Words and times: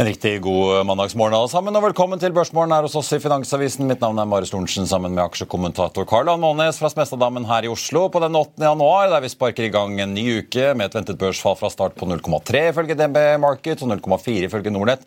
En 0.00 0.06
riktig 0.06 0.38
god 0.40 0.86
mandagsmorgen 0.88 1.34
alle 1.36 1.48
sammen, 1.52 1.76
og 1.76 1.82
velkommen 1.84 2.16
til 2.16 2.32
Børsmorgen 2.32 2.72
her 2.72 2.86
hos 2.86 2.94
oss 2.96 3.10
i 3.12 3.18
Finansavisen. 3.20 3.84
Mitt 3.84 4.00
navn 4.00 4.16
er 4.16 4.28
Marius 4.30 4.54
Lorentzen 4.54 4.86
sammen 4.88 5.12
med 5.12 5.20
aksjekommentator 5.26 6.06
Karl 6.08 6.30
Ann 6.32 6.40
Månes 6.40 6.78
fra 6.80 6.88
Smestadammen 6.88 7.44
her 7.44 7.66
i 7.66 7.68
Oslo 7.68 8.06
på 8.08 8.22
den 8.24 8.38
8. 8.38 8.62
januar, 8.64 9.10
der 9.12 9.20
vi 9.20 9.28
sparker 9.28 9.66
i 9.66 9.72
gang 9.74 9.98
en 10.00 10.14
ny 10.16 10.22
uke 10.38 10.70
med 10.72 10.86
et 10.88 10.96
ventet 10.96 11.18
børsfall 11.20 11.58
fra 11.60 11.68
start 11.68 11.98
på 12.00 12.08
0,3 12.08 12.62
ifølge 12.70 12.96
DNB 12.96 13.18
Market 13.42 13.82
og 13.84 13.92
0,4 13.92 14.46
ifølge 14.46 14.72
Nordnett. 14.72 15.04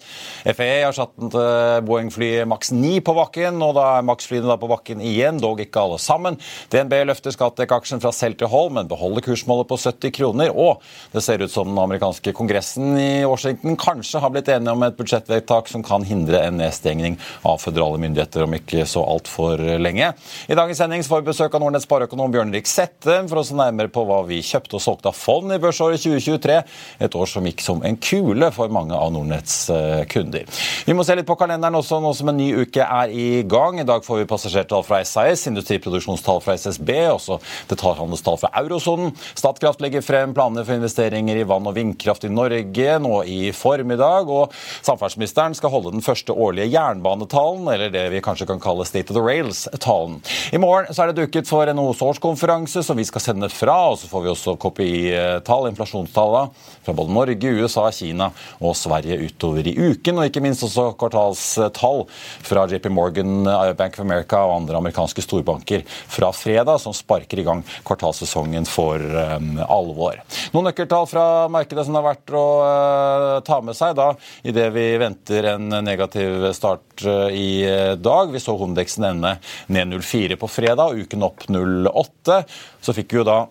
FE 0.59 0.69
har 0.83 0.93
satt 0.93 1.17
til 1.17 1.89
Boeing-flyet 1.89 2.45
Max 2.53 2.69
9 2.75 2.93
på 3.09 3.17
bakken, 3.17 3.57
og 3.65 3.73
da 3.79 3.87
er 3.95 4.05
Max-flyene 4.11 4.51
da 4.51 4.59
på 4.61 4.69
bakken 4.75 5.01
igjen, 5.01 5.41
dog 5.41 5.65
ikke 5.65 5.87
alle 5.87 5.97
sammen. 6.05 6.37
DNB 6.69 6.99
løfter 7.09 7.33
Skattek-aksjen 7.33 8.03
fra 8.05 8.13
selv 8.13 8.37
til 8.37 8.53
hold, 8.53 8.69
men 8.77 8.93
beholder 8.93 9.25
kursmålet 9.25 9.73
på 9.73 9.81
70 9.87 10.15
kroner. 10.21 10.53
Og 10.53 10.85
det 11.17 11.25
ser 11.25 11.41
ut 11.41 11.57
som 11.57 11.73
den 11.73 11.81
amerikanske 11.81 12.37
kongressen 12.37 12.93
i 12.93 13.11
Washington 13.25 13.81
kanskje 13.89 14.21
har 14.21 14.37
blitt 14.37 14.53
enige 14.53 14.77
om 14.77 14.82
et 14.87 14.97
budsjettvedtak 14.97 15.69
som 15.71 15.83
kan 15.85 16.05
hindre 16.07 16.41
en 16.43 16.59
nedstengning 16.59 17.17
av 17.47 17.61
føderale 17.63 18.01
myndigheter 18.01 18.45
om 18.45 18.57
ikke 18.57 18.85
så 18.89 19.03
altfor 19.05 19.61
lenge. 19.81 20.11
I 20.47 20.57
dagens 20.57 20.81
sending 20.81 21.03
får 21.05 21.23
vi 21.23 21.31
besøk 21.31 21.55
av 21.55 21.63
Nordnetts 21.63 21.87
spareøkonom 21.87 22.33
Bjørn-Erik 22.33 22.69
Sette 22.69 23.19
for 23.29 23.41
å 23.41 23.45
se 23.47 23.57
nærmere 23.57 23.91
på 23.93 24.05
hva 24.07 24.21
vi 24.27 24.41
kjøpte 24.45 24.77
og 24.79 24.83
solgte 24.83 25.11
av 25.11 25.17
fond 25.17 25.53
i 25.53 25.59
børsåret 25.61 26.01
2023, 26.03 26.59
et 27.05 27.17
år 27.17 27.29
som 27.29 27.47
gikk 27.47 27.63
som 27.63 27.83
en 27.85 27.97
kule 28.01 28.49
for 28.55 28.71
mange 28.73 28.97
av 28.97 29.11
Nordnetts 29.13 29.57
eh, 29.73 30.03
kunder. 30.11 30.47
Vi 30.87 30.95
må 30.95 31.05
se 31.07 31.15
litt 31.17 31.29
på 31.29 31.37
kalenderen 31.39 31.77
også, 31.79 31.99
nå 32.03 32.13
som 32.17 32.31
en 32.31 32.39
ny 32.39 32.49
uke 32.63 32.83
er 32.83 33.13
i 33.13 33.43
gang. 33.49 33.79
I 33.81 33.87
dag 33.87 34.05
får 34.05 34.23
vi 34.23 34.29
passasjertall 34.29 34.85
fra 34.87 35.01
SAS, 35.07 35.47
industriproduksjonstall 35.51 36.41
fra 36.43 36.57
SSB, 36.59 36.91
også 37.13 37.39
detaljhandelstall 37.71 38.39
fra 38.41 38.51
eurosonen. 38.63 39.13
Statkraft 39.33 39.83
legger 39.83 40.05
frem 40.05 40.35
planer 40.35 40.67
for 40.67 40.77
investeringer 40.77 41.39
i 41.39 41.47
vann- 41.47 41.67
og 41.69 41.77
vindkraft 41.77 42.27
i 42.27 42.33
Norge 42.33 42.97
nå 43.03 43.23
i 43.29 43.51
formiddag. 43.55 44.29
og 44.29 44.53
Samferdselsministeren 44.81 45.55
skal 45.57 45.73
holde 45.73 45.93
den 45.93 46.05
første 46.05 46.33
årlige 46.33 46.71
jernbanetalen, 46.73 47.67
eller 47.73 47.93
det 47.93 48.07
vi 48.13 48.23
kanskje 48.23 48.47
kan 48.49 48.61
kalle 48.63 48.87
State 48.87 49.13
of 49.13 49.17
the 49.17 49.23
Rails-talen. 49.23 50.19
I 50.51 50.61
morgen 50.61 50.93
så 50.93 51.03
er 51.03 51.11
det 51.11 51.23
duket 51.23 51.49
for 51.49 51.69
NHOs 51.69 52.01
årskonferanse, 52.05 52.83
som 52.83 52.97
vi 52.97 53.05
skal 53.07 53.23
sende 53.23 53.49
fra. 53.51 53.77
og 53.91 53.99
Så 53.99 54.09
får 54.11 54.25
vi 54.25 54.31
også 54.33 54.55
KPI-tall, 54.61 55.69
inflasjonstallene, 55.71 56.53
fra 56.83 56.95
både 56.95 57.13
Norge, 57.15 57.53
USA, 57.59 57.89
Kina 57.91 58.29
og 58.59 58.75
Sverige 58.77 59.19
utover 59.27 59.67
i 59.67 59.75
uken. 59.77 60.19
Og 60.19 60.29
ikke 60.29 60.43
minst 60.43 60.65
også 60.65 60.91
kvartalstall 60.99 62.05
fra 62.43 62.65
JP 62.69 62.89
Morgan, 62.93 63.43
Bank 63.77 63.97
of 63.97 64.05
America 64.05 64.41
og 64.43 64.57
andre 64.61 64.79
amerikanske 64.79 65.23
storbanker 65.23 65.83
fra 65.87 66.31
fredag, 66.35 66.81
som 66.81 66.95
sparker 66.95 67.41
i 67.41 67.47
gang 67.47 67.63
kvartalssesongen 67.87 68.67
for 68.69 68.99
um, 68.99 69.57
alvor. 69.63 70.19
Noen 70.53 70.69
nøkkeltall 70.69 71.07
fra 71.09 71.25
markedet 71.51 71.85
som 71.85 71.95
det 71.95 72.01
er 72.01 72.07
verdt 72.09 72.35
å 72.37 72.45
uh, 72.63 73.39
ta 73.45 73.59
med 73.65 73.77
seg 73.77 73.95
da, 73.99 74.11
i 74.43 74.53
det 74.55 74.62
vi 74.71 74.85
venter 75.01 75.49
en 75.55 75.67
negativ 75.83 76.47
start 76.55 77.03
uh, 77.05 77.27
i 77.33 77.65
dag. 77.99 78.31
Vi 78.31 78.39
så 78.39 78.55
Hondeksen 78.59 79.09
ende 79.09 79.35
ned 79.67 79.91
0,4 79.95 80.37
på 80.39 80.47
fredag, 80.47 80.95
uken 81.03 81.27
opp 81.27 81.47
0,8. 81.51 82.39
Så 82.81 82.95
fikk 82.95 83.13
vi 83.13 83.21
jo 83.21 83.27
da 83.27 83.41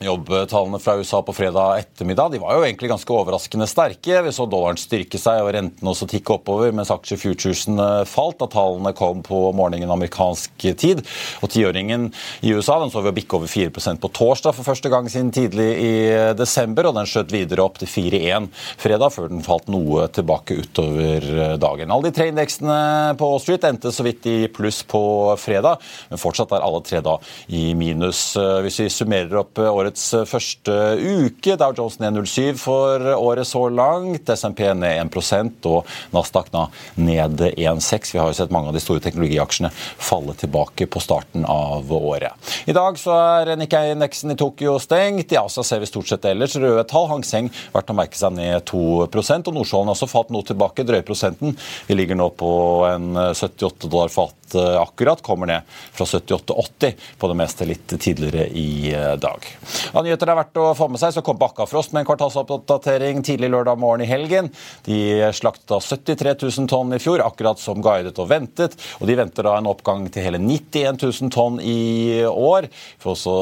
Jobbtallene 0.00 0.78
fra 0.78 0.96
USA 0.96 1.22
på 1.22 1.32
fredag 1.32 1.78
ettermiddag 1.78 2.32
de 2.32 2.38
var 2.42 2.58
jo 2.58 2.64
egentlig 2.66 2.90
ganske 2.90 3.12
overraskende 3.12 3.64
sterke. 3.70 4.18
Vi 4.26 4.32
så 4.34 4.44
dollaren 4.44 4.76
styrke 4.76 5.16
seg 5.16 5.40
og 5.40 5.54
rentene 5.56 5.88
også 5.88 6.04
tikke 6.10 6.34
oppover, 6.34 6.74
mens 6.76 6.90
aksjefuturesen 6.92 7.80
falt 8.04 8.36
da 8.42 8.48
tallene 8.52 8.92
kom 8.96 9.22
på 9.24 9.38
morgenen 9.56 9.88
amerikansk 9.94 10.66
tid. 10.76 11.00
Og 11.40 11.48
tiåringen 11.54 12.10
i 12.44 12.52
USA 12.52 12.76
den 12.82 12.92
så 12.92 13.00
vi 13.06 13.08
å 13.08 13.16
bikke 13.16 13.38
over 13.38 13.48
4% 13.48 14.02
på 14.02 14.10
torsdag 14.18 14.58
for 14.58 14.68
første 14.68 14.92
gang 14.92 15.08
siden 15.08 15.30
tidlig 15.32 15.70
i 15.80 15.94
desember, 16.36 16.90
og 16.90 16.98
den 16.98 17.08
skjøt 17.08 17.32
videre 17.32 17.64
opp 17.64 17.80
til 17.80 17.88
4,1 17.88 18.50
fredag, 18.76 19.14
før 19.16 19.32
den 19.32 19.46
falt 19.48 19.72
noe 19.72 20.10
tilbake 20.12 20.58
utover 20.60 21.56
dagen. 21.62 21.88
Alle 21.88 22.10
de 22.10 22.18
tre 22.20 22.28
indeksene 22.34 23.16
på 23.16 23.32
Wall 23.32 23.40
Street 23.40 23.64
endte 23.64 23.94
så 23.96 24.04
vidt 24.04 24.28
i 24.28 24.36
pluss 24.52 24.82
på 24.84 25.02
fredag, 25.40 25.80
men 26.12 26.20
fortsatt 26.20 26.52
er 26.52 26.68
alle 26.68 26.84
tre 26.84 27.00
da 27.00 27.16
i 27.48 27.70
minus. 27.78 28.26
Hvis 28.36 28.82
vi 28.84 28.92
summerer 28.92 29.40
opp 29.40 29.64
året 29.64 29.85
årets 29.86 30.06
første 30.26 30.74
uke. 30.98 31.54
Dow 31.56 31.74
Jones 31.76 31.98
ned 32.00 32.16
0,7 32.18 32.56
for 32.58 33.02
året 33.14 33.46
så 33.46 33.68
langt. 33.70 34.28
SMP 34.28 34.64
ned 34.74 35.06
1% 35.06 35.68
og 35.70 35.86
Nasdaq 36.14 36.50
ned 36.96 37.40
1,6. 37.52 38.12
Vi 38.12 38.18
har 38.18 38.30
jo 38.30 38.36
sett 38.36 38.54
mange 38.54 38.70
av 38.70 38.76
de 38.76 38.82
store 38.82 39.02
teknologiaksjene 39.04 39.70
falle 39.72 40.34
tilbake 40.38 40.88
på 40.90 41.02
starten 41.02 41.46
av 41.46 41.92
året. 41.92 42.34
I 42.66 42.74
dag 42.76 42.98
så 42.98 43.14
er 43.14 43.54
Nikkei-indeksen 43.60 44.34
i 44.34 44.38
Tokyo 44.38 44.78
stengt. 44.82 45.32
I 45.32 45.40
Asia 45.40 45.64
ser 45.64 45.82
vi 45.82 45.90
stort 45.90 46.10
sett 46.10 46.26
ellers 46.26 46.56
røde 46.58 46.86
tall. 46.88 47.08
Hang 47.10 47.24
Seng 47.26 47.50
verdt 47.74 47.92
å 47.92 47.96
merke 47.96 48.18
seg 48.18 48.34
ned 48.36 48.66
2% 48.68 49.50
og 49.50 49.58
Nordsjøen 49.58 49.86
har 49.86 49.94
også 49.94 50.10
falt 50.10 50.32
noe 50.34 50.46
tilbake, 50.46 50.86
drøye 50.86 51.06
prosenten. 51.06 51.54
Vi 51.86 51.98
ligger 51.98 52.18
nå 52.18 52.30
på 52.34 52.50
en 52.90 53.12
78 53.14 53.86
dollar 53.86 54.10
fat 54.12 54.34
akkurat, 54.54 55.22
kommer 55.22 55.50
ned 55.50 55.66
fra 55.96 56.04
78,80 56.04 56.94
på 57.18 57.28
det 57.28 57.38
meste 57.38 57.66
litt 57.68 57.96
tidligere 57.98 58.46
i 58.48 58.92
dag. 59.20 59.46
Av 59.92 60.04
nyheter 60.04 60.28
det 60.28 60.34
er 60.34 60.40
verdt 60.40 60.60
å 60.62 60.70
få 60.78 60.88
med 60.92 61.00
seg, 61.02 61.14
så 61.16 61.24
kom 61.26 61.38
Bakkafrost 61.40 61.94
med 61.94 62.04
en 62.04 62.08
kvartalsoppdatering 62.10 63.22
tidlig 63.26 63.50
lørdag 63.52 63.80
morgen 63.80 64.04
i 64.04 64.10
helgen. 64.10 64.50
De 64.86 64.98
slaktet 65.36 65.68
da 65.70 65.80
73 65.82 66.36
000 66.44 66.70
tonn 66.70 66.94
i 66.96 67.00
fjor, 67.02 67.24
akkurat 67.24 67.60
som 67.60 67.82
guidet 67.84 68.16
og 68.22 68.30
ventet. 68.30 68.76
Og 69.00 69.10
de 69.10 69.18
venter 69.18 69.46
da 69.46 69.56
en 69.58 69.70
oppgang 69.70 70.06
til 70.12 70.26
hele 70.26 70.40
91 70.42 71.00
000 71.02 71.32
tonn 71.34 71.60
i 71.64 72.22
år. 72.28 72.68
Vi 72.70 73.04
får 73.04 73.16
også 73.16 73.36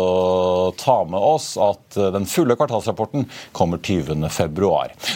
ta 0.80 0.98
med 1.08 1.20
oss 1.20 1.54
at 1.60 1.98
den 2.14 2.28
fulle 2.30 2.56
kvartalsrapporten 2.58 3.28
kommer 3.56 3.82
20.2. 3.82 4.72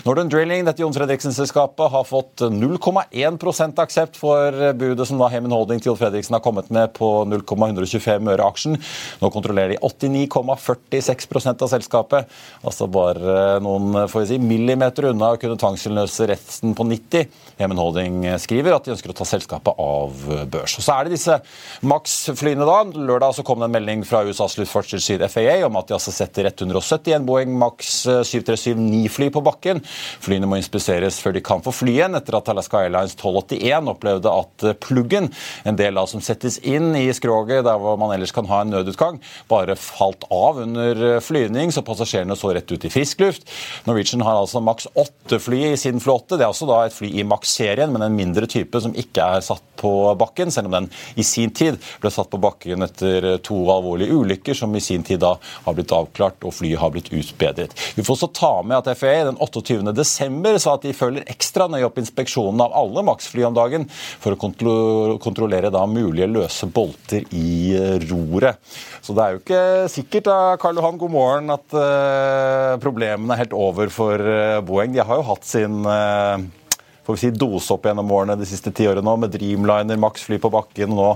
Northern 0.07 0.33
Drilling, 0.33 0.67
dette 0.69 0.83
Jon 0.83 0.95
Fredriksen-selskapet, 0.97 1.87
har 1.93 2.07
fått 2.09 2.45
0,1% 2.53 3.83
aksept 3.83 4.19
for 4.21 4.73
budet 4.79 5.09
som 5.09 5.21
da 5.21 5.31
Hemin 5.33 5.55
Holding 5.55 5.78
til 5.83 5.93
Jon 5.93 6.01
Fredriksen 6.01 6.37
har 6.37 6.43
kommet 6.45 6.71
med 6.75 6.93
på 6.97 7.09
0,125 7.29 8.33
øre 8.35 8.47
aksjen. 8.47 8.79
Nå 9.23 9.31
kontrollerer 9.35 9.75
de 9.75 9.81
89,46% 9.83 11.65
av 11.65 11.73
selskapet. 11.73 12.39
Altså 12.63 12.89
bare 12.91 13.59
noen 13.65 14.07
får 14.11 14.25
jeg 14.25 14.31
si, 14.33 14.41
millimeter 14.43 15.11
unna 15.13 15.35
å 15.35 15.41
kunne 15.41 15.59
tvangsinnløse 15.61 16.29
resten 16.31 16.75
på 16.79 16.87
90. 16.89 17.29
Hemen 17.59 17.81
Holding 17.81 18.23
skriver 18.41 18.77
at 18.77 18.87
de 18.87 18.95
ønsker 18.95 19.13
å 19.13 19.17
ta 19.19 19.27
selskapet 19.29 19.79
av 19.83 20.27
børs. 20.51 20.79
Og 20.79 20.87
Så 20.87 20.95
er 20.95 21.07
det 21.07 21.17
disse 21.17 21.39
Max-flyene 21.89 22.67
da. 22.69 22.79
Lørdag 22.95 23.37
så 23.37 23.45
kom 23.47 23.61
det 23.63 23.69
en 23.69 23.77
melding 23.77 24.05
fra 24.07 24.23
USAs 24.27 24.59
luftfartstilsyn 24.61 25.27
FAA 25.29 25.61
om 25.67 25.79
at 25.81 25.91
de 25.91 25.97
altså 25.97 26.15
setter 26.15 26.49
171 26.53 27.27
Boeing 27.27 27.55
Max 27.59 28.05
737-9-fly 28.07 29.31
på 29.35 29.43
bakken. 29.45 29.83
Flyene 30.23 30.49
må 30.51 30.59
inspiseres 30.61 31.19
før 31.23 31.37
de 31.37 31.45
kan 31.45 31.63
få 31.65 31.75
fly 31.75 31.99
igjen, 31.99 32.17
etter 32.19 32.39
at 32.39 32.51
Alaska 32.53 32.85
Airlines 32.85 33.17
1281 33.17 33.93
opplevde 33.93 34.33
at 34.33 34.67
pluggen, 34.85 35.31
en 35.69 35.79
del 35.79 35.99
da 35.99 36.05
som 36.09 36.23
settes 36.25 36.59
inn 36.67 36.91
i 36.97 37.07
skroget 37.17 37.67
der 37.67 37.81
hvor 37.81 37.99
man 38.01 38.15
ellers 38.15 38.33
kan 38.35 38.49
ha 38.51 38.63
en 38.65 38.73
nødutgang, 38.73 39.21
bare 39.51 39.77
falt 39.79 40.27
av 40.33 40.61
under 40.65 41.21
flyvning, 41.25 41.73
så 41.75 41.85
passasjerene 41.87 42.37
så 42.39 42.53
rett 42.57 42.71
ut 42.73 42.87
i 42.89 42.93
frisk 42.93 43.23
luft. 43.23 43.49
Norwegian 43.87 44.25
har 44.27 44.41
altså 44.41 44.63
maks 44.65 44.89
åtte 44.99 45.41
fly 45.43 45.63
i 45.73 45.77
sin 45.81 46.01
flåte. 46.03 46.37
Det 46.37 46.47
er 46.47 46.53
også 46.53 46.69
da 46.69 46.83
et 46.87 46.97
fly 46.97 47.11
i 47.21 47.27
maks-serien, 47.29 47.93
men 47.93 48.05
en 48.05 48.17
mindre 48.17 48.49
type 48.51 48.81
som 48.83 48.97
ikke 48.97 49.27
er 49.39 49.45
satt 49.45 49.65
på 49.79 49.93
bakken, 50.19 50.51
selv 50.51 50.71
om 50.71 50.75
den 50.75 50.89
i 51.19 51.25
sin 51.27 51.53
tid 51.55 51.79
ble 52.03 52.11
satt 52.13 52.31
på 52.33 52.41
bakken 52.43 52.83
etter 52.87 53.29
to 53.47 53.61
alvorlige 53.73 54.15
ulykker 54.15 54.57
som 54.59 54.75
i 54.75 54.83
sin 54.83 55.05
tid 55.07 55.23
da 55.23 55.35
har 55.39 55.77
blitt 55.77 55.95
avklart 55.95 56.47
og 56.47 56.55
flyet 56.55 56.81
har 56.83 56.93
blitt 56.95 57.13
utbedret. 57.15 57.75
Vi 57.95 58.05
får 58.07 58.17
også 58.17 58.31
ta 58.35 58.53
med 58.67 58.79
at 58.81 58.99
FAA 58.99 59.29
den 59.31 59.39
28. 59.39 59.95
desember 59.97 60.59
sa 60.59 60.77
at 60.77 60.87
de 60.87 60.95
følger 60.97 61.27
ekstra 61.31 61.69
nøye 61.71 61.87
opp 61.87 62.01
inspeksjonen 62.01 62.63
av 62.65 62.75
alle 62.79 63.05
Max-fly 63.07 63.47
om 63.47 63.57
dagen 63.57 63.87
for 63.93 64.35
å 64.35 65.19
kontrollere 65.23 65.58
da 65.67 65.83
mulige 65.91 66.29
løse 66.31 66.69
bolter 66.71 67.27
i 67.35 67.75
roret. 68.07 68.61
Så 69.03 69.17
det 69.17 69.25
er 69.25 69.35
jo 69.35 69.43
ikke 69.43 69.65
sikkert 69.91 70.29
da, 70.29 70.39
Karl 70.63 70.79
Johan, 70.79 71.01
god 71.01 71.11
morgen, 71.11 71.51
at 71.55 71.75
uh, 71.75 72.79
problemene 72.83 73.35
er 73.35 73.43
helt 73.43 73.57
over 73.57 73.91
for 73.91 74.23
uh, 74.23 74.61
Boeing. 74.63 74.95
De 74.95 75.03
har 75.03 75.19
jo 75.19 75.27
hatt 75.33 75.49
sin 75.49 75.83
uh, 75.83 76.39
får 77.09 77.17
vi 77.17 77.21
si, 77.23 77.31
dose 77.41 77.73
opp 77.73 77.87
gjennom 77.89 78.11
årene 78.13 78.37
de 78.37 78.47
siste 78.49 78.69
ti 78.77 78.85
årene 78.85 79.07
nå, 79.07 79.15
med 79.23 79.33
Dreamliner, 79.33 79.97
Max-fly 79.97 80.37
på 80.43 80.51
bakken. 80.53 80.93
og 80.93 80.99
Nå 81.01 81.15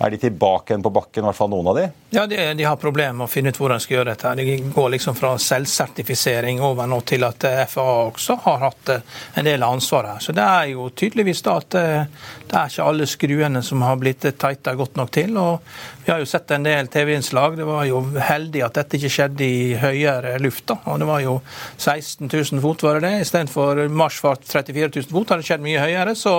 er 0.00 0.14
de 0.14 0.20
tilbake 0.22 0.72
igjen 0.72 0.82
på 0.82 0.92
bakken, 0.94 1.24
i 1.24 1.28
hvert 1.28 1.36
fall 1.36 1.50
noen 1.52 1.70
av 1.72 1.76
de? 1.76 1.86
Ja, 2.16 2.24
de, 2.26 2.38
de 2.56 2.66
har 2.66 2.78
problemer 2.80 3.18
med 3.18 3.26
å 3.26 3.30
finne 3.30 3.52
ut 3.52 3.60
hvordan 3.60 3.80
de 3.80 3.84
skal 3.84 3.96
gjøre 3.98 4.14
dette. 4.14 4.34
De 4.40 4.56
går 4.74 4.88
liksom 4.96 5.18
fra 5.18 5.34
selvsertifisering 5.40 6.62
over 6.64 6.88
nå 6.90 7.00
til 7.08 7.26
at 7.28 7.46
FAA 7.70 7.96
også 8.08 8.38
har 8.46 8.64
hatt 8.64 8.92
en 8.96 9.46
del 9.46 9.62
av 9.62 9.76
ansvaret 9.76 10.16
her. 10.16 10.24
Så 10.24 10.34
det 10.36 10.46
er 10.46 10.72
jo 10.72 10.88
tydeligvis 10.96 11.44
da 11.46 11.56
at 11.60 11.70
det 11.76 12.56
er 12.56 12.72
ikke 12.72 12.88
alle 12.88 13.08
skruene 13.10 13.62
som 13.66 13.84
har 13.86 14.00
blitt 14.00 14.24
tighta 14.24 14.74
godt 14.78 14.96
nok 15.00 15.12
til. 15.14 15.36
og 15.38 15.60
vi 16.04 16.12
har 16.12 16.18
jo 16.24 16.26
sett 16.26 16.50
en 16.50 16.64
del 16.64 16.88
TV-innslag. 16.88 17.56
Det 17.56 17.64
var 17.68 17.84
jo 17.86 18.00
heldig 18.18 18.62
at 18.66 18.78
dette 18.80 18.96
ikke 18.96 19.12
skjedde 19.14 19.44
i 19.46 19.74
høyere 19.78 20.38
luft. 20.40 20.64
da, 20.66 20.78
og 20.90 20.98
Det 20.98 21.06
var 21.06 21.20
jo 21.22 21.34
16 21.76 22.26
000 22.26 22.62
fot, 22.64 22.82
var 22.82 22.98
det 22.98 23.08
det? 23.08 23.26
Istedenfor 23.26 23.84
marsjfart 23.88 24.42
34 24.48 24.90
000 24.96 25.10
fot. 25.12 25.30
Hadde 25.30 25.44
det 25.44 25.48
skjedd 25.50 25.62
mye 25.62 25.84
høyere, 25.84 26.16
så 26.18 26.34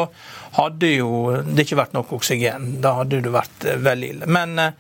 hadde 0.58 0.90
jo 0.96 1.12
det 1.46 1.68
ikke 1.68 1.80
vært 1.80 1.96
nok 1.96 2.12
oksygen. 2.18 2.82
Da 2.84 2.98
hadde 3.00 3.22
det 3.24 3.32
vært 3.32 3.51
eh, 3.66 3.78
veldig 3.78 4.10
ille. 4.16 4.26
Men 4.26 4.60
Eh, 4.60 4.74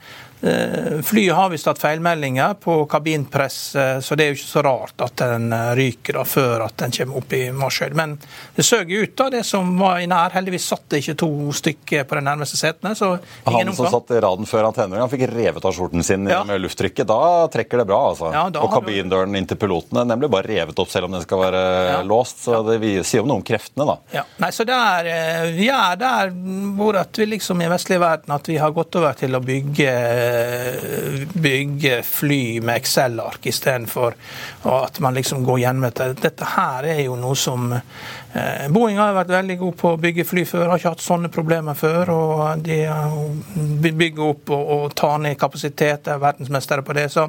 flyet 1.03 1.35
har 1.35 1.49
visst 1.49 1.65
hatt 1.65 1.79
feilmeldinger 1.79 2.53
på 2.53 2.85
kabinpress, 2.85 3.75
eh, 3.75 3.99
så 3.99 4.15
det 4.15 4.23
er 4.23 4.31
jo 4.31 4.37
ikke 4.39 4.49
så 4.49 4.63
rart 4.65 5.03
at 5.05 5.21
den 5.21 5.51
eh, 5.53 5.67
ryker 5.77 6.17
da, 6.17 6.23
før 6.25 6.63
at 6.65 6.77
den 6.81 6.93
kommer 6.95 7.19
opp 7.21 7.35
i 7.37 7.41
marsjhøyde. 7.53 7.97
Men 7.97 8.15
det 8.55 8.65
søg 8.65 8.89
ut 8.91 9.21
av 9.21 9.31
det 9.35 9.43
som 9.45 9.69
var 9.77 9.99
i 10.01 10.07
nær. 10.09 10.33
Heldigvis 10.33 10.65
satt 10.71 10.87
det 10.89 11.03
ikke 11.03 11.17
to 11.21 11.29
stykker 11.61 12.07
på 12.09 12.17
de 12.17 12.23
nærmeste 12.25 12.57
setene. 12.57 12.95
så 12.97 13.11
ingen 13.17 13.69
Han 13.69 13.77
som 13.77 13.91
satt 13.93 14.15
i 14.17 14.21
raden 14.23 14.49
før 14.49 14.71
antenner, 14.71 15.03
han 15.03 15.11
fikk 15.11 15.27
revet 15.29 15.65
av 15.65 15.75
skjorten 15.77 16.03
sin 16.03 16.25
ja. 16.29 16.41
med 16.47 16.63
lufttrykket. 16.63 17.05
Da 17.07 17.47
trekker 17.53 17.83
det 17.83 17.87
bra, 17.91 18.01
altså. 18.09 18.33
Ja, 18.33 18.47
og 18.49 18.73
kabindøren 18.73 19.37
inn 19.37 19.49
til 19.49 19.61
pilotene 19.61 20.07
nemlig 20.09 20.31
bare 20.33 20.49
revet 20.49 20.81
opp 20.81 20.89
selv 20.89 21.09
om 21.09 21.19
den 21.19 21.25
skal 21.25 21.45
være 21.45 21.63
ja. 21.91 22.01
låst. 22.07 22.41
Så 22.47 22.63
det 22.65 22.81
sier 22.81 23.21
jo 23.21 23.27
noe 23.29 23.43
om 23.43 23.45
kreftene, 23.45 23.85
da. 23.85 23.97
Ja. 24.21 24.25
Nei, 24.41 24.49
så 24.55 24.65
der, 24.65 25.13
Vi 25.53 25.69
er 25.69 26.01
der 26.01 26.33
hvor 26.77 26.97
at 26.97 27.17
vi 27.21 27.29
liksom 27.29 27.61
i 27.61 27.69
vestlige 27.69 28.01
verden 28.01 28.33
at 28.33 28.49
vi 28.49 28.57
har 28.57 28.73
gått 28.73 28.97
over 28.97 29.13
til 29.17 29.37
å 29.37 29.43
bygge 29.43 29.91
bygge 31.33 32.01
fly 32.03 32.61
med 32.61 32.81
Excel-ark 32.81 33.45
istedenfor 33.51 34.15
at 34.71 34.99
man 34.99 35.17
liksom 35.17 35.43
går 35.43 35.59
gjennom 35.63 35.87
dette. 35.87 36.11
Dette 36.21 36.51
her 36.55 36.87
er 36.93 37.01
jo 37.05 37.17
noe 37.19 37.37
som 37.39 37.71
eh, 37.75 37.81
Boeing 38.71 38.95
har 38.95 39.11
vært 39.15 39.33
veldig 39.33 39.57
god 39.59 39.75
på 39.75 39.89
å 39.91 39.97
bygge 39.99 40.23
fly 40.23 40.43
før, 40.47 40.69
har 40.71 40.79
ikke 40.79 40.93
hatt 40.93 41.03
sånne 41.03 41.31
problemer 41.33 41.75
før. 41.75 42.11
og 42.13 42.63
De 42.63 43.91
bygger 43.91 44.23
opp 44.23 44.53
og, 44.55 44.71
og 44.75 44.95
tar 44.95 45.17
ned 45.23 45.35
kapasitet, 45.39 46.07
er 46.07 46.21
verdensmestere 46.21 46.85
på 46.87 46.95
det. 46.95 47.09
Så 47.11 47.27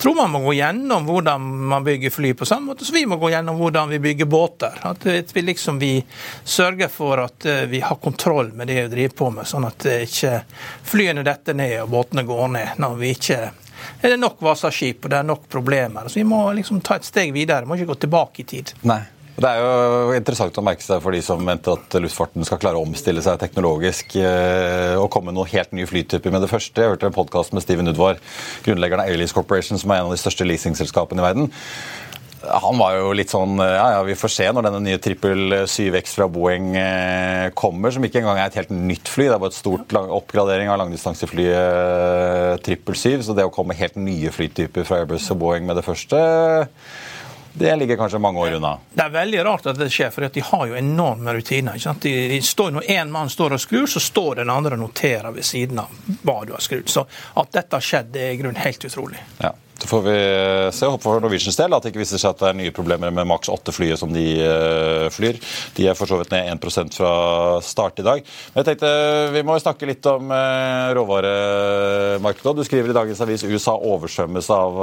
tror 0.00 0.18
man 0.18 0.34
må 0.34 0.42
gå 0.44 0.56
gjennom 0.58 1.08
hvordan 1.08 1.48
man 1.72 1.86
bygger 1.86 2.12
fly, 2.12 2.34
på 2.36 2.48
samme 2.48 2.72
måte 2.72 2.84
som 2.84 2.98
vi 2.98 3.06
må 3.08 3.16
gå 3.22 3.32
gjennom 3.32 3.56
hvordan 3.60 3.92
vi 3.94 4.02
bygger 4.04 4.28
båter. 4.28 4.78
At 4.84 5.06
vi 5.08 5.46
liksom 5.48 5.80
vi 5.80 5.96
sørger 6.44 6.92
for 6.92 7.24
at 7.24 7.48
eh, 7.48 7.64
vi 7.70 7.80
har 7.80 8.00
kontroll 8.04 8.52
med 8.52 8.68
det 8.68 8.82
vi 8.82 8.94
driver 8.98 9.18
på 9.18 9.32
med, 9.38 9.48
sånn 9.48 9.68
at 9.68 9.88
ikke 9.94 10.36
flyene 10.84 11.24
detter 11.24 11.56
ned 11.56 11.78
og 11.82 11.92
båtene 11.94 12.24
går 12.28 12.48
ned 12.52 12.80
når 12.84 12.96
vi 13.00 13.12
ikke 13.16 13.40
er 14.00 14.08
det 14.08 14.16
nok 14.16 14.42
Vasaskip 14.42 15.04
og 15.04 15.12
det 15.12 15.18
er 15.18 15.26
nok 15.28 15.48
problemer. 15.48 16.08
Så 16.08 16.20
Vi 16.20 16.24
må 16.24 16.40
liksom 16.52 16.80
ta 16.80 16.96
et 16.96 17.04
steg 17.04 17.32
videre, 17.32 17.64
vi 17.64 17.68
må 17.68 17.78
ikke 17.78 17.92
gå 17.92 18.00
tilbake 18.06 18.42
i 18.42 18.48
tid. 18.48 18.72
Nei. 18.82 19.02
Det 19.34 19.48
er 19.50 19.58
jo 19.58 20.12
interessant 20.14 20.54
å 20.60 20.62
merke 20.62 20.84
seg 20.84 21.00
for 21.02 21.14
de 21.14 21.18
som 21.24 21.40
mente 21.42 21.72
at 21.74 21.96
luftfarten 21.98 22.46
skal 22.46 22.60
klare 22.62 22.78
å 22.78 22.84
omstille 22.86 23.22
seg 23.24 23.40
teknologisk 23.40 24.14
eh, 24.20 24.94
og 24.94 25.08
komme 25.10 25.32
med 25.32 25.40
noen 25.40 25.50
helt 25.50 25.72
nye 25.74 25.88
flytyper 25.90 26.30
med 26.30 26.44
det 26.44 26.50
første. 26.52 26.84
Jeg 26.84 26.92
hørte 26.92 27.08
en 27.10 27.16
podkast 27.16 27.50
med 27.50 27.64
Steven 27.64 27.90
Udvar, 27.90 28.20
grunnleggeren 28.62 29.02
av 29.02 29.10
Airlease 29.10 29.34
Corporation, 29.34 29.80
som 29.80 29.90
er 29.90 30.04
en 30.04 30.06
av 30.06 30.14
de 30.14 30.20
største 30.22 30.46
leasingselskapene 30.46 31.18
i 31.18 31.26
verden. 31.26 31.50
Han 32.44 32.78
var 32.78 32.98
jo 32.98 33.14
litt 33.16 33.32
sånn 33.32 33.56
Ja, 33.56 33.86
ja, 33.94 34.02
vi 34.04 34.14
får 34.20 34.30
se 34.34 34.46
når 34.52 34.66
denne 34.66 34.82
nye 34.84 35.00
trippel 35.02 35.56
7X 35.64 36.14
fra 36.18 36.28
Boeing 36.30 36.68
eh, 36.78 37.48
kommer, 37.58 37.90
som 37.90 38.06
ikke 38.06 38.20
engang 38.20 38.38
er 38.38 38.52
et 38.52 38.60
helt 38.60 38.70
nytt 38.70 39.10
fly. 39.10 39.26
Det 39.26 39.34
er 39.34 39.42
bare 39.42 39.54
et 39.54 39.58
stort 39.58 39.96
oppgradering 40.04 40.70
av 40.70 40.78
langdistanseflyet 40.84 41.58
eh, 41.58 42.52
trippel 42.68 43.00
7. 43.02 43.26
Så 43.26 43.34
det 43.34 43.48
å 43.48 43.54
komme 43.54 43.74
helt 43.80 43.98
nye 43.98 44.30
flytyper 44.30 44.86
fra 44.86 45.02
Airbus 45.02 45.26
og 45.34 45.42
Boeing 45.42 45.66
med 45.66 45.80
det 45.80 45.86
første 45.88 46.22
det 47.56 47.76
ligger 47.76 47.96
kanskje 47.96 48.18
mange 48.18 48.40
år 48.40 48.52
unna. 48.52 48.78
Det 48.94 49.02
er 49.02 49.10
veldig 49.14 49.44
rart 49.44 49.66
at 49.70 49.78
det 49.78 49.86
skjer, 49.94 50.10
for 50.10 50.26
de 50.26 50.42
har 50.42 50.66
jo 50.66 50.74
enorme 50.74 51.34
rutiner. 51.36 51.78
De, 52.02 52.14
de 52.28 52.40
står, 52.42 52.72
når 52.74 52.88
én 52.90 53.12
mann 53.14 53.30
står 53.30 53.54
og 53.54 53.62
skrur, 53.62 53.86
så 53.86 54.02
står 54.02 54.40
den 54.42 54.50
andre 54.50 54.74
og 54.74 54.82
noterer 54.82 55.30
ved 55.30 55.46
siden 55.46 55.78
av 55.78 55.92
hva 56.26 56.40
du 56.44 56.50
har 56.56 56.64
skrudd. 56.64 56.90
Så 56.90 57.06
at 57.38 57.52
dette 57.54 57.78
har 57.78 57.86
skjedd, 57.86 58.10
det 58.16 58.24
er 58.26 58.34
i 58.34 58.40
grunnen 58.42 58.58
helt 58.58 58.84
utrolig. 58.84 59.22
Ja. 59.38 59.52
Så 59.78 59.88
får 59.90 60.02
vi 60.06 60.16
se. 60.72 60.86
Håper 60.86 61.02
for 61.02 61.20
Norwegians 61.20 61.58
del 61.58 61.74
at 61.74 61.84
det 61.84 61.92
ikke 61.92 62.02
viser 62.02 62.20
seg 62.20 62.34
at 62.34 62.42
det 62.42 62.50
er 62.50 62.58
nye 62.58 62.74
problemer 62.74 63.12
med 63.14 63.28
maks 63.28 63.50
8-flyet 63.52 64.00
som 64.00 64.12
de 64.14 64.24
uh, 64.40 65.06
flyr. 65.12 65.40
De 65.76 65.88
er 65.90 65.98
for 65.98 66.10
så 66.10 66.18
vidt 66.20 66.32
ned 66.32 66.48
1% 66.54 66.94
fra 66.96 67.12
start 67.64 68.00
i 68.00 68.06
dag. 68.06 68.24
Men 68.54 68.62
jeg 68.62 68.68
tenkte 68.70 68.92
Vi 69.34 69.42
må 69.46 69.56
snakke 69.60 69.88
litt 69.88 70.06
om 70.08 70.30
råvaremarkedet. 70.96 72.54
Du 72.56 72.64
skriver 72.66 72.92
i 72.92 72.96
dagens 72.96 73.20
avis 73.24 73.44
USA 73.44 73.74
oversvømmes 73.76 74.50
av 74.54 74.78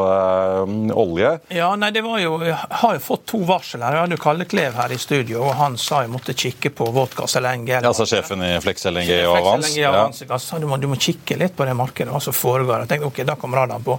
olje. 0.97 1.31
Ja, 1.53 1.71
nei, 1.79 1.91
det 1.95 2.03
var 2.05 2.19
jo, 2.21 2.37
Jeg 2.45 2.57
har 2.83 2.97
jo 2.97 3.03
fått 3.03 3.25
to 3.31 3.41
varsel 3.47 3.83
her. 3.85 3.97
Jeg 3.97 4.05
hadde 4.05 4.19
Kalle 4.21 4.47
Klev 4.49 4.77
her 4.77 4.93
i 4.93 4.99
studio, 5.01 5.41
og 5.47 5.55
han 5.59 5.77
sa 5.81 6.03
jeg 6.05 6.11
måtte 6.13 6.35
kikke 6.37 6.71
på 6.75 6.87
Vodkas 6.93 7.37
LNG. 7.39 7.71
Ja, 7.73 7.81
altså 7.87 8.07
sjefen 8.09 8.43
i 8.45 8.51
Flex 8.63 8.85
LNG 8.89 9.11
og 9.27 9.37
Avans? 9.39 9.71
Ja. 9.77 9.93
Altså, 10.05 10.59
du, 10.61 10.67
må, 10.69 10.79
du 10.81 10.87
må 10.91 10.99
kikke 11.01 11.37
litt 11.39 11.55
på 11.57 11.67
det 11.67 11.75
markedet, 11.77 12.11
hva 12.13 12.21
som 12.23 12.35
foregår. 12.35 12.83
Jeg 12.83 12.93
tenkte 12.93 13.11
ok, 13.11 13.23
da 13.27 13.37
kommer 13.39 13.63
radaren 13.63 13.85
på. 13.85 13.97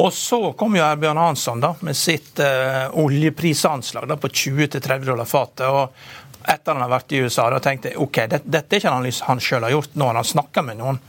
Og 0.00 0.10
så 0.24 0.52
kom 0.56 0.76
jo 0.76 0.84
Erbjørn 0.86 1.20
Hansson 1.20 1.60
da, 1.60 1.74
med 1.84 1.96
sitt 1.96 2.40
eh, 2.40 2.86
oljeprisanslag 2.96 4.08
da, 4.08 4.16
på 4.16 4.30
20-30 4.32 5.04
dollar 5.04 5.28
fatet. 5.28 5.66
og 5.68 6.23
etter 6.48 6.72
han 6.72 6.82
har 6.84 6.90
vært 6.92 7.12
i 7.12 7.20
USA, 7.24 7.46
da 7.50 7.60
tenkte 7.62 7.90
jeg 7.92 8.00
ok, 8.00 8.18
dette, 8.30 8.50
dette 8.50 8.76
er 8.76 8.82
ikke 8.82 8.90
en 8.90 8.98
analyse 8.98 9.24
han 9.28 9.42
sjøl 9.42 9.66
har 9.66 9.74
gjort. 9.74 9.94
Nå 9.98 10.08
har 10.10 10.18
han 10.18 10.28
snakka 10.28 10.64
med 10.66 10.80
noen. 10.80 11.00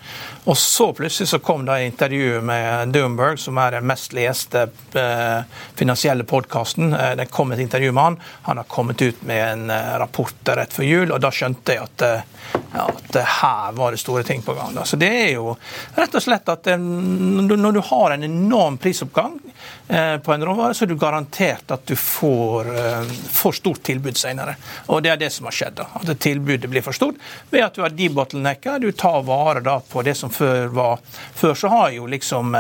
Og 0.46 0.58
så 0.60 0.92
plutselig 0.96 1.30
så 1.32 1.42
kom 1.44 1.66
det 1.68 1.80
intervjuet 1.86 2.46
med 2.46 2.94
Doomberg, 2.96 3.40
som 3.42 3.60
er 3.62 3.78
den 3.78 3.88
mest 3.90 4.16
leste 4.16 4.68
eh, 5.00 5.60
finansielle 5.76 6.28
podkasten. 6.28 6.94
Eh, 6.94 7.14
det 7.20 7.30
kom 7.34 7.52
et 7.52 7.64
intervju 7.64 7.92
med 7.92 8.04
han. 8.04 8.20
Han 8.50 8.62
har 8.62 8.70
kommet 8.72 9.02
ut 9.02 9.24
med 9.28 9.44
en 9.50 9.70
eh, 9.74 9.98
rapport 10.02 10.56
rett 10.56 10.74
før 10.74 10.90
jul, 10.90 11.12
og 11.12 11.22
da 11.24 11.34
skjønte 11.34 11.78
jeg 11.78 11.86
at 11.86 12.08
at 12.76 13.16
her 13.16 13.72
var 13.72 13.92
det 13.92 13.98
store 13.98 14.24
ting 14.24 14.42
på 14.42 14.54
gang. 14.54 14.76
Så 14.86 14.98
det 15.00 15.08
er 15.08 15.30
jo 15.38 15.56
rett 15.96 16.16
og 16.16 16.24
slett 16.24 16.50
at 16.52 16.68
når 16.78 17.72
du 17.78 17.82
har 17.88 18.16
en 18.16 18.26
enorm 18.28 18.78
prisoppgang 18.78 19.40
på 20.24 20.34
en 20.34 20.46
råvare, 20.46 20.74
så 20.74 20.86
er 20.86 20.90
du 20.90 20.96
garantert 20.98 21.72
at 21.72 21.84
du 21.86 21.94
får 22.00 22.70
eh, 22.74 23.12
for 23.30 23.54
stort 23.54 23.84
tilbud 23.86 24.18
senere. 24.18 24.56
Og 24.90 25.04
det 25.06 25.12
er 25.14 25.20
det 25.22 25.30
som 25.34 25.46
har 25.46 25.54
skjedd. 25.56 25.76
da, 25.78 25.86
At 26.02 26.10
tilbudet 26.20 26.70
blir 26.72 26.86
for 26.86 26.98
stort 26.98 27.20
ved 27.52 27.66
at 27.68 27.78
du 27.78 27.84
har 27.84 27.94
debottlenecka, 27.94 28.80
du 28.82 28.90
tar 28.98 29.22
vare 29.28 29.62
da 29.66 29.78
på 29.80 30.02
det 30.06 30.16
som 30.18 30.34
før 30.34 30.68
var 30.74 31.04
Før 31.36 31.54
så 31.54 31.70
har 31.70 31.92
jo 31.94 32.08
liksom 32.10 32.56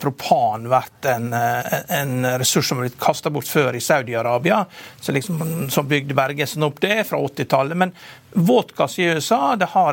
propan 0.00 0.68
vært 0.70 1.08
en, 1.10 1.32
en 1.32 2.26
ressurs 2.38 2.68
som 2.68 2.78
har 2.78 2.86
blitt 2.86 2.98
kasta 3.00 3.30
bort 3.32 3.48
før 3.48 3.76
i 3.76 3.80
Saudi-Arabia, 3.82 4.64
liksom, 5.08 5.68
som 5.72 5.88
bygde 5.88 6.14
Bergesen 6.16 6.66
opp 6.66 6.80
det 6.80 7.02
fra 7.08 7.18
80-tallet. 7.18 7.76
Men 7.76 7.92
Vodkas 8.38 8.98
i 8.98 9.04
USA 9.04 9.56
det 9.56 9.64
har, 9.64 9.92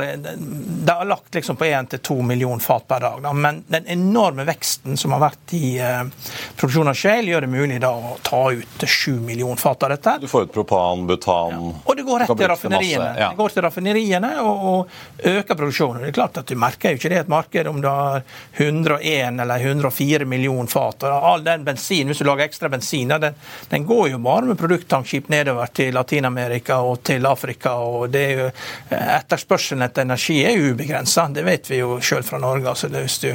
det 0.85 0.91
har 0.91 1.05
lagt 1.05 1.35
liksom 1.35 1.55
på 1.55 1.65
1-2 1.65 2.21
millioner 2.21 2.59
fat 2.59 2.87
per 2.87 2.99
dag. 2.99 3.21
Da. 3.21 3.33
Men 3.33 3.63
den 3.67 3.87
enorme 3.87 4.43
veksten 4.43 4.97
som 4.97 5.11
har 5.15 5.21
vært 5.23 5.53
i 5.55 5.77
eh, 5.79 6.01
produksjon 6.59 6.91
av 6.91 6.97
shale, 6.99 7.31
gjør 7.31 7.45
det 7.45 7.51
mulig 7.53 7.77
da 7.79 7.91
å 7.95 8.17
ta 8.21 8.41
ut 8.51 8.83
7 8.83 9.13
millioner 9.23 9.61
fat 9.61 9.83
av 9.87 9.93
dette. 9.93 10.17
Du 10.21 10.27
får 10.27 10.49
ut 10.49 10.51
propan, 10.53 11.05
butan 11.07 11.55
ja. 11.55 11.69
Og 11.85 11.95
det 11.95 12.03
går 12.03 12.25
rett 12.25 12.33
til 12.35 12.51
raffineriene. 12.51 13.13
Ja. 13.19 13.29
Det 13.31 13.39
går 13.39 13.55
til 13.55 13.65
raffineriene 13.67 14.33
og, 14.43 14.67
og, 14.73 14.99
øker 15.31 15.55
produksjonen. 15.55 16.03
Det 16.03 16.11
er 16.11 16.19
klart 16.19 16.41
at 16.43 16.51
Du 16.51 16.59
merker 16.59 16.91
jo 16.91 16.99
ikke 16.99 17.13
det 17.13 17.21
i 17.21 17.23
et 17.23 17.31
marked 17.31 17.71
om 17.71 17.79
du 17.79 17.87
har 17.87 18.27
101 18.59 19.39
eller 19.45 19.67
104 19.71 20.27
millioner 20.27 20.67
fat. 20.67 21.07
og 21.07 21.29
All 21.31 21.47
den 21.47 21.63
bensin, 21.63 22.11
Hvis 22.11 22.19
du 22.19 22.27
lager 22.27 22.43
ekstra 22.43 22.69
bensin, 22.69 23.15
den, 23.23 23.39
den 23.71 23.87
går 23.87 24.09
jo 24.11 24.19
bare 24.27 24.51
med 24.51 24.59
produkttankskip 24.59 25.31
nedover 25.31 25.71
til 25.71 25.95
Latin-Amerika 25.95 26.81
og 26.83 27.03
til 27.07 27.25
Afrika. 27.25 27.77
og 27.79 28.09
det 28.11 28.32
jo 28.39 28.47
etterspørselen 28.93 29.85
etter 29.85 30.07
energi 30.07 30.39
er 30.45 30.61
ubegrensa. 30.71 31.27
Det 31.33 31.45
vet 31.45 31.69
vi 31.71 31.81
jo 31.81 31.97
sjøl 32.03 32.23
fra 32.25 32.39
Norge. 32.41 32.69
altså 32.69 32.89
det, 32.91 33.03
hvis 33.05 33.19
du, 33.23 33.29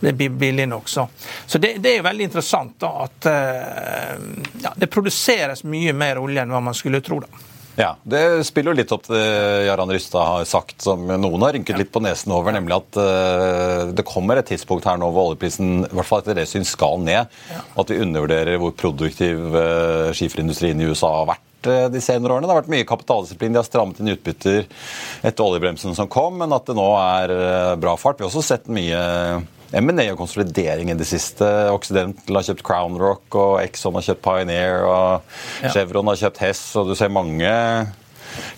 det 0.00 0.14
blir 0.18 0.30
billig 0.30 0.68
nok. 0.70 0.88
Så, 0.88 1.08
så 1.46 1.58
det, 1.58 1.76
det, 1.84 1.96
er 1.98 2.06
veldig 2.06 2.30
interessant 2.30 2.78
da, 2.82 2.92
at 3.06 3.28
uh, 3.30 4.28
ja, 4.64 4.76
det 4.76 4.92
produseres 4.92 5.64
mye 5.68 5.94
mer 5.96 6.22
olje 6.22 6.44
enn 6.44 6.54
hva 6.54 6.62
man 6.64 6.76
skulle 6.76 7.02
tro. 7.04 7.20
da. 7.24 7.44
Ja, 7.76 7.96
Det 8.02 8.44
spiller 8.46 8.70
jo 8.70 8.78
litt 8.78 8.92
opp 8.94 9.02
til 9.08 9.16
det 9.16 9.64
Jarand 9.66 9.90
Rystad 9.90 10.28
har 10.28 10.44
sagt, 10.46 10.76
som 10.84 11.08
noen 11.08 11.42
har 11.42 11.56
rynket 11.56 11.78
litt 11.80 11.90
på 11.94 12.02
nesen 12.04 12.34
over, 12.34 12.54
nemlig 12.54 12.76
at 12.76 12.98
uh, 13.00 13.90
det 13.90 14.06
kommer 14.06 14.38
et 14.38 14.52
tidspunkt 14.52 14.86
her 14.86 15.00
nå 15.00 15.08
hvor 15.10 15.32
oljeprisen 15.32 15.80
i 15.82 15.90
hvert 15.90 16.08
fall 16.08 16.22
etter 16.22 16.38
det 16.38 16.46
syns 16.50 16.70
skal 16.76 17.02
ned. 17.02 17.32
Ja. 17.50 17.64
At 17.82 17.90
vi 17.90 17.98
undervurderer 18.04 18.60
hvor 18.62 18.76
produktiv 18.78 19.42
uh, 19.56 20.14
skiferindustrien 20.14 20.80
i 20.80 20.86
USA 20.92 21.10
har 21.18 21.32
vært 21.34 21.50
uh, 21.70 21.86
de 21.92 22.02
senere 22.04 22.36
årene. 22.36 22.48
Det 22.48 22.54
har 22.54 22.62
vært 22.62 22.74
mye 22.74 22.88
kapitaldisiplin, 22.88 23.54
de 23.54 23.60
har 23.62 23.68
strammet 23.68 24.00
inn 24.00 24.12
utbytter 24.14 24.64
etter 25.24 25.46
oljebremsen 25.46 25.96
som 25.96 26.10
kom, 26.10 26.38
men 26.42 26.54
at 26.56 26.68
det 26.68 26.78
nå 26.78 26.88
er 27.00 27.34
bra 27.80 27.96
fart. 28.00 28.20
Vi 28.20 28.26
har 28.26 28.32
også 28.32 28.44
sett 28.54 28.70
mye 28.72 29.00
M&A 29.74 30.06
og 30.12 30.20
konsolidering 30.20 30.92
i 30.92 30.96
det 30.98 31.06
siste. 31.08 31.46
Occidental 31.74 32.38
har 32.38 32.46
kjøpt 32.46 32.64
Crown 32.66 32.98
Rock, 33.00 33.26
og 33.34 33.58
Exxon 33.62 33.96
har 33.98 34.06
kjøpt 34.06 34.24
Pioneer, 34.24 34.84
og 34.86 35.70
Chevron 35.74 36.10
har 36.12 36.20
kjøpt 36.20 36.42
Hess, 36.44 36.64
og 36.78 36.90
du 36.90 36.94
ser 36.98 37.12
mange 37.14 37.50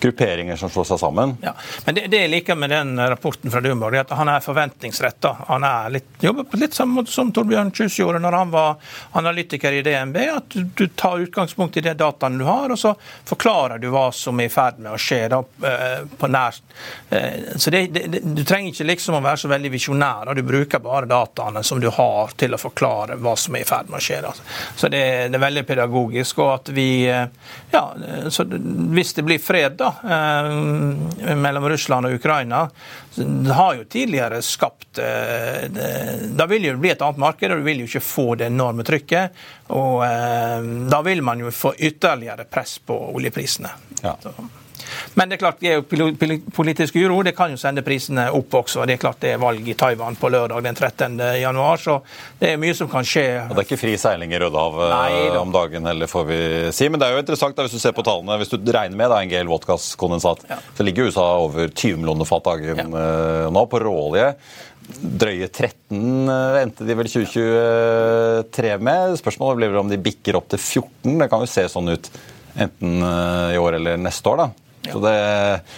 grupperinger 0.01 0.57
som 0.57 0.71
slår 0.71 0.89
seg 0.93 1.01
sammen. 1.01 1.37
Ja, 1.43 1.55
men 1.85 1.99
det, 1.99 2.07
det 2.13 2.23
jeg 2.25 2.33
liker 2.33 2.59
med 2.59 2.71
den 2.71 2.95
rapporten 3.01 3.53
fra 3.53 3.61
Dumborg, 3.65 3.97
er 3.97 4.07
at 4.07 4.15
han 4.19 4.31
er 4.33 4.45
forventningsretta. 4.45 5.35
Han 5.49 5.67
er 5.67 5.93
litt, 5.99 6.09
jobber 6.23 6.61
litt 6.61 6.77
samme 6.77 7.05
som 7.11 7.33
Torbjørn 7.35 7.73
Kjus 7.77 7.99
gjorde 8.01 8.21
når 8.23 8.39
han 8.39 8.55
var 8.55 8.77
analytiker 9.19 9.73
i 9.73 9.83
DNB. 9.87 10.17
At 10.37 10.51
du, 10.55 10.65
du 10.75 10.87
tar 10.89 11.23
utgangspunkt 11.25 11.77
i 11.77 11.85
de 11.85 11.95
dataene 11.99 12.39
du 12.39 12.47
har, 12.49 12.73
og 12.73 12.79
så 12.79 12.95
forklarer 13.27 13.83
du 13.83 13.89
hva 13.93 14.09
som 14.15 14.41
er 14.41 14.51
i 14.51 14.53
ferd 14.53 14.81
med 14.83 14.95
å 14.95 15.01
skje 15.01 15.21
da, 15.33 15.43
eh, 15.71 15.99
på 16.19 16.31
nær. 16.31 16.61
Eh, 17.11 17.57
så 17.57 17.71
det, 17.71 17.87
det, 17.95 18.23
Du 18.23 18.45
trenger 18.45 18.73
ikke 18.73 18.89
liksom 18.91 19.19
å 19.19 19.23
være 19.25 19.43
så 19.45 19.51
veldig 19.53 19.73
visjonær. 19.73 20.35
Du 20.37 20.43
bruker 20.47 20.83
bare 20.85 21.09
dataene 21.11 21.63
som 21.67 21.81
du 21.83 21.89
har 21.93 22.35
til 22.39 22.55
å 22.55 22.61
forklare 22.61 23.19
hva 23.21 23.37
som 23.39 23.57
er 23.57 23.65
i 23.65 23.69
ferd 23.69 23.91
med 23.91 24.01
å 24.01 24.05
skje. 24.05 24.21
Da. 24.25 24.33
Så 24.77 24.91
det, 24.93 25.03
det 25.33 25.39
er 25.39 25.47
veldig 25.47 25.67
pedagogisk. 25.69 26.39
og 26.45 26.53
at 26.55 26.73
vi, 26.77 27.07
eh, 27.11 27.27
ja, 27.73 27.85
Hvis 28.97 29.15
det 29.15 29.25
blir 29.27 29.43
fred 29.43 29.66
fred 29.67 29.77
da, 29.79 29.95
eh, 30.05 31.37
mellom 31.37 31.69
Russland 31.69 32.07
og 32.07 32.15
Ukraina 32.15 32.71
det 33.17 33.53
har 33.53 33.75
jo 33.75 33.85
tidligere 33.85 34.43
skapt 34.43 34.99
eh, 34.99 35.69
Da 36.37 36.47
vil 36.47 36.63
det 36.63 36.77
bli 36.77 36.91
et 36.91 37.03
annet 37.03 37.19
marked, 37.19 37.51
og 37.51 37.59
du 37.59 37.65
vil 37.65 37.81
jo 37.81 37.89
ikke 37.89 38.05
få 38.05 38.35
det 38.37 38.51
enorme 38.51 38.85
trykket. 38.85 39.33
Og 39.73 40.05
eh, 40.05 40.69
da 40.91 41.01
vil 41.03 41.23
man 41.25 41.41
jo 41.41 41.51
få 41.51 41.73
ytterligere 41.79 42.45
press 42.45 42.77
på 42.79 42.99
oljeprisene. 43.17 43.73
Ja. 44.03 44.19
Men 45.15 45.31
det 45.31 45.37
er 45.37 45.43
klart, 45.43 45.63
geopolitisk 45.63 46.97
uro 47.01 47.23
det 47.27 47.35
kan 47.37 47.53
jo 47.53 47.61
sende 47.61 47.85
prisene 47.87 48.29
opp 48.37 48.55
også. 48.61 48.85
Det 48.89 48.97
er 48.97 49.03
klart 49.03 49.21
det 49.25 49.35
er 49.35 49.43
valg 49.43 49.69
i 49.69 49.77
Taiwan 49.79 50.19
på 50.21 50.31
lørdag 50.33 50.65
den 50.67 50.77
13. 50.77 51.19
januar, 51.41 51.81
så 51.83 51.99
det 52.41 52.53
er 52.53 52.61
mye 52.61 52.77
som 52.77 52.91
kan 52.93 53.07
skje. 53.07 53.27
Og 53.47 53.55
Det 53.55 53.63
er 53.65 53.69
ikke 53.69 53.81
fri 53.81 53.97
seiling 54.01 54.35
i 54.35 54.41
Rødehavet 54.43 55.41
om 55.41 55.55
dagen 55.55 55.89
heller, 55.89 56.11
får 56.11 56.29
vi 56.31 56.41
si. 56.77 56.91
Men 56.91 57.03
det 57.03 57.09
er 57.09 57.17
jo 57.17 57.25
interessant 57.25 57.57
da, 57.57 57.67
hvis 57.67 57.77
du 57.77 57.83
ser 57.83 57.97
på 57.97 58.05
tallene. 58.07 58.39
Hvis 58.41 58.53
du 58.53 58.61
regner 58.61 58.97
med 58.99 59.13
da, 59.13 59.21
en 59.23 59.33
GL 59.33 59.51
vodkaskondensat, 59.51 60.47
ja. 60.51 60.61
så 60.77 60.87
ligger 60.87 61.11
USA 61.11 61.27
over 61.43 61.69
20 61.73 62.01
millioner 62.03 62.29
fat 62.29 62.47
dagen 62.47 62.85
ja. 62.85 62.87
Eh, 62.87 63.49
nå 63.53 63.67
på 63.71 63.81
råolje. 63.83 64.31
Drøye 64.87 65.49
13 65.51 66.31
eh, 66.31 66.61
endte 66.63 66.87
de 66.87 66.97
vel 66.99 67.11
2023 67.11 68.77
med. 68.87 69.17
Spørsmålet 69.21 69.61
blir 69.63 69.81
om 69.81 69.91
de 69.91 69.99
bikker 70.01 70.39
opp 70.39 70.49
til 70.53 70.63
14. 70.63 71.17
Det 71.23 71.31
kan 71.33 71.43
jo 71.43 71.51
se 71.51 71.67
sånn 71.73 71.95
ut 71.95 72.11
enten 72.57 73.03
eh, 73.03 73.57
i 73.57 73.61
år 73.61 73.81
eller 73.81 74.01
neste 74.01 74.33
år. 74.33 74.45
da. 74.45 74.66
Så 74.93 75.01
det, 75.05 75.17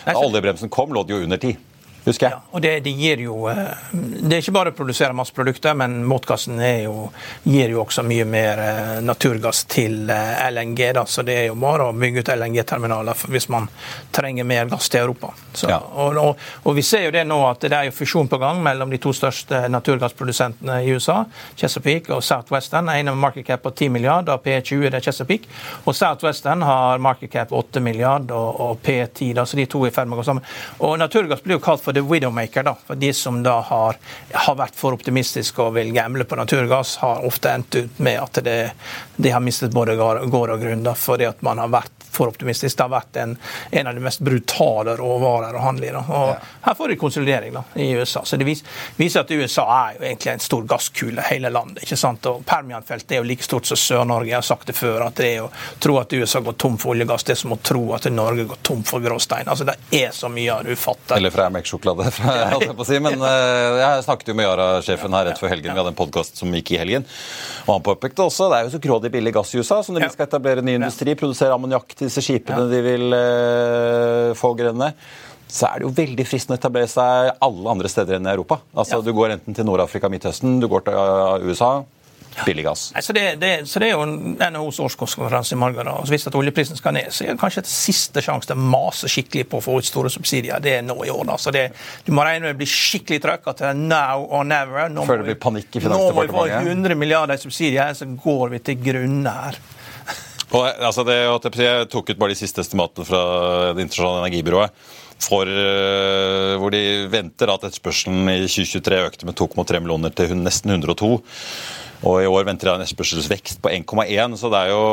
Da 0.07 0.17
oljebremsen 0.19 0.69
kom, 0.73 0.93
lå 0.95 1.03
det 1.07 1.17
jo 1.17 1.25
under 1.25 1.41
ti 1.43 1.57
husker 2.05 2.27
jeg. 2.27 2.37
Ja, 2.37 2.41
og 2.51 2.63
det, 2.63 2.73
det, 2.85 2.91
gir 2.99 3.23
jo 3.23 3.49
eh, 3.51 3.91
Det 3.93 4.37
er 4.37 4.43
ikke 4.43 4.55
bare 4.57 4.73
å 4.73 4.77
produsere 4.77 5.17
masse 5.17 5.35
produkter, 5.35 5.77
men 5.79 6.01
motgassen 6.09 6.61
jo, 6.83 7.09
gir 7.45 7.75
jo 7.75 7.83
også 7.85 8.05
mye 8.07 8.27
mer 8.29 8.63
eh, 8.63 8.95
naturgass 9.05 9.65
til 9.71 10.11
eh, 10.13 10.45
LNG. 10.51 10.83
Da, 10.99 11.05
så 11.07 11.25
det 11.27 11.37
er 11.43 11.47
jo 11.51 11.59
bare 11.61 11.89
å 11.89 11.97
bygge 11.97 12.25
ut 12.25 12.33
LNG-terminaler 12.35 13.27
hvis 13.29 13.49
man 13.53 13.69
trenger 14.15 14.47
mer 14.49 14.71
gass 14.71 14.89
til 14.93 15.05
Europa. 15.05 15.33
Så, 15.53 15.71
ja. 15.71 15.79
og, 15.79 16.19
og, 16.23 16.45
og, 16.63 16.73
vi 16.77 16.85
ser 16.87 17.09
jo 17.09 17.15
det 17.15 17.25
nå 17.29 17.39
at 17.49 17.65
det 17.67 17.75
er 17.77 17.89
jo 17.89 17.97
fusjon 17.97 18.31
på 18.31 18.41
gang 18.41 18.63
mellom 18.63 18.93
de 18.93 19.01
to 19.03 19.13
største 19.17 19.65
naturgassprodusentene 19.73 20.81
i 20.85 20.93
USA, 20.95 21.23
Chesapeake 21.59 22.15
og 22.15 22.25
Southwestern. 22.25 22.91
En 22.93 23.13
med 23.13 23.23
market 23.23 23.47
cap 23.47 23.63
på 23.63 23.71
10 23.71 23.89
milliarder, 23.95 24.37
og 24.37 24.45
P20 24.45 24.89
det 24.89 25.01
er 25.01 25.07
Chesapeake. 25.09 25.51
Og 25.85 25.97
Southwestern 25.97 26.63
har 26.63 26.99
market 27.03 27.33
cap 27.33 27.53
8 27.53 27.81
milliarder 27.81 28.37
og, 28.37 28.61
og 28.61 28.83
P10, 28.85 29.33
da, 29.37 29.47
så 29.47 29.59
de 29.59 29.67
to 29.71 29.83
er 29.85 29.93
i 29.93 29.95
ferd 29.95 30.11
med 30.11 30.19
å 30.19 30.23
gå 30.23 30.27
sammen. 30.29 30.47
Og 30.85 30.97
naturgass 31.01 31.43
blir 31.45 31.59
jo 31.59 31.65
kalt 31.65 31.83
for 31.85 31.88
the 31.93 32.01
widowmaker. 32.01 32.63
da, 32.63 32.77
for 32.87 32.95
De 32.95 33.13
som 33.13 33.43
da 33.43 33.61
har, 33.61 33.99
har, 34.33 34.55
vært 34.55 34.77
for 34.77 34.97
optimistiske 34.97 35.63
og 35.63 35.75
vil 35.79 35.93
gamble 35.97 36.25
på 36.25 36.39
naturgass, 36.39 36.97
har 37.03 37.25
ofte 37.27 37.53
endt 37.53 37.75
ut 37.75 37.99
med 37.99 38.21
at 38.23 38.43
det, 38.45 38.59
de 39.17 39.31
har 39.35 39.45
mistet 39.45 39.75
både 39.75 39.97
gård 39.97 40.51
og 40.55 40.61
grunn. 40.61 40.85
da, 40.87 40.95
fordi 40.95 41.29
at 41.29 41.43
man 41.43 41.59
har 41.59 41.73
vært 41.73 41.98
for 42.11 42.29
optimistisk. 42.29 42.77
Det 42.77 42.85
har 42.85 42.93
vært 42.93 43.17
en, 43.23 43.37
en 43.71 43.87
av 43.87 43.95
de 43.95 44.03
mest 44.05 44.21
brutale 44.25 44.97
råvarer 44.99 45.57
å 45.57 45.63
handle 45.63 45.89
i. 45.89 45.93
Da. 45.95 46.05
Og 46.09 46.33
ja. 46.33 46.39
Her 46.69 46.75
får 46.79 46.93
de 46.93 46.97
konsolidering 47.01 47.55
da, 47.55 47.65
i 47.75 47.91
USA. 47.97 48.25
Så 48.25 48.37
Det 48.37 48.45
viser 48.45 49.21
at 49.21 49.31
USA 49.31 49.67
er 49.79 49.99
jo 49.99 50.07
egentlig 50.07 50.33
en 50.33 50.45
stor 50.45 50.65
gasskule, 50.69 51.25
hele 51.31 51.51
landet. 51.51 51.83
ikke 51.85 51.97
sant? 51.97 52.27
Og 52.31 52.45
Permianfeltet 52.47 53.17
er 53.17 53.23
jo 53.23 53.29
like 53.29 53.45
stort 53.45 53.69
som 53.69 53.81
Sør-Norge. 53.81 54.31
Jeg 54.31 54.39
har 54.39 54.47
sagt 54.47 54.69
det 54.71 54.77
før, 54.77 55.07
at 55.09 55.19
det 55.21 55.31
er 55.37 55.47
å 55.47 55.51
tro 55.81 55.99
at 56.01 56.13
USA 56.13 56.43
går 56.45 56.59
tom 56.61 56.79
for 56.81 56.95
oljegass, 56.95 57.25
det 57.29 57.37
er 57.37 57.41
som 57.43 57.55
å 57.57 57.61
tro 57.63 57.85
at 57.97 58.09
Norge 58.13 58.49
går 58.51 58.63
tom 58.67 58.83
for 58.87 59.05
gråstein. 59.05 59.49
Altså, 59.49 59.65
Det 59.69 59.77
er 60.03 60.13
så 60.15 60.31
mye 60.33 60.53
av 60.55 60.65
det 60.65 60.77
ufatter. 60.77 61.17
Eller 61.17 61.35
fra 61.35 61.49
melkesjokolade, 61.53 62.11
si. 62.89 63.01
Men 63.05 63.21
uh, 63.23 63.79
jeg 63.85 64.05
snakket 64.07 64.33
jo 64.33 64.39
med 64.39 64.49
Yara-sjefen 64.49 65.17
her 65.19 65.31
rett 65.31 65.41
før 65.41 65.53
helgen. 65.55 65.73
Vi 65.73 65.83
hadde 65.83 65.95
en 65.95 65.99
podkast 65.99 66.41
som 66.41 66.53
gikk 66.55 66.75
i 66.75 66.81
helgen. 66.83 67.07
Og 67.67 67.75
han 67.77 67.85
påpekte 67.85 68.25
også 68.25 68.49
det 68.53 68.61
er 68.61 68.69
jo 68.69 68.75
så 68.77 68.83
grådig 68.83 69.13
billig 69.13 69.35
gass 69.37 69.55
i 69.55 69.61
USA, 69.61 69.81
så 69.85 69.95
når 69.95 70.07
de 70.07 70.11
skal 70.15 70.29
etablere 70.29 70.65
ny 70.65 70.79
industri, 70.79 71.15
produsere 71.19 71.55
ammoniakk 71.57 71.95
til 71.99 72.09
disse 72.09 72.25
skipene 72.25 72.65
ja. 72.65 72.71
de 72.71 72.83
vil 72.85 73.15
uh, 73.15 74.37
få 74.39 74.55
grønne, 74.59 74.93
så 75.49 75.71
er 75.71 75.81
det 75.81 75.89
jo 75.89 75.93
veldig 75.97 76.27
fristende 76.29 76.59
å 76.59 76.61
etablere 76.61 76.91
seg 76.93 77.31
alle 77.45 77.71
andre 77.73 77.91
steder 77.91 78.19
enn 78.19 78.29
i 78.29 78.35
Europa. 78.35 78.61
Altså, 78.75 78.99
ja. 78.99 79.05
Du 79.05 79.15
går 79.17 79.39
enten 79.39 79.57
til 79.57 79.67
Nord-Afrika, 79.69 80.11
Midtøsten, 80.13 80.59
du 80.63 80.69
går 80.71 80.89
til 80.89 80.99
uh, 80.99 81.49
USA. 81.49 81.79
Billig 82.47 82.65
gass. 82.65 82.83
Nei, 82.95 83.03
så, 83.03 83.15
det, 83.17 83.25
det, 83.41 83.51
så, 83.69 83.81
det, 83.83 83.89
er 83.89 83.97
jo 83.97 84.05
NHOs 84.07 84.81
årskonferanse 84.85 85.57
i 85.57 85.59
morgen. 85.59 85.89
Og 85.91 86.11
hvis 86.11 86.29
at 86.29 86.37
oljeprisen 86.39 86.79
skal 86.79 86.95
ned, 86.95 87.11
så 87.15 87.25
er 87.25 87.33
det 87.33 87.41
kanskje 87.41 87.65
et 87.65 87.71
siste 87.71 88.23
sjanse 88.25 88.51
til 88.51 88.59
å 88.59 88.69
mase 88.75 89.11
skikkelig 89.11 89.49
på 89.51 89.61
å 89.61 89.65
få 89.65 89.79
ut 89.81 89.89
store 89.89 90.13
subsidier. 90.13 90.61
Det 90.63 90.77
er 90.79 90.85
nå 90.87 90.97
i 91.07 91.11
år. 91.11 91.25
Altså 91.35 91.55
det, 91.55 91.69
Du 92.07 92.13
må 92.15 92.27
regne 92.27 92.49
med 92.49 92.57
å 92.57 92.61
bli 92.61 92.69
skikkelig 92.71 93.23
trøkk 93.25 93.51
at 93.53 93.65
det 93.65 93.71
er 93.73 93.81
now 93.81 94.23
or 94.29 94.47
never. 94.47 94.87
Nå 94.93 95.07
Før 95.09 95.23
det 95.23 95.33
blir 95.33 95.41
panikk 95.41 95.73
i 95.73 95.83
Finansdepartementet? 95.83 96.31
Nå 96.31 96.39
må 96.39 96.47
vi 96.47 96.55
få 96.55 96.77
100 96.77 97.01
milliarder 97.01 97.41
i 97.41 97.43
subsidier, 97.43 97.99
så 97.99 98.09
går 98.29 98.55
vi 98.55 98.63
til 98.71 98.81
grunne 98.87 99.35
her. 99.43 99.61
Og, 100.49 100.65
altså 100.65 101.05
det, 101.05 101.19
jeg 101.61 101.89
tok 101.93 102.13
ut 102.13 102.21
bare 102.21 102.33
de 102.33 102.41
siste 102.41 102.63
estimatene 102.65 103.05
fra 103.05 103.23
Det 103.77 103.85
internasjonale 103.85 104.25
energibyrået. 104.25 104.87
For, 105.19 105.51
uh, 105.51 106.55
hvor 106.63 106.71
de 106.71 107.09
venter 107.11 107.51
at 107.51 107.65
etterspørselen 107.67 108.31
i 108.31 108.47
2023 108.47 109.01
økte 109.09 109.27
med 109.27 109.35
2,3 109.37 109.81
millioner 109.83 110.15
til 110.15 110.37
nesten 110.39 110.71
102. 110.77 111.11
Og 112.07 112.23
i 112.23 112.31
år 112.31 112.47
venter 112.47 112.71
de 112.71 112.77
en 112.77 112.85
etterspørselsvekst 112.87 113.61
på 113.65 113.73
1,1, 113.75 114.39
så 114.39 114.51
det 114.53 114.61
er 114.63 114.71
jo 114.71 114.85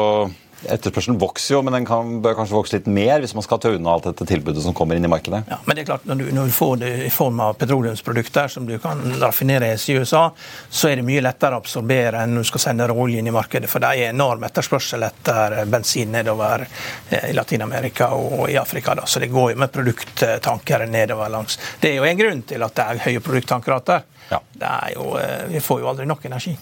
Etterspørselen 0.72 1.18
vokser 1.22 1.56
jo, 1.56 1.62
men 1.66 1.76
den 1.76 1.86
kan, 1.88 2.20
bør 2.24 2.38
kanskje 2.40 2.56
vokse 2.58 2.78
litt 2.78 2.88
mer 2.92 3.22
hvis 3.24 3.36
man 3.38 3.46
skal 3.46 3.60
ta 3.62 3.72
unna 3.76 3.94
alt 3.96 4.08
dette 4.10 4.28
tilbudet 4.30 4.64
som 4.64 4.76
kommer 4.78 4.98
inn 4.98 5.06
i 5.06 5.12
markedet. 5.12 5.44
Ja, 5.52 5.60
men 5.66 5.78
det 5.78 5.86
er 5.86 5.90
klart, 5.92 6.06
Når 6.10 6.22
du, 6.22 6.26
når 6.36 6.50
du 6.50 6.56
får 6.56 6.76
det 6.82 6.92
i 7.06 7.12
form 7.14 7.40
av 7.44 7.54
petroleumsprodukter 7.62 8.52
som 8.52 8.66
du 8.66 8.78
kan 8.82 9.02
raffineres 9.22 9.88
i 9.90 9.98
USA, 10.00 10.26
så 10.70 10.90
er 10.90 11.00
det 11.00 11.08
mye 11.08 11.24
lettere 11.26 11.58
å 11.58 11.64
absorbere 11.64 12.24
enn 12.24 12.36
når 12.36 12.46
du 12.48 12.52
skal 12.52 12.66
sende 12.68 12.90
råolje 12.90 13.22
inn 13.22 13.32
i 13.32 13.36
markedet. 13.36 13.70
For 13.72 13.84
det 13.84 13.94
er 13.94 14.12
enorm 14.14 14.46
etterspørsel 14.48 15.08
etter 15.08 15.58
bensin 15.72 16.14
nedover 16.16 16.66
eh, 16.66 17.32
i 17.32 17.34
Latin-Amerika 17.38 18.12
og 18.18 18.50
i 18.50 18.60
Afrika. 18.62 18.96
Da. 18.98 19.08
Så 19.10 19.24
det 19.24 19.32
går 19.34 19.54
jo 19.54 19.64
med 19.64 19.74
produkttankere 19.74 20.90
nedover 20.90 21.34
langs. 21.34 21.60
Det 21.82 21.94
er 21.94 22.00
jo 22.00 22.10
en 22.10 22.22
grunn 22.22 22.46
til 22.48 22.66
at 22.66 22.78
det 22.78 22.86
er 22.86 23.04
høye 23.10 23.26
produkttankerater. 23.26 24.08
Ja. 24.30 24.42
Jo, 24.96 25.12
eh, 25.22 25.44
vi 25.54 25.62
får 25.62 25.84
jo 25.84 25.92
aldri 25.92 26.10
nok 26.10 26.26
energi. 26.26 26.56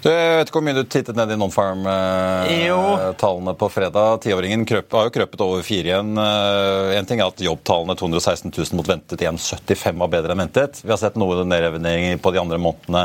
Du, 0.00 0.08
jeg 0.08 0.36
vet 0.38 0.48
ikke 0.48 0.60
hvor 0.60 0.64
mye 0.64 0.78
du 0.78 0.84
tittet 0.88 1.16
ned 1.18 1.34
i 1.34 1.36
Nonfarm-tallene 1.40 3.54
på 3.58 3.66
fredag. 3.72 4.20
Tiåringen 4.24 4.62
har 4.70 5.08
jo 5.08 5.12
krøpet 5.12 5.40
over 5.44 5.62
fire 5.66 5.90
igjen. 5.90 6.12
Eh, 6.16 6.96
en 6.96 7.06
ting 7.08 7.20
er 7.20 7.28
at 7.28 7.42
jobbtallene 7.44 7.96
216 7.98 8.52
000 8.54 8.78
mot 8.78 8.88
ventet 8.88 9.20
igjen 9.20 9.38
75 9.40 9.98
var 10.00 10.08
bedre 10.12 10.32
enn 10.34 10.42
ventet. 10.46 10.72
Vi 10.84 10.92
har 10.92 11.00
sett 11.00 11.16
noe 11.20 11.44
nedrevenering 11.44 12.18
på 12.22 12.32
de 12.32 12.40
andre 12.40 12.58
månedene 12.62 13.04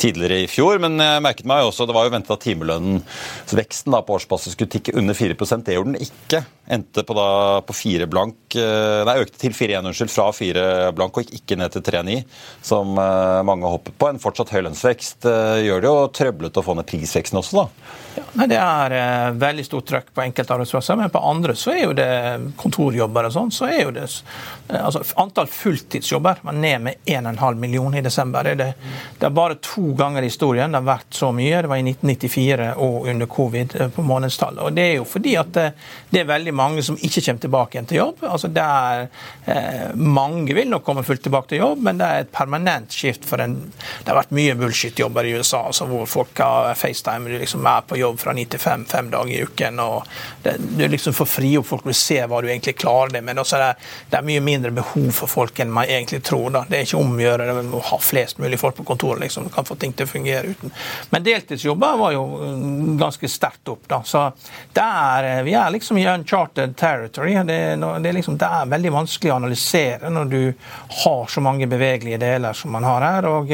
tidligere 0.00 0.42
i 0.44 0.50
fjor, 0.50 0.78
men 0.82 0.92
jeg 1.00 1.22
merket 1.24 1.46
meg 1.48 1.64
også, 1.68 1.86
det 1.88 1.96
var 1.96 2.04
jo 2.06 2.14
ventet 2.14 2.34
at 2.34 2.44
timelønnsveksten 2.44 3.92
på 4.06 4.16
årsbasis 4.16 4.52
skulle 4.56 4.72
tikke 4.72 4.96
under 4.96 5.14
4% 5.16 5.66
Det 5.66 5.74
gjorde 5.76 5.92
den 5.92 6.04
ikke. 6.04 6.40
Endte 6.70 7.02
på, 7.06 7.12
da, 7.18 7.28
på 7.66 7.72
4 7.74 8.06
blank 8.10 8.36
eh, 8.58 9.02
Nei, 9.08 9.20
økte 9.24 9.38
til 9.40 9.54
4,1, 9.56 9.86
unnskyld, 9.90 10.12
fra 10.12 10.26
4 10.34 10.64
blank 10.96 11.12
og 11.16 11.22
gikk 11.24 11.32
ikke 11.40 11.58
ned 11.60 11.70
til 11.74 11.82
3,9, 11.86 12.20
som 12.66 12.86
eh, 12.94 13.40
mange 13.46 13.72
hoppet 13.72 13.94
på. 13.98 14.04
En 14.10 14.22
fortsatt 14.22 14.52
høy 14.54 14.62
lønnsvekst 14.68 15.20
gjør 15.64 15.78
det 15.82 15.90
jo 15.90 15.99
trøblete 16.16 16.60
å 16.60 16.64
få 16.64 16.76
ned 16.78 16.88
prisveksten 16.88 17.40
også, 17.40 17.62
da? 17.62 17.94
Nei, 18.32 18.46
Det 18.46 18.58
er 18.58 18.94
eh, 18.96 19.30
veldig 19.38 19.64
stort 19.66 19.86
trøkk 19.90 20.10
på 20.14 20.22
enkelte 20.22 20.54
arbeidsplasser, 20.54 20.96
men 20.96 21.12
på 21.12 21.22
andre 21.30 21.54
så 21.58 21.72
er 21.74 21.80
jo 21.82 21.94
det 21.96 22.08
kontorjobber 22.60 23.28
og 23.28 23.34
sånn, 23.34 23.52
så 23.54 23.68
er 23.70 23.80
jo 23.82 23.94
det 23.94 24.06
eh, 24.06 24.78
altså 24.78 25.02
Antall 25.20 25.48
fulltidsjobber 25.50 26.42
var 26.46 26.56
ned 26.56 26.84
med 26.86 27.02
1,5 27.04 27.60
million 27.60 27.94
i 27.94 28.02
desember. 28.04 28.44
Det, 28.44 28.72
det, 29.18 29.26
er 29.26 29.34
bare 29.34 29.58
to 29.62 29.92
ganger 29.98 30.22
i 30.22 30.30
historien 30.30 30.72
det 30.72 30.80
har 30.80 30.88
vært 30.88 31.18
så 31.20 31.30
mye. 31.34 31.62
Det 31.62 31.70
var 31.72 31.80
i 31.80 31.86
1994 31.86 32.70
og 32.86 33.08
under 33.12 33.30
covid 33.30 33.76
eh, 33.80 33.92
på 33.94 34.06
månedstallet. 34.06 34.62
Og 34.64 34.76
Det 34.76 34.86
er 34.86 34.94
jo 34.98 35.06
fordi 35.08 35.36
at 35.40 35.52
det, 35.56 35.66
det, 36.10 36.22
er 36.22 36.30
veldig 36.30 36.54
mange 36.56 36.84
som 36.86 36.98
ikke 36.98 37.24
kommer 37.26 37.44
tilbake 37.46 37.76
igjen 37.76 37.90
til 37.90 38.00
jobb. 38.00 38.24
Altså 38.30 38.52
det 38.52 38.66
er, 38.66 39.06
eh, 39.46 39.86
Mange 40.00 40.54
vil 40.56 40.70
nok 40.70 40.84
komme 40.86 41.04
fullt 41.06 41.22
tilbake 41.26 41.52
til 41.52 41.64
jobb, 41.64 41.84
men 41.86 42.00
det 42.00 42.06
er 42.06 42.24
et 42.24 42.32
permanent 42.34 42.92
skift 42.94 43.26
for 43.28 43.42
en 43.42 43.58
Det 43.60 44.08
har 44.08 44.18
vært 44.18 44.34
mye 44.34 44.54
bullshit-jobber 44.58 45.26
i 45.26 45.34
USA 45.38 45.64
altså 45.70 45.86
hvor 45.90 46.06
folk 46.08 46.38
har 46.42 46.74
FaceTime, 46.78 47.28
liksom 47.40 47.66
er 47.66 47.84
på 47.86 47.98
jobb 48.00 48.09
fra 48.18 48.32
ni 48.32 48.44
til 48.50 48.60
fem 48.60 48.84
fem 48.88 49.10
dager 49.10 49.32
i 49.34 49.42
uken. 49.42 49.80
og 49.80 50.06
det, 50.42 50.56
Du 50.58 50.88
liksom 50.88 51.14
får 51.14 51.58
opp 51.58 51.66
folk, 51.66 51.86
å 51.86 51.94
se 51.94 52.18
hva 52.26 52.40
du 52.40 52.48
egentlig 52.48 52.76
klarer 52.76 53.12
det 53.14 53.22
men 53.22 53.38
også 53.38 53.58
det, 53.60 53.70
det 54.10 54.18
er 54.18 54.26
mye 54.26 54.40
mindre 54.40 54.70
behov 54.70 55.10
for 55.14 55.30
folk 55.30 55.60
enn 55.60 55.70
man 55.70 55.88
egentlig 55.88 56.22
tror. 56.22 56.50
da. 56.50 56.64
Det 56.68 56.78
er 56.78 56.86
ikke 56.86 57.00
om 57.00 57.16
å 57.16 57.22
gjøre 57.22 57.46
det 57.46 57.64
å 57.76 57.82
ha 57.90 57.98
flest 58.02 58.38
mulig 58.38 58.58
folk 58.60 58.76
på 58.76 58.84
kontoret. 58.84 59.20
liksom, 59.20 59.44
Du 59.44 59.54
kan 59.54 59.64
få 59.64 59.76
ting 59.76 59.92
til 59.92 60.06
å 60.06 60.10
fungere 60.10 60.54
uten. 60.54 60.72
Men 61.10 61.24
deltidsjobber 61.26 61.96
var 62.00 62.12
jo 62.12 62.24
mm, 62.26 62.98
ganske 63.00 63.28
sterkt 63.28 63.68
opp. 63.68 63.88
da, 63.88 64.02
så 64.04 64.32
der, 64.72 65.42
Vi 65.42 65.54
er 65.54 65.70
liksom 65.70 65.98
i 65.98 66.06
uncharted 66.08 66.76
territory. 66.76 67.34
Det, 67.34 67.58
det, 67.76 68.08
er 68.08 68.12
liksom, 68.12 68.38
det 68.38 68.46
er 68.46 68.70
veldig 68.70 68.92
vanskelig 68.92 69.32
å 69.32 69.36
analysere 69.40 70.10
når 70.10 70.24
du 70.30 70.52
har 71.04 71.26
så 71.26 71.40
mange 71.40 71.66
bevegelige 71.66 72.18
deler 72.18 72.52
som 72.52 72.72
man 72.72 72.84
har 72.84 73.06
her. 73.06 73.30
og, 73.30 73.52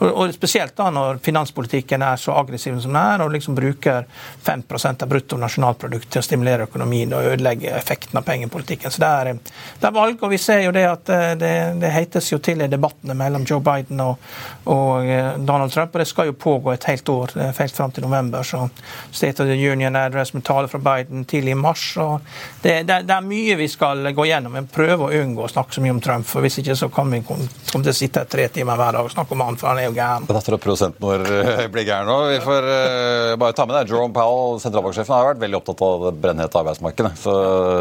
eh, 0.00 0.08
og 0.08 0.34
Spesielt 0.34 0.76
da 0.76 0.88
når 0.94 1.18
finanspolitikken 1.24 2.02
er 2.02 2.20
så 2.20 2.34
aggressiv 2.38 2.76
som 2.80 2.92
den 2.92 3.00
er, 3.00 3.24
og 3.24 3.32
liksom 3.34 3.56
bruker 3.56 4.04
5% 4.44 5.02
av 5.04 5.10
bruttonasjonalprodukt 5.10 6.10
til 6.12 6.22
å 6.22 6.26
stimulere 6.26 6.68
økonomien 6.68 7.12
og 7.16 7.32
ødelegge 7.32 7.72
effekten 7.74 8.20
av 8.20 8.26
pengepolitikken. 8.28 8.92
Så 8.94 9.02
det 9.02 9.08
er, 9.08 9.32
det 9.80 9.88
er, 9.88 9.94
valg, 9.94 10.22
og 10.22 10.32
vi 10.32 10.40
ser 10.42 10.62
jo 10.66 10.74
det 10.74 10.84
at 10.88 11.12
eh, 11.14 11.32
det, 11.40 11.52
det 11.82 11.92
heites 11.94 12.32
jo 12.32 12.40
til 12.44 12.62
i 12.64 12.70
debattene 12.70 13.16
mellom 13.18 13.46
Joe 13.48 13.64
Biden 13.64 14.02
og, 14.04 14.22
og, 14.70 15.06
eh, 15.06 15.34
Donald 15.38 15.74
Trump, 15.74 15.94
og 15.94 16.04
det 16.04 16.08
skal 16.10 16.30
jo 16.30 16.38
pågå 16.38 16.74
et 16.74 16.88
helt 16.90 17.08
år, 17.08 17.34
helt 17.58 17.76
fram 17.76 17.94
til 17.94 18.06
november. 18.06 18.46
Så 18.46 18.68
State 19.10 19.42
of 19.42 19.50
the 19.50 19.58
Union 19.72 19.96
Address 19.96 20.34
med 20.34 20.44
tale 20.44 20.68
fra 20.68 20.78
Biden 20.78 21.24
tidlig 21.24 21.52
i 21.52 21.58
mars. 21.58 21.96
og 21.96 22.20
det, 22.62 22.82
det, 22.82 23.02
det, 23.08 23.14
er 23.14 23.24
mye 23.24 23.56
vi 23.58 23.68
skal 23.68 24.12
gå 24.14 24.24
gjennom, 24.28 24.54
men 24.54 24.68
prøve 24.70 25.08
å 25.08 25.22
unngå 25.22 25.44
å 25.44 25.50
snakke 25.50 25.74
så 25.74 25.82
mye 25.84 25.96
om 25.96 26.00
Trump. 26.00 26.26
for 26.26 26.44
Hvis 26.44 26.60
ikke 26.62 26.76
så 26.76 26.88
kan 26.92 27.10
vi 27.12 27.22
komme 27.26 27.48
til 27.72 27.92
å 27.92 27.96
sitte 27.96 28.24
tre 28.30 28.48
timer 28.52 28.78
hver 28.78 28.98
dag 28.98 29.08
og 29.08 29.12
snakke 29.12 29.34
om 29.34 29.44
han, 29.46 29.58
for 29.60 29.72
han 29.72 29.82
er 29.82 29.87
jo 29.88 29.96
gæren. 29.96 30.26
Datter 30.28 30.56
produsenten 30.60 31.02
vår 31.02 31.24
eh, 31.26 31.64
blir 31.72 31.86
gæren 31.88 32.08
nå. 32.08 32.16
Vi 32.32 32.38
får 32.44 32.68
uh, 32.68 33.32
bare 33.40 33.56
ta 33.56 33.66
med 33.68 33.76
det. 33.76 33.90
Jerome 33.90 34.14
Powell, 34.14 34.60
sentralbanksjefen, 34.62 35.14
har 35.14 35.30
vært 35.32 35.42
veldig 35.42 35.58
opptatt 35.58 35.82
av 35.86 36.06
det 36.06 36.12
brennhete 36.22 36.60
arbeidsmarkedet. 36.60 37.12
Så 37.20 37.34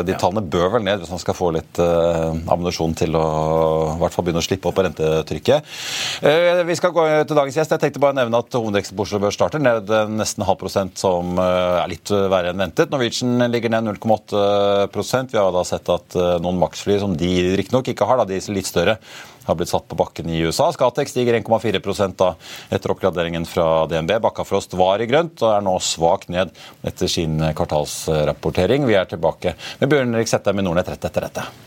de 0.07 0.17
tallene 0.19 0.45
bør 0.55 0.73
vel 0.77 0.87
ned 0.87 1.03
hvis 1.03 1.13
man 1.13 1.21
skal 1.21 1.37
få 1.37 1.51
litt 1.55 1.81
uh, 1.81 2.33
ammunisjon 2.53 2.95
til 2.97 3.17
å 3.19 3.25
i 3.93 3.99
hvert 4.01 4.15
fall 4.15 4.27
begynne 4.27 4.43
å 4.43 4.47
slippe 4.47 4.71
opp 4.71 4.77
på 4.79 4.87
rentetrykket. 4.87 5.71
Uh, 6.25 6.63
vi 6.67 6.79
skal 6.79 6.95
gå 6.95 7.05
til 7.29 7.39
dagens 7.39 7.59
gjest. 7.61 7.75
Jeg 7.75 7.85
tenkte 7.85 8.03
bare 8.03 8.15
å 8.15 8.19
nevne 8.21 8.41
at 8.41 8.59
hovedveksten 8.59 8.97
på 8.97 9.07
Oslo 9.07 9.21
Børs 9.23 9.37
starter 9.37 9.63
ned 9.63 9.91
nesten 10.17 10.45
halv 10.47 10.59
prosent, 10.61 10.97
som 10.99 11.37
er 11.41 11.87
litt 11.91 12.11
verre 12.11 12.53
enn 12.53 12.65
ventet. 12.65 12.91
Norwegian 12.93 13.47
ligger 13.51 13.73
ned 13.73 13.91
0,8% 13.91 15.33
Vi 15.33 15.39
har 15.39 15.53
da 15.53 15.63
sett 15.67 15.89
at 15.93 16.17
noen 16.41 16.59
maksfly, 16.61 16.97
som 17.01 17.15
de 17.17 17.31
riktignok 17.59 17.91
ikke 17.91 18.07
har, 18.07 18.19
da, 18.21 18.27
de 18.29 18.39
litt 18.53 18.69
større, 18.69 18.97
har 19.48 19.58
blitt 19.60 19.72
satt 19.72 19.88
på 19.88 19.98
bakken 20.00 20.30
i 20.30 20.42
USA. 20.46 20.70
Skatek 20.75 21.12
stiger 21.12 21.39
1,4 21.39 22.12
da 22.18 22.34
etter 22.70 22.94
oppgraderingen 22.94 23.48
fra 23.50 23.86
DNB. 23.89 24.18
Bakkafrost 24.27 24.75
var 24.77 25.01
i 25.01 25.10
grønt 25.10 25.42
og 25.44 25.54
er 25.54 25.63
nå 25.66 25.77
svakt 25.84 26.30
ned 26.34 26.51
etter 26.88 27.12
sin 27.12 27.39
kvartalsrapportering. 27.56 28.88
Vi 28.88 29.00
er 29.00 29.10
tilbake 29.10 29.56
med 29.80 29.89
Bjørn 29.92 30.20
Rik 30.20 30.32
Settem 30.32 30.60
i 30.60 30.68
Nordnett 30.68 30.94
rett 30.94 31.10
etter 31.12 31.30
dette. 31.30 31.66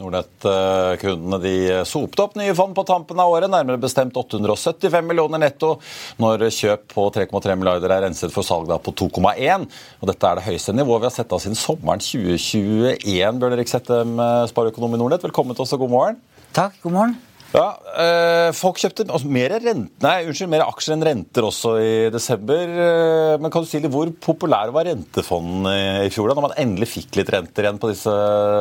Nordnett-kundene 0.00 1.38
de 1.42 1.54
sopte 1.88 2.24
opp 2.24 2.36
nye 2.40 2.54
fond 2.56 2.74
på 2.76 2.84
tampen 2.88 3.20
av 3.20 3.32
året, 3.34 3.50
nærmere 3.52 3.80
bestemt 3.80 4.16
875 4.16 5.06
millioner 5.06 5.42
netto, 5.42 5.74
når 6.22 6.48
kjøp 6.56 6.86
på 6.94 7.06
3,3 7.14 7.56
milliarder 7.60 7.94
er 7.94 8.06
renset 8.08 8.32
for 8.34 8.46
salg 8.46 8.72
på 8.84 8.96
2,1. 9.04 9.68
Og 10.00 10.10
Dette 10.10 10.30
er 10.30 10.40
det 10.40 10.46
høyeste 10.48 10.76
nivået 10.76 11.04
vi 11.04 11.10
har 11.10 11.16
sett 11.20 11.36
av 11.36 11.44
siden 11.44 11.58
sommeren 11.58 12.02
2021. 12.02 13.40
Bjørn 13.40 13.58
Erik 13.58 13.72
Settem, 13.72 14.16
spareøkonom 14.52 14.96
i 14.96 15.02
Nordnett, 15.02 15.26
velkommen 15.28 15.58
til 15.58 15.68
oss 15.68 15.76
og 15.76 15.84
god 15.84 15.98
morgen. 15.98 16.22
Takk, 16.56 16.80
god 16.82 16.96
morgen. 16.96 17.18
Ja, 17.50 17.66
eh, 17.98 18.48
Folk 18.54 18.78
kjøpte 18.78 19.06
mer, 19.26 19.56
rent, 19.62 19.90
nei, 20.02 20.16
unnskyld, 20.28 20.50
mer 20.52 20.62
aksjer 20.68 20.94
enn 20.94 21.04
renter 21.06 21.46
også 21.48 21.72
i 21.82 21.92
desember. 22.14 22.60
Eh, 22.62 23.38
men 23.42 23.50
kan 23.50 23.64
du 23.64 23.68
si 23.68 23.80
litt 23.80 23.90
Hvor 23.90 24.10
populær 24.22 24.70
var 24.74 24.86
rentefondene 24.86 26.06
i 26.06 26.12
fjor, 26.14 26.30
da, 26.30 26.36
når 26.38 26.46
man 26.46 26.58
endelig 26.62 26.90
fikk 26.92 27.18
litt 27.18 27.32
renter 27.34 27.66
igjen 27.66 27.80
på 27.82 27.90
disse 27.90 28.14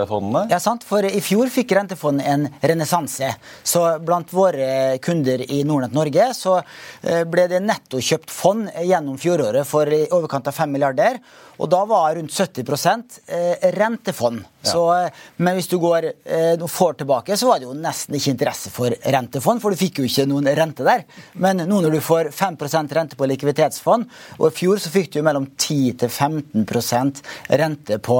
fondene? 0.10 0.48
Ja, 0.50 0.58
sant, 0.64 0.86
for 0.88 1.06
I 1.06 1.22
fjor 1.22 1.52
fikk 1.54 1.76
rentefond 1.78 2.24
en 2.26 2.48
renessanse. 2.62 3.30
Så 3.64 3.86
Blant 4.06 4.34
våre 4.34 4.98
kunder 5.06 5.44
i 5.46 5.62
Nordnett 5.68 5.94
Norge 5.94 6.32
så 6.38 6.58
eh, 6.60 7.22
ble 7.30 7.46
det 7.52 7.62
netto 7.62 8.02
kjøpt 8.02 8.34
fond 8.34 8.72
gjennom 8.74 9.22
fjoråret 9.22 9.70
for 9.70 9.86
i 9.86 10.08
overkant 10.10 10.50
av 10.50 10.58
5 10.58 10.74
milliarder. 10.74 11.22
Og 11.60 11.70
da 11.72 11.82
var 11.88 12.16
rundt 12.16 12.32
70 12.32 12.64
rentefond. 12.66 13.80
rentefond. 13.80 14.46
Så, 14.62 14.82
eh, 14.94 15.10
men 15.38 15.56
hvis 15.56 15.70
du 15.72 15.78
går 15.80 16.06
eh, 16.10 16.56
noen 16.60 16.72
får 16.72 17.00
tilbake, 17.02 17.38
så 17.38 17.48
var 17.48 17.60
det 17.60 17.68
jo 17.68 17.76
nesten 17.78 18.16
ikke 18.16 18.34
interesse 18.34 18.72
for 18.74 18.96
rentefond, 19.16 19.62
for 19.62 19.72
du 19.72 19.80
fikk 19.80 20.02
jo 20.02 20.08
ikke 20.08 20.28
noen 20.30 20.48
rente 20.58 20.84
der. 20.88 21.06
Men 21.34 21.64
nå 21.64 21.82
når 21.84 21.96
du 21.96 22.00
får 22.04 22.32
5% 22.36 22.96
rente 22.96 23.20
på 23.20 23.28
likviditetsfond, 23.32 24.08
og 24.38 24.46
i 24.48 24.56
fjor 24.56 24.82
så 24.84 24.92
fikk 24.94 25.14
du 25.14 25.20
jo 25.20 25.26
mellom 25.28 25.50
10-15% 25.56 27.24
rente 27.62 28.00
på 28.04 28.20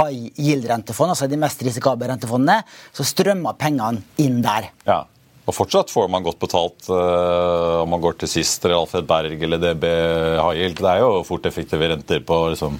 high 0.00 0.30
yield-rentefond, 0.38 1.14
altså 1.14 1.30
de 1.30 1.40
mest 1.40 1.62
risikable 1.66 2.10
rentefondene, 2.10 2.62
så 2.94 3.06
strømmer 3.06 3.58
pengene 3.58 4.04
inn 4.22 4.42
der. 4.44 4.70
Ja. 4.86 5.04
Og 5.50 5.56
fortsatt 5.56 5.90
får 5.90 6.06
man 6.12 6.22
godt 6.22 6.38
betalt 6.38 6.86
uh, 6.92 7.82
om 7.82 7.90
man 7.90 8.02
går 8.02 8.20
til 8.20 8.30
Sister, 8.30 8.70
Alfred 8.76 9.08
Berg 9.08 9.42
eller 9.42 9.58
DB 9.58 9.86
Yield. 9.90 10.78
Det 10.78 10.92
er 10.92 11.02
jo 11.02 11.24
fort 11.26 11.48
effektive 11.50 11.90
renter 11.90 12.22
på 12.22 12.38
liksom 12.52 12.78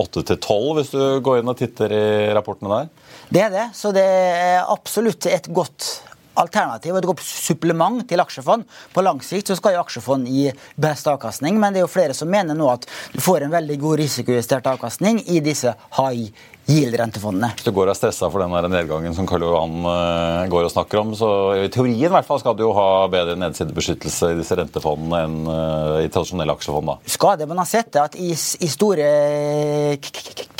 8-12 0.00 0.72
hvis 0.78 0.94
du 0.94 1.02
går 1.20 1.42
inn 1.42 1.52
og 1.52 1.60
titter 1.60 1.92
i 1.92 2.06
rapportene 2.36 2.72
der. 2.72 2.92
Det 3.28 3.42
er 3.42 3.52
det, 3.52 3.66
så 3.76 3.92
det 3.92 4.06
er 4.06 4.62
absolutt 4.64 5.28
et 5.28 5.50
godt 5.52 5.90
alternativ 6.36 6.96
et 6.96 7.08
godt 7.08 7.22
supplement 7.24 8.02
til 8.08 8.20
aksjefond. 8.20 8.66
På 8.92 9.04
lang 9.04 9.22
sikt 9.24 9.50
så 9.50 9.56
skal 9.58 9.76
jo 9.76 9.82
aksjefond 9.82 10.28
gi 10.28 10.50
best 10.80 11.08
avkastning, 11.10 11.56
men 11.60 11.72
det 11.72 11.80
er 11.80 11.86
jo 11.86 11.92
flere 11.92 12.16
som 12.16 12.30
mener 12.32 12.56
nå 12.56 12.68
at 12.72 12.86
du 13.14 13.22
får 13.24 13.46
en 13.46 13.54
veldig 13.56 13.78
god 13.82 14.02
risikojustert 14.02 14.68
avkastning 14.72 15.22
i 15.32 15.40
disse 15.44 15.72
high 15.98 16.28
yield-rentefondene. 16.66 17.52
Hvis 17.56 17.66
du 17.66 17.72
går 17.74 17.86
og 17.86 17.94
er 17.94 17.98
stressa 17.98 18.28
for 18.32 18.42
den 18.42 18.54
der 18.56 18.68
nedgangen 18.70 19.14
som 19.14 19.28
Karl 19.28 19.44
Johan 19.46 19.76
uh, 19.86 20.46
går 20.50 20.66
og 20.66 20.72
snakker 20.72 21.02
om, 21.02 21.14
så 21.18 21.30
i 21.62 21.70
teorien 21.72 22.08
i 22.08 22.12
hvert 22.12 22.26
fall 22.26 22.42
skal 22.42 22.56
du 22.58 22.64
jo 22.66 22.74
ha 22.76 23.06
bedre 23.12 23.38
nedsidebeskyttelse 23.38 24.32
i 24.34 24.38
disse 24.40 24.58
rentefondene 24.58 25.22
enn 25.26 25.38
uh, 25.46 26.02
i 26.02 26.10
tradisjonelle 26.10 26.56
aksjefond. 26.58 26.90
da. 26.90 27.14
Skal 27.16 27.38
det, 27.40 27.48
Man 27.50 27.62
har 27.62 27.70
sett 27.70 27.92
det 27.94 28.02
at 28.02 28.18
i, 28.18 28.32
i 28.34 28.70
store 28.70 29.10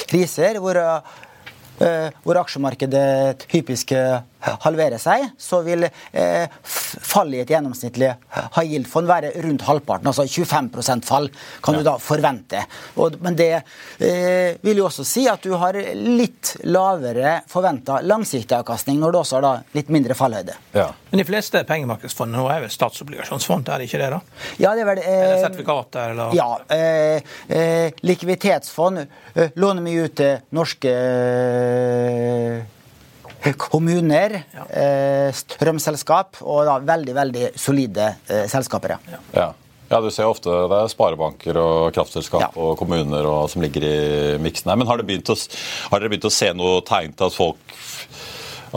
kriser 0.07 0.63
hvor 0.63 0.79
uh, 0.79 1.15
hvor 1.77 2.39
aksjemarkedet 2.41 3.45
typisk 3.51 3.91
halvere 4.65 4.99
seg, 5.01 5.31
så 5.39 5.61
vil 5.67 5.87
eh, 5.87 6.47
fallet 6.63 7.39
i 7.39 7.43
et 7.45 7.53
gjennomsnittlig 7.55 8.11
high 8.57 8.67
yield-fond 8.73 9.09
være 9.09 9.33
rundt 9.45 9.65
halvparten. 9.67 10.11
Altså 10.11 10.27
25% 10.27 11.07
fall 11.09 11.29
kan 11.65 11.77
ja. 11.77 11.81
du 11.81 11.89
da 11.89 11.97
forvente. 12.03 12.63
Og, 13.03 13.19
men 13.25 13.39
det 13.39 13.51
eh, 13.57 14.57
vil 14.63 14.83
jo 14.83 14.89
også 14.89 15.07
si 15.07 15.27
at 15.31 15.43
du 15.45 15.57
har 15.59 15.79
litt 15.97 16.57
lavere 16.69 17.41
forventa 17.51 18.01
langsiktig 18.05 18.57
avkastning 18.59 19.01
når 19.01 19.15
du 19.15 19.21
også 19.23 19.39
har 19.39 19.47
da 19.47 19.55
litt 19.77 19.91
mindre 19.93 20.17
fallhøyde. 20.19 20.57
Ja. 20.77 20.91
Men 21.11 21.23
de 21.23 21.27
fleste 21.29 21.63
pengemarkedsfondene 21.69 22.43
nå 22.43 22.51
er 22.53 22.65
vel 22.67 22.73
statsobligasjonsfond, 22.73 23.69
er 23.73 23.83
det 23.83 23.91
ikke 23.91 24.03
det? 24.03 24.13
da? 24.15 24.21
Ja, 24.63 24.75
det 24.77 24.85
er 24.85 24.91
vel... 24.93 25.03
Eh, 25.03 25.19
eller 25.27 25.43
sertifikater, 25.45 26.15
eller? 26.15 26.37
Ja. 26.37 26.49
Eh, 26.69 27.35
eh, 27.49 28.01
likviditetsfond 28.07 29.05
eh, 29.05 29.55
låner 29.57 29.85
mye 29.85 30.07
ut 30.07 30.17
til 30.21 30.41
norske 30.57 30.95
kommuner, 33.55 34.41
eh, 34.67 35.29
strømselskap 35.35 36.43
og 36.43 36.67
da 36.67 36.81
veldig 36.83 37.15
veldig 37.15 37.47
solide 37.61 38.11
eh, 38.27 38.45
selskaper. 38.51 38.97
Ja. 38.97 39.23
ja. 39.37 39.53
Ja, 39.87 40.01
Du 40.03 40.11
ser 40.11 40.27
ofte 40.27 40.51
det 40.51 40.79
er 40.81 40.89
sparebanker 40.91 41.59
og 41.61 41.95
kraftselskap 41.95 42.43
ja. 42.43 42.49
og 42.59 42.75
kommuner 42.81 43.23
og, 43.23 43.45
som 43.53 43.63
ligger 43.63 43.85
i 43.87 43.99
miksen 44.43 44.73
her. 44.73 44.79
Men 44.81 44.89
har, 44.91 44.99
det 44.99 45.07
å, 45.31 45.37
har 45.93 46.03
dere 46.03 46.11
begynt 46.11 46.27
å 46.27 46.35
se 46.35 46.51
noe 46.59 46.81
tegn 46.87 47.15
til 47.15 47.29
at 47.29 47.37
folk 47.37 47.77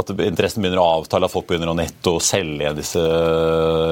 at 0.01 0.11
interessen 0.25 0.63
begynner 0.63 0.81
å 0.81 0.87
avtale, 0.99 1.27
at 1.27 1.33
folk 1.33 1.47
begynner 1.49 1.71
å 1.71 1.77
netto 1.77 2.15
selge 2.23 2.73
disse 2.77 3.01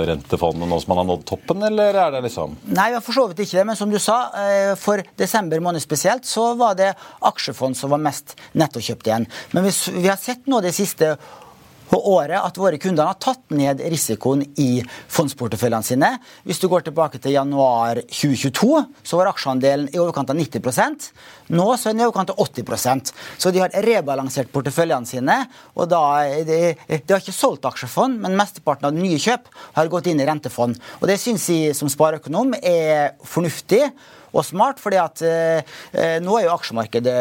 rentefondene 0.09 0.69
nå 0.69 0.79
som 0.81 0.93
man 0.93 1.01
har 1.01 1.09
nådd 1.11 1.25
toppen, 1.29 1.65
eller 1.69 1.97
er 2.05 2.13
det 2.15 2.23
liksom 2.27 2.55
Nei, 2.77 2.89
for 3.01 3.15
så 3.15 3.25
vidt 3.29 3.43
ikke 3.45 3.59
det, 3.59 3.65
men 3.69 3.79
som 3.79 3.91
du 3.91 3.99
sa, 4.01 4.19
eh, 4.41 4.73
for 4.79 5.03
desember 5.19 5.61
måned 5.63 5.83
spesielt, 5.83 6.27
så 6.27 6.51
var 6.59 6.77
det 6.79 6.93
aksjefond 7.27 7.77
som 7.77 7.93
var 7.93 8.01
mest 8.03 8.37
nettokjøpt 8.57 9.09
igjen. 9.09 9.27
Men 9.55 9.67
vi 9.67 10.07
har 10.07 10.19
sett 10.21 10.47
nå 10.49 10.61
det 10.63 10.75
siste 10.75 11.15
på 11.89 11.99
året 12.13 12.39
at 12.39 12.57
våre 12.59 12.79
kunder 12.81 13.07
har 13.07 13.19
tatt 13.21 13.43
ned 13.55 13.81
risikoen 13.91 14.43
i 14.59 14.81
fondsporteføljene 15.13 15.87
sine. 15.87 16.09
Hvis 16.47 16.59
du 16.61 16.67
går 16.71 16.87
tilbake 16.87 17.21
til 17.23 17.35
januar 17.37 18.01
2022, 18.05 18.81
så 19.07 19.19
var 19.19 19.31
aksjeandelen 19.31 19.87
i 19.93 20.01
overkant 20.01 20.33
av 20.33 20.39
90 20.39 21.11
Nå 21.55 21.67
så 21.79 21.89
er 21.89 21.95
den 21.95 22.03
i 22.03 22.07
overkant 22.07 22.33
av 22.33 22.41
80% 22.43 23.13
Så 23.39 23.51
de 23.55 23.61
har 23.63 23.71
rebalansert 23.85 24.51
porteføljene 24.51 25.07
sine. 25.07 25.37
og 25.75 25.87
da, 25.89 26.01
de, 26.43 26.75
de 26.87 27.13
har 27.13 27.21
ikke 27.21 27.35
solgt 27.35 27.65
aksjefond, 27.65 28.19
men 28.19 28.35
mesteparten 28.37 28.89
av 28.89 28.97
nye 28.97 29.19
kjøp 29.21 29.47
har 29.77 29.91
gått 29.91 30.07
inn 30.11 30.19
i 30.19 30.27
rentefond. 30.27 30.77
Og 31.01 31.07
Det 31.07 31.19
syns 31.21 31.47
jeg 31.49 31.75
som 31.77 31.89
spareøkonom 31.91 32.55
er 32.61 33.15
fornuftig 33.23 33.85
og 34.33 34.45
smart, 34.45 34.81
fordi 34.83 34.99
at 35.01 35.23
eh, 35.25 35.73
eh, 35.93 36.17
nå 36.23 36.37
er 36.37 36.47
jo 36.47 36.53
aksjemarkedet 36.55 37.17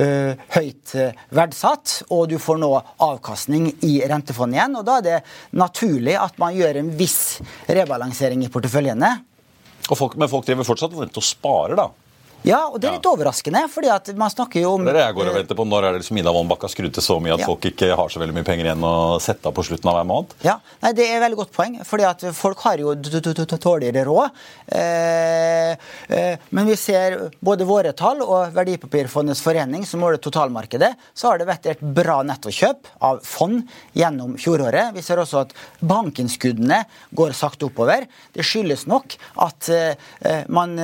eh, 0.00 0.48
høyt 0.56 0.94
eh, 0.98 1.22
verdsatt, 1.36 2.02
og 2.14 2.26
du 2.32 2.38
får 2.42 2.60
nå 2.62 2.72
avkastning 3.04 3.70
i 3.86 3.98
rentefondet 4.08 4.58
igjen. 4.58 4.76
og 4.80 4.88
Da 4.88 4.98
er 4.98 5.06
det 5.06 5.18
naturlig 5.58 6.16
at 6.18 6.38
man 6.40 6.56
gjør 6.56 6.80
en 6.80 6.92
viss 6.98 7.38
rebalansering 7.68 8.44
i 8.46 8.52
porteføljene. 8.52 9.14
Folk, 9.88 10.18
men 10.20 10.28
folk 10.28 10.44
driver 10.44 10.66
fortsatt 10.68 10.96
og 10.98 11.24
sparer, 11.24 11.78
da? 11.78 11.88
Ja, 12.46 12.60
og 12.70 12.78
det 12.78 12.86
er 12.86 12.94
litt 12.96 13.06
ja. 13.06 13.12
overraskende, 13.12 13.64
fordi 13.72 13.88
at 13.90 14.10
man 14.18 14.30
snakker 14.30 14.62
jo 14.62 14.76
om 14.76 14.84
Det 14.86 14.92
er 14.92 14.98
det 15.00 15.04
jeg 15.08 15.16
går 15.16 15.30
og 15.30 15.36
venter 15.40 15.58
på. 15.58 15.64
Når 15.68 15.86
er 15.86 15.94
det 15.96 16.02
liksom 16.02 16.20
Ida 16.20 16.32
Wolmbakk 16.34 16.64
har 16.68 16.70
skrudd 16.72 16.94
til 16.94 17.04
så 17.04 17.18
mye 17.22 17.34
at 17.34 17.42
ja. 17.42 17.48
folk 17.50 17.66
ikke 17.66 17.88
har 17.98 18.12
så 18.12 18.22
veldig 18.22 18.36
mye 18.36 18.46
penger 18.46 18.68
igjen 18.68 18.84
å 18.86 19.18
sette 19.22 19.50
av 19.50 19.56
på 19.56 19.64
slutten 19.66 19.90
av 19.90 19.98
hver 19.98 20.06
måned? 20.08 20.36
Ja, 20.46 20.58
Nei, 20.84 20.92
Det 20.94 21.06
er 21.08 21.16
et 21.16 21.24
veldig 21.24 21.38
godt 21.40 21.52
poeng, 21.56 21.78
fordi 21.86 22.06
at 22.06 22.22
folk 22.38 22.62
har 22.62 22.82
jo 22.82 22.94
dårligere 22.94 24.04
råd. 24.06 24.38
Eh, 24.78 25.72
eh, 26.14 26.46
men 26.54 26.70
vi 26.70 26.76
ser 26.78 27.18
både 27.44 27.66
våre 27.68 27.92
tall 27.98 28.22
og 28.22 28.54
Verdipapirfondets 28.54 29.42
forening, 29.42 29.84
som 29.88 30.02
måler 30.04 30.22
totalmarkedet, 30.22 30.92
så 31.18 31.32
har 31.32 31.42
det 31.42 31.48
vært 31.50 31.66
et 31.72 31.82
bra 31.82 32.20
nettokjøp 32.26 32.92
av 33.08 33.20
fond 33.26 33.66
gjennom 33.98 34.36
fjoråret. 34.38 34.94
Vi 34.94 35.04
ser 35.04 35.20
også 35.22 35.42
at 35.42 35.56
bankinnskuddene 35.82 36.84
går 37.18 37.34
sakte 37.36 37.66
oppover. 37.68 38.06
Det 38.32 38.46
skyldes 38.46 38.86
nok 38.90 39.18
at 39.48 39.70
eh, 39.74 40.46
man 40.54 40.78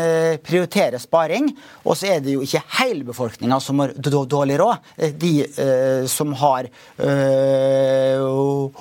prioriterer 0.44 0.98
sparing 1.02 1.43
befolkning. 1.44 1.84
Og 1.84 1.96
så 1.96 2.06
er 2.14 2.24
det 2.24 2.34
jo 2.34 2.42
ikke 2.44 2.62
hele 2.80 3.04
befolkninga 3.04 3.60
som 3.60 3.80
har 3.80 3.94
dårlig 3.98 4.58
råd. 4.58 4.76
Eh, 4.96 5.14
de 5.14 5.44
eh, 5.44 6.06
som 6.06 6.32
har 6.34 6.68
eh, 6.98 8.20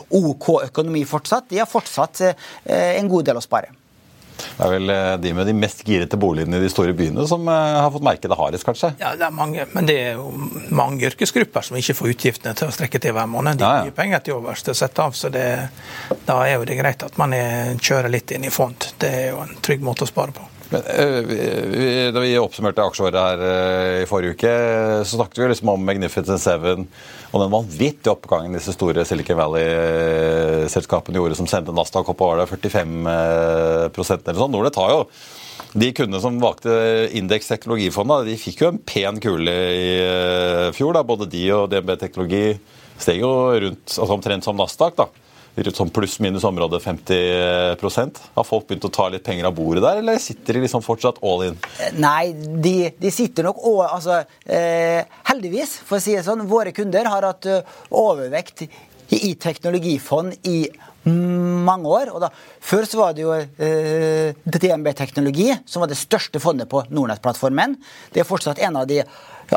OK 0.10 0.63
økonomi 0.63 1.06
fortsatt, 1.06 1.49
de 1.49 1.60
har 1.60 1.69
fortsatt 1.69 2.21
eh, 2.21 2.99
en 2.99 3.10
god 3.10 3.26
del 3.26 3.38
å 3.38 3.43
spare. 3.43 3.73
Det 4.34 4.65
er 4.65 4.71
vel 4.73 4.89
eh, 4.89 5.15
de 5.21 5.32
med 5.38 5.47
de 5.47 5.54
mest 5.56 5.84
girete 5.86 6.17
boligene 6.17 6.58
i 6.58 6.63
de 6.63 6.69
store 6.71 6.93
byene 6.97 7.26
som 7.30 7.45
eh, 7.47 7.76
har 7.80 7.91
fått 7.93 8.06
merke 8.06 8.30
det 8.30 8.38
hardest, 8.38 8.65
kanskje? 8.65 8.93
Ja, 8.99 9.13
det 9.17 9.28
er 9.28 9.36
mange, 9.36 9.67
men 9.73 9.88
det 9.88 9.97
er 10.02 10.17
jo 10.17 10.32
mange 10.73 11.06
yrkesgrupper 11.10 11.65
som 11.67 11.78
ikke 11.78 11.95
får 11.99 12.15
utgiftene 12.15 12.56
til 12.58 12.69
å 12.71 12.73
strekke 12.73 13.02
til 13.02 13.13
hver 13.15 13.30
måned. 13.30 13.62
De 13.62 13.67
har 13.67 13.84
ja, 13.84 13.91
ja. 13.91 13.95
penger 13.95 14.26
til 14.26 14.39
overs 14.39 14.65
til 14.65 14.73
å 14.73 14.80
sette 14.80 15.06
av, 15.06 15.13
så 15.17 15.32
det, 15.34 15.45
da 16.26 16.39
er 16.47 16.58
jo 16.58 16.65
det 16.69 16.80
greit 16.80 17.06
at 17.06 17.21
man 17.21 17.36
er, 17.38 17.76
kjører 17.78 18.12
litt 18.13 18.34
inn 18.34 18.49
i 18.49 18.54
fond. 18.54 18.89
Det 18.99 19.13
er 19.21 19.30
jo 19.32 19.43
en 19.45 19.56
trygg 19.63 19.86
måte 19.86 20.08
å 20.08 20.10
spare 20.10 20.36
på. 20.36 20.49
Men, 20.74 21.28
vi, 21.28 21.90
da 22.14 22.22
vi 22.24 22.32
oppsummerte 22.42 22.82
aksjeåret 22.82 23.20
her 23.20 23.44
uh, 23.44 24.02
i 24.02 24.08
forrige 24.10 24.34
uke, 24.34 24.54
så 25.06 25.20
snakket 25.20 25.44
vi 25.44 25.50
liksom 25.52 25.72
om 25.76 25.86
Magnificent 25.86 26.42
Seven 26.42 26.88
og 27.34 27.42
den 27.42 27.54
vanvittige 27.54 28.14
oppgangen 28.14 28.58
disse 28.58 28.74
store 28.76 29.06
Silicon 29.06 29.38
Valley-selskapene 29.40 31.22
gjorde, 31.22 31.38
som 31.38 31.50
sendte 31.50 31.76
Nasdaq 31.76 32.10
opp 32.14 32.26
det, 32.42 32.50
45 32.50 32.94
uh, 33.06 33.88
eller 33.94 34.42
sånn. 34.42 34.54
Nordnet 34.54 34.78
tar 34.78 34.94
jo 34.94 35.02
de 35.78 35.90
kundene 35.96 36.22
som 36.22 36.42
valgte 36.42 36.74
indeks 37.18 37.50
teknologifondet, 37.50 38.28
de 38.30 38.38
fikk 38.38 38.62
jo 38.62 38.74
en 38.74 38.82
pen 38.86 39.18
kule 39.22 39.54
i 39.74 39.90
fjor. 40.78 40.94
da, 40.98 41.06
Både 41.06 41.30
de 41.30 41.48
og 41.56 41.70
DNB 41.72 41.96
Teknologi 42.02 42.46
steg 43.02 43.22
jo 43.24 43.34
rundt, 43.50 43.86
altså 43.90 44.14
omtrent 44.14 44.46
som 44.46 44.58
Nasdaq. 44.58 44.98
da 44.98 45.10
sånn 45.54 45.92
pluss-minus 45.94 46.44
område 46.44 46.80
50% 46.82 48.22
Har 48.36 48.48
folk 48.48 48.68
begynt 48.68 48.88
å 48.88 48.94
ta 48.94 49.10
litt 49.10 49.24
penger 49.24 49.46
av 49.50 49.56
bordet 49.58 49.84
der, 49.84 50.02
eller 50.02 50.18
sitter 50.22 50.58
de 50.58 50.63
liksom 50.66 50.82
fortsatt 50.82 51.22
all 51.22 51.46
in? 51.50 51.60
Nei, 51.98 52.34
de, 52.34 52.94
de 52.98 53.12
sitter 53.13 53.50
nok 53.50 53.62
og 53.70 53.84
altså, 53.86 54.24
eh, 54.46 55.04
Heldigvis, 55.30 55.80
for 55.86 56.00
å 56.00 56.04
si 56.04 56.16
det 56.16 56.26
sånn, 56.26 56.48
våre 56.50 56.74
kunder 56.76 57.06
har 57.10 57.26
hatt 57.28 57.46
uh, 57.50 57.62
overvekt 57.89 58.66
i 59.13 59.34
teknologifond 59.38 60.48
i 60.50 60.66
mange 61.04 61.89
år. 61.89 62.13
og 62.13 62.22
da, 62.24 62.30
Før 62.63 62.88
så 62.88 63.00
var 63.02 63.13
det 63.16 63.26
jo 63.26 63.34
eh, 63.36 64.34
DNB 64.46 64.94
Teknologi 64.96 65.50
som 65.66 65.84
var 65.84 65.92
det 65.92 66.00
største 66.00 66.39
fondet 66.44 66.70
på 66.72 66.86
Nordnett-plattformen. 66.89 67.76
Det 68.13 68.24
er 68.24 68.30
fortsatt 68.30 68.62
en 68.63 68.80
av 68.80 68.88
de 68.88 69.02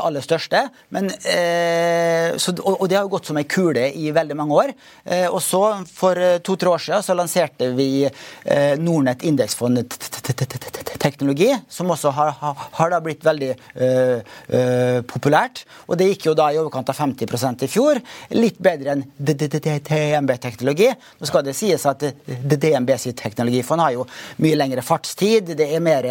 aller 0.02 0.24
største. 0.24 0.68
Men, 0.94 1.10
eh, 1.10 2.36
så, 2.36 2.52
og, 2.62 2.80
og, 2.80 2.88
det 2.88 2.98
har 2.98 3.04
jo 3.06 3.12
gått 3.16 3.30
som 3.30 3.38
ei 3.40 3.46
kule 3.48 3.88
i 3.94 4.10
veldig 4.14 4.36
mange 4.38 4.54
år. 4.62 4.72
Eh, 5.04 5.26
og 5.26 5.40
så, 5.44 5.62
for 5.86 6.18
to-tre 6.46 6.72
år 6.72 6.82
siden, 6.82 7.04
så 7.06 7.16
lanserte 7.16 7.70
vi 7.76 8.06
eh, 8.06 8.74
Nordnett 8.80 9.24
indeksfond 9.26 9.84
teknologi, 11.00 11.50
som 11.68 11.90
også 11.92 12.10
har, 12.16 12.32
har, 12.40 12.90
da 12.90 13.00
blitt 13.02 13.24
veldig 13.24 13.52
populært. 15.06 15.64
Og 15.86 15.98
det 15.98 16.08
gikk 16.10 16.26
jo 16.28 16.34
da 16.38 16.48
i 16.50 16.58
overkant 16.58 16.88
av 16.90 16.96
50 16.98 17.64
i 17.66 17.68
fjor. 17.70 18.00
Litt 18.34 18.58
bedre 18.62 18.96
enn 18.96 19.04
DNB-teknologi. 19.18 20.88
Nå 21.20 21.28
skal 21.28 21.44
det 21.46 21.54
sies 21.56 21.86
at 21.86 22.02
DNB 22.26 22.90
sitt 23.00 23.18
teknologifond 23.20 23.84
har 23.84 23.92
jo 23.94 24.06
mye 24.42 24.58
lengre 24.58 24.82
fartstid. 24.86 25.54
Det 25.58 25.68
er 25.68 25.84
mer 25.84 26.08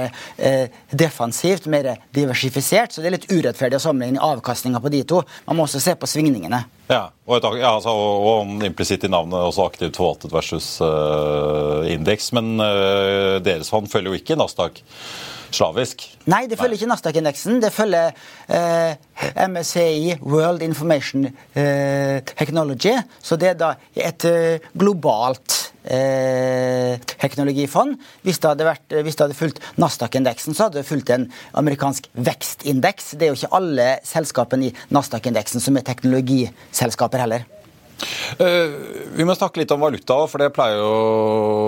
defensivt, 0.92 1.68
mer 1.72 1.96
diversifisert, 2.16 2.94
så 2.94 3.02
det 3.02 3.10
er 3.10 3.18
litt 3.18 3.32
urettferdig 3.32 3.75
å 3.78 3.84
sammenligne 3.84 4.24
avkastninga 4.24 4.82
på 4.84 4.92
de 4.94 5.04
to. 5.08 5.22
Man 5.48 5.60
må 5.60 5.68
også 5.68 5.82
se 5.84 5.96
på 6.00 6.10
svingningene. 6.10 6.64
Ja, 6.90 7.08
og, 7.26 7.38
et, 7.40 7.48
ja, 7.62 7.76
altså, 7.76 7.94
og, 7.94 8.26
og 8.30 8.66
implisitt 8.68 9.08
i 9.08 9.12
navnet 9.12 9.42
også 9.42 9.66
aktivt 9.66 9.98
forvaltet 9.98 10.34
versus 10.34 10.76
uh, 10.84 11.86
indeks. 11.90 12.32
Men 12.38 12.56
uh, 12.62 13.38
deres 13.44 13.72
fond 13.74 13.90
følger 13.92 14.14
jo 14.14 14.22
ikke 14.22 14.38
Nasdaq 14.40 14.84
slavisk. 15.52 16.06
Nei, 16.32 16.46
det 16.50 16.58
følger 16.60 16.80
ikke 16.80 16.90
Nasdaq-indeksen. 16.90 17.60
Det 17.64 17.72
følger 17.74 18.16
eh, 18.50 18.96
MSCI 19.48 20.18
World 20.22 20.64
Information 20.66 21.28
eh, 21.28 22.22
Technology. 22.36 22.96
Så 23.22 23.38
det 23.40 23.54
er 23.54 23.60
da 23.60 23.74
et 23.96 24.26
eh, 24.30 24.68
globalt 24.78 25.58
eh, 25.86 27.00
teknologifond. 27.22 27.98
Hvis 28.26 28.42
det 28.42 28.52
hadde, 28.52 28.68
vært, 28.68 28.98
hvis 29.06 29.18
det 29.18 29.28
hadde 29.28 29.40
fulgt 29.40 29.62
Nasdaq-indeksen, 29.82 30.58
så 30.58 30.68
hadde 30.68 30.82
det 30.82 30.90
fulgt 30.90 31.14
en 31.16 31.28
amerikansk 31.54 32.10
vekstindeks. 32.14 33.14
Det 33.16 33.28
er 33.28 33.34
jo 33.34 33.40
ikke 33.40 33.56
alle 33.60 33.90
selskapene 34.08 34.72
i 34.72 34.76
Nasdaq-indeksen 34.96 35.64
som 35.64 35.78
er 35.78 35.88
teknologiselskaper 35.88 37.26
heller. 37.26 37.48
Uh, 38.36 38.72
vi 39.16 39.26
må 39.28 39.36
snakke 39.38 39.62
litt 39.62 39.72
om 39.72 39.84
valuta, 39.84 40.18
for 40.28 40.42
det 40.42 40.52
pleier 40.56 40.82
jo 40.82 40.96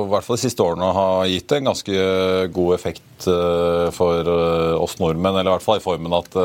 i 0.05 0.09
hvert 0.11 0.25
fall 0.25 0.37
de 0.37 0.43
siste 0.43 0.63
årene 0.63 0.89
å 0.89 0.95
ha 0.95 1.05
gitt 1.29 1.53
en 1.55 1.69
ganske 1.69 2.07
god 2.55 2.73
effekt 2.75 3.27
uh, 3.29 3.87
for 3.95 4.27
uh, 4.27 4.75
oss 4.81 4.97
nordmenn. 4.99 5.37
Eller 5.37 5.51
i 5.51 5.55
hvert 5.55 5.65
fall 5.65 5.79
i 5.79 5.85
formen 5.85 6.17
at 6.17 6.35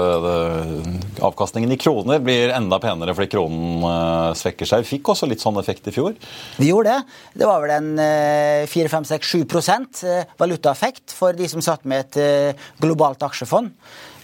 avkastningen 1.23 1.75
i 1.75 1.81
kroner 1.81 2.23
blir 2.23 2.55
enda 2.55 2.79
penere 2.83 3.14
fordi 3.16 3.33
kronen 3.35 4.37
svekker 4.38 4.68
seg. 4.68 4.85
Vi 4.85 4.97
fikk 4.97 5.12
også 5.12 5.29
litt 5.31 5.42
sånn 5.42 5.59
effekt 5.61 5.88
i 5.90 5.95
fjor? 5.95 6.14
Vi 6.61 6.71
gjorde 6.71 6.95
det. 6.95 7.18
Det 7.42 7.49
var 7.49 7.62
vel 7.64 7.75
en 7.77 7.90
4-5-6-7% 8.71 10.05
valutaeffekt 10.40 11.14
for 11.16 11.37
de 11.37 11.51
som 11.51 11.64
satt 11.64 11.87
med 11.88 12.07
et 12.07 12.62
globalt 12.83 13.23
aksjefond. 13.27 13.73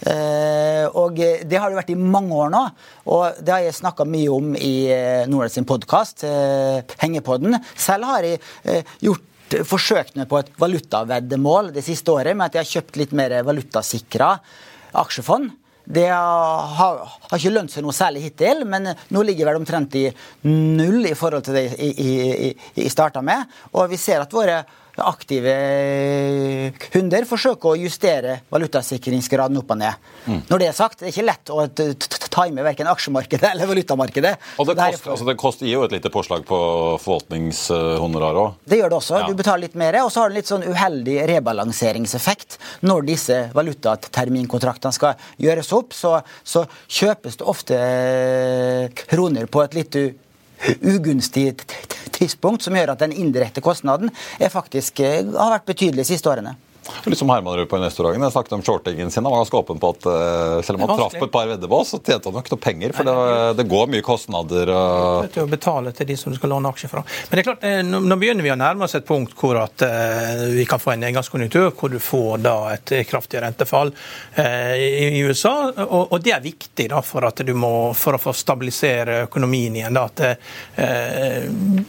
Eh, 0.07 0.85
og 0.95 1.17
det 1.19 1.59
har 1.59 1.69
det 1.69 1.79
vært 1.79 1.91
i 1.91 1.99
mange 1.99 2.35
år 2.35 2.51
nå. 2.53 2.63
Og 3.11 3.41
det 3.43 3.53
har 3.53 3.65
jeg 3.65 3.79
snakka 3.79 4.07
mye 4.07 4.31
om 4.31 4.53
i 4.55 4.73
eh, 4.93 5.27
Nordnes 5.29 5.57
sin 5.59 5.67
podkast, 5.67 6.23
eh, 6.27 6.81
Hengepodden. 7.03 7.57
Selv 7.75 8.09
har 8.11 8.27
jeg 8.27 8.39
gjort 9.03 9.25
forsøkt 9.65 10.19
meg 10.19 10.29
på 10.29 10.39
et 10.39 10.51
valutaveddemål 10.61 11.71
det 11.73 11.83
siste 11.87 12.13
året 12.13 12.37
med 12.37 12.47
at 12.47 12.59
jeg 12.59 12.65
har 12.67 12.75
kjøpt 12.77 12.99
litt 13.01 13.15
mer 13.17 13.39
valutasikra 13.47 14.35
aksjefond. 15.01 15.49
Det 15.89 16.05
har, 16.05 16.99
har, 17.01 17.33
ikke 17.33 17.55
lønt 17.55 17.73
seg 17.73 17.81
noe 17.81 17.95
særlig 17.97 18.27
hittil, 18.27 18.61
men 18.69 18.91
nå 19.09 19.23
ligger 19.25 19.49
vel 19.49 19.57
omtrent 19.57 19.95
i 19.97 20.03
null 20.45 21.07
i 21.09 21.15
forhold 21.17 21.47
til 21.47 21.57
det 21.57 21.63
jeg 21.73 22.93
starta 22.93 23.23
med. 23.25 23.49
Og 23.73 23.89
vi 23.89 23.97
ser 23.97 24.21
at 24.21 24.35
våre 24.37 24.59
aktive 25.03 25.55
kunder 26.89 27.27
forsøker 27.29 27.73
å 27.73 27.79
justere 27.79 28.39
valutasikringsgraden 28.51 29.59
opp 29.61 29.73
og 29.75 29.79
ned. 29.81 30.09
Mm. 30.25 30.41
Når 30.49 30.61
det 30.61 30.69
er 30.69 30.77
sagt, 30.77 30.99
det 31.01 31.09
er 31.09 31.13
ikke 31.13 31.27
lett 31.29 31.53
å 31.53 31.65
time 32.29 32.63
verken 32.65 32.89
aksjemarkedet 32.89 33.49
eller 33.53 33.69
valutamarkedet. 33.69 34.33
Og 34.57 34.69
det, 34.69 34.77
koster, 34.77 35.11
altså 35.13 35.27
det 35.29 35.67
gir 35.67 35.75
jo 35.75 35.83
et 35.87 35.95
lite 35.95 36.11
påslag 36.13 36.45
på 36.47 36.59
forvaltningshonorar 37.03 38.39
òg? 38.43 38.61
Det 38.69 38.81
gjør 38.81 38.93
det 38.93 38.99
også. 38.99 39.17
Ja. 39.19 39.27
Du 39.29 39.39
betaler 39.39 39.67
litt 39.67 39.77
mer. 39.79 39.99
Og 40.03 40.13
så 40.13 40.23
har 40.23 40.29
du 40.29 40.35
en 40.35 40.39
litt 40.39 40.51
sånn 40.51 40.65
uheldig 40.67 41.17
rebalanseringseffekt. 41.33 42.59
Når 42.85 43.09
disse 43.09 43.41
valutaterminkontraktene 43.57 44.95
skal 44.95 45.29
gjøres 45.41 45.73
opp, 45.75 45.95
så, 45.97 46.17
så 46.43 46.65
kjøpes 46.87 47.39
det 47.41 47.49
ofte 47.49 47.83
kroner 49.09 49.49
på 49.51 49.63
et 49.65 49.79
litt 49.79 50.01
ugunstig 50.81 51.53
tidspunkt, 52.11 52.63
som 52.63 52.75
gjør 52.75 52.93
at 52.93 53.03
den 53.03 53.15
indirekte 53.15 53.63
kostnaden 53.63 54.11
faktisk, 54.51 54.99
eh, 54.99 55.23
har 55.23 55.55
vært 55.57 55.69
betydelig 55.71 56.03
de 56.03 56.11
siste 56.13 56.31
årene. 56.31 56.55
Litt 57.05 57.17
som 57.17 57.29
Herman 57.29 57.55
Rød 57.55 57.69
på 57.69 57.77
investordagen. 57.77 58.23
Jeg 58.23 58.31
snakket 58.31 58.53
om 58.53 58.63
shortingen 58.63 59.11
sin. 59.11 59.25
Han 59.25 59.31
var 59.31 59.43
ganske 59.43 59.57
åpen 59.57 59.79
på 59.81 59.89
at 59.93 60.05
uh, 60.05 60.61
selv 60.65 60.79
om 60.79 60.85
han 60.85 60.99
traff 60.99 61.15
på 61.15 61.27
et 61.27 61.33
par 61.33 61.49
veddebås, 61.49 61.93
så 61.93 61.99
tjente 61.99 62.29
han 62.29 62.37
nok 62.37 62.51
noe 62.53 62.61
penger. 62.63 62.93
For 62.97 63.07
det, 63.07 63.15
det 63.59 63.65
går 63.71 63.91
mye 63.93 64.05
kostnader. 64.05 64.71
Og... 64.73 65.29
Er 65.29 65.43
å 65.43 65.49
betale 65.49 65.93
til 65.95 66.09
de 66.09 66.17
som 66.19 66.33
du 66.33 66.39
skal 66.39 66.53
låne 66.53 66.71
aksjer 66.71 66.91
fra. 66.91 67.03
Men 67.29 67.37
det 67.37 67.43
er 67.43 67.47
klart, 67.49 67.65
eh, 67.67 67.79
nå, 67.85 68.17
begynner 68.19 68.45
vi 68.45 68.53
å 68.53 68.57
nærme 68.59 68.87
oss 68.87 68.97
et 68.99 69.07
punkt 69.07 69.35
hvor 69.39 69.59
at, 69.61 69.85
uh, 69.85 70.45
vi 70.55 70.65
kan 70.69 70.81
få 70.81 70.93
en 70.95 71.03
nedgangskonjunktur, 71.05 71.69
hvor 71.79 71.93
du 71.93 71.99
får 72.03 72.43
da 72.45 72.55
et 72.75 72.95
kraftig 73.09 73.43
rentefall 73.43 73.93
i, 74.39 75.21
USA. 75.23 75.53
Og, 75.85 76.11
og, 76.11 76.17
det 76.23 76.33
er 76.35 76.43
viktig 76.43 76.89
da, 76.91 77.01
for, 77.05 77.25
at 77.27 77.41
du 77.45 77.53
må, 77.57 77.91
for 77.97 78.15
å 78.15 78.21
få 78.21 78.33
stabilisere 78.35 79.23
økonomien 79.27 79.75
igjen. 79.79 79.95
Da, 79.95 80.05
at, 80.09 80.21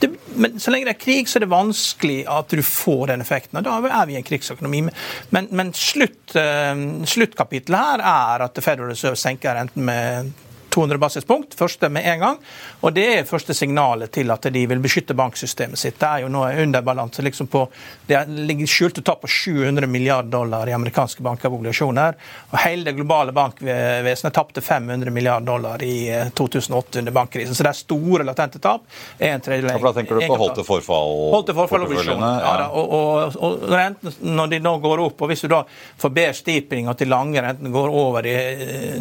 det, 0.00 0.10
men 0.40 0.58
så 0.60 0.72
lenge 0.72 0.88
det 0.88 0.94
er 0.96 1.00
krig, 1.00 1.28
så 1.28 1.38
er 1.38 1.44
det 1.44 1.50
vanskelig 1.52 2.20
at 2.30 2.52
du 2.54 2.62
får 2.66 3.10
den 3.12 3.24
effekten. 3.24 3.60
og 3.60 3.66
Da 3.66 3.78
er 4.02 4.08
vi 4.08 4.16
i 4.16 4.20
en 4.20 4.26
krigsøkonomi. 4.26 4.89
Men, 5.34 5.48
men 5.50 5.72
slutt, 5.76 6.36
uh, 6.36 7.04
sluttkapitlet 7.08 7.80
her 7.80 8.04
er 8.12 8.46
at 8.46 8.62
Federal 8.62 8.92
Reserve 8.92 9.18
senker 9.20 9.56
renten 9.58 9.86
med 9.86 10.32
200 10.70 10.98
basispunkt, 11.02 11.54
første 11.58 11.88
med 11.88 12.06
en 12.06 12.20
gang. 12.24 12.38
Og 12.80 12.94
det 12.94 13.06
er 13.14 13.28
første 13.28 13.54
signalet 13.56 14.12
til 14.14 14.30
at 14.30 14.48
de 14.52 14.64
vil 14.70 14.82
beskytte 14.82 15.16
banksystemet 15.18 15.78
sitt. 15.78 15.98
Det 16.00 16.08
er 16.08 16.24
jo 16.24 16.30
nå 16.32 16.46
underbalanse 16.62 17.22
liksom 17.22 17.50
på 17.50 17.66
Det 18.06 18.24
ligger 18.28 18.66
skjulte 18.66 19.02
tap 19.06 19.20
på 19.22 19.28
700 19.30 19.86
milliarder 19.86 20.30
dollar 20.30 20.68
i 20.68 20.74
amerikanske 20.74 21.22
banker 21.22 21.50
og 21.50 21.60
obligasjoner. 21.60 22.16
Og 22.50 22.58
hele 22.64 22.88
det 22.88 22.96
globale 22.96 23.32
bankvesenet 23.36 24.34
tapte 24.34 24.60
500 24.60 25.10
milliarder 25.14 25.46
dollar 25.46 25.82
i 25.82 26.30
2008 26.34 26.98
eh, 26.98 27.02
under 27.02 27.12
bankkrisen. 27.12 27.54
Så 27.54 27.66
det 27.66 27.72
er 27.72 27.78
store 27.78 28.26
latente 28.26 28.58
tap. 28.62 28.86
En 29.18 29.40
tredjedel 29.40 29.76
ja, 29.76 29.82
Da 29.90 29.92
tenker 29.96 30.18
du 30.18 30.26
på 30.26 30.38
holdte 30.40 30.64
forfall? 30.66 31.14
Holdte 31.34 31.56
forfall 31.56 31.86
obligasjoner. 31.86 32.40
Ja. 32.40 32.56
Ja, 32.60 32.68
og, 32.68 32.92
og, 32.94 33.36
og, 33.40 33.64
renten, 33.70 34.14
når 34.36 34.52
de 34.54 34.60
nå 34.62 34.74
går 34.82 35.04
opp, 35.06 35.22
og 35.22 35.30
hvis 35.30 35.44
du 35.44 35.50
da 35.52 35.62
får 36.00 36.14
bedre 36.16 36.36
stipring 36.36 36.90
at 36.90 37.00
de 37.00 37.08
lange 37.08 37.42
rentene 37.42 37.72
går 37.74 37.94
over 38.02 38.26
de, 38.26 38.34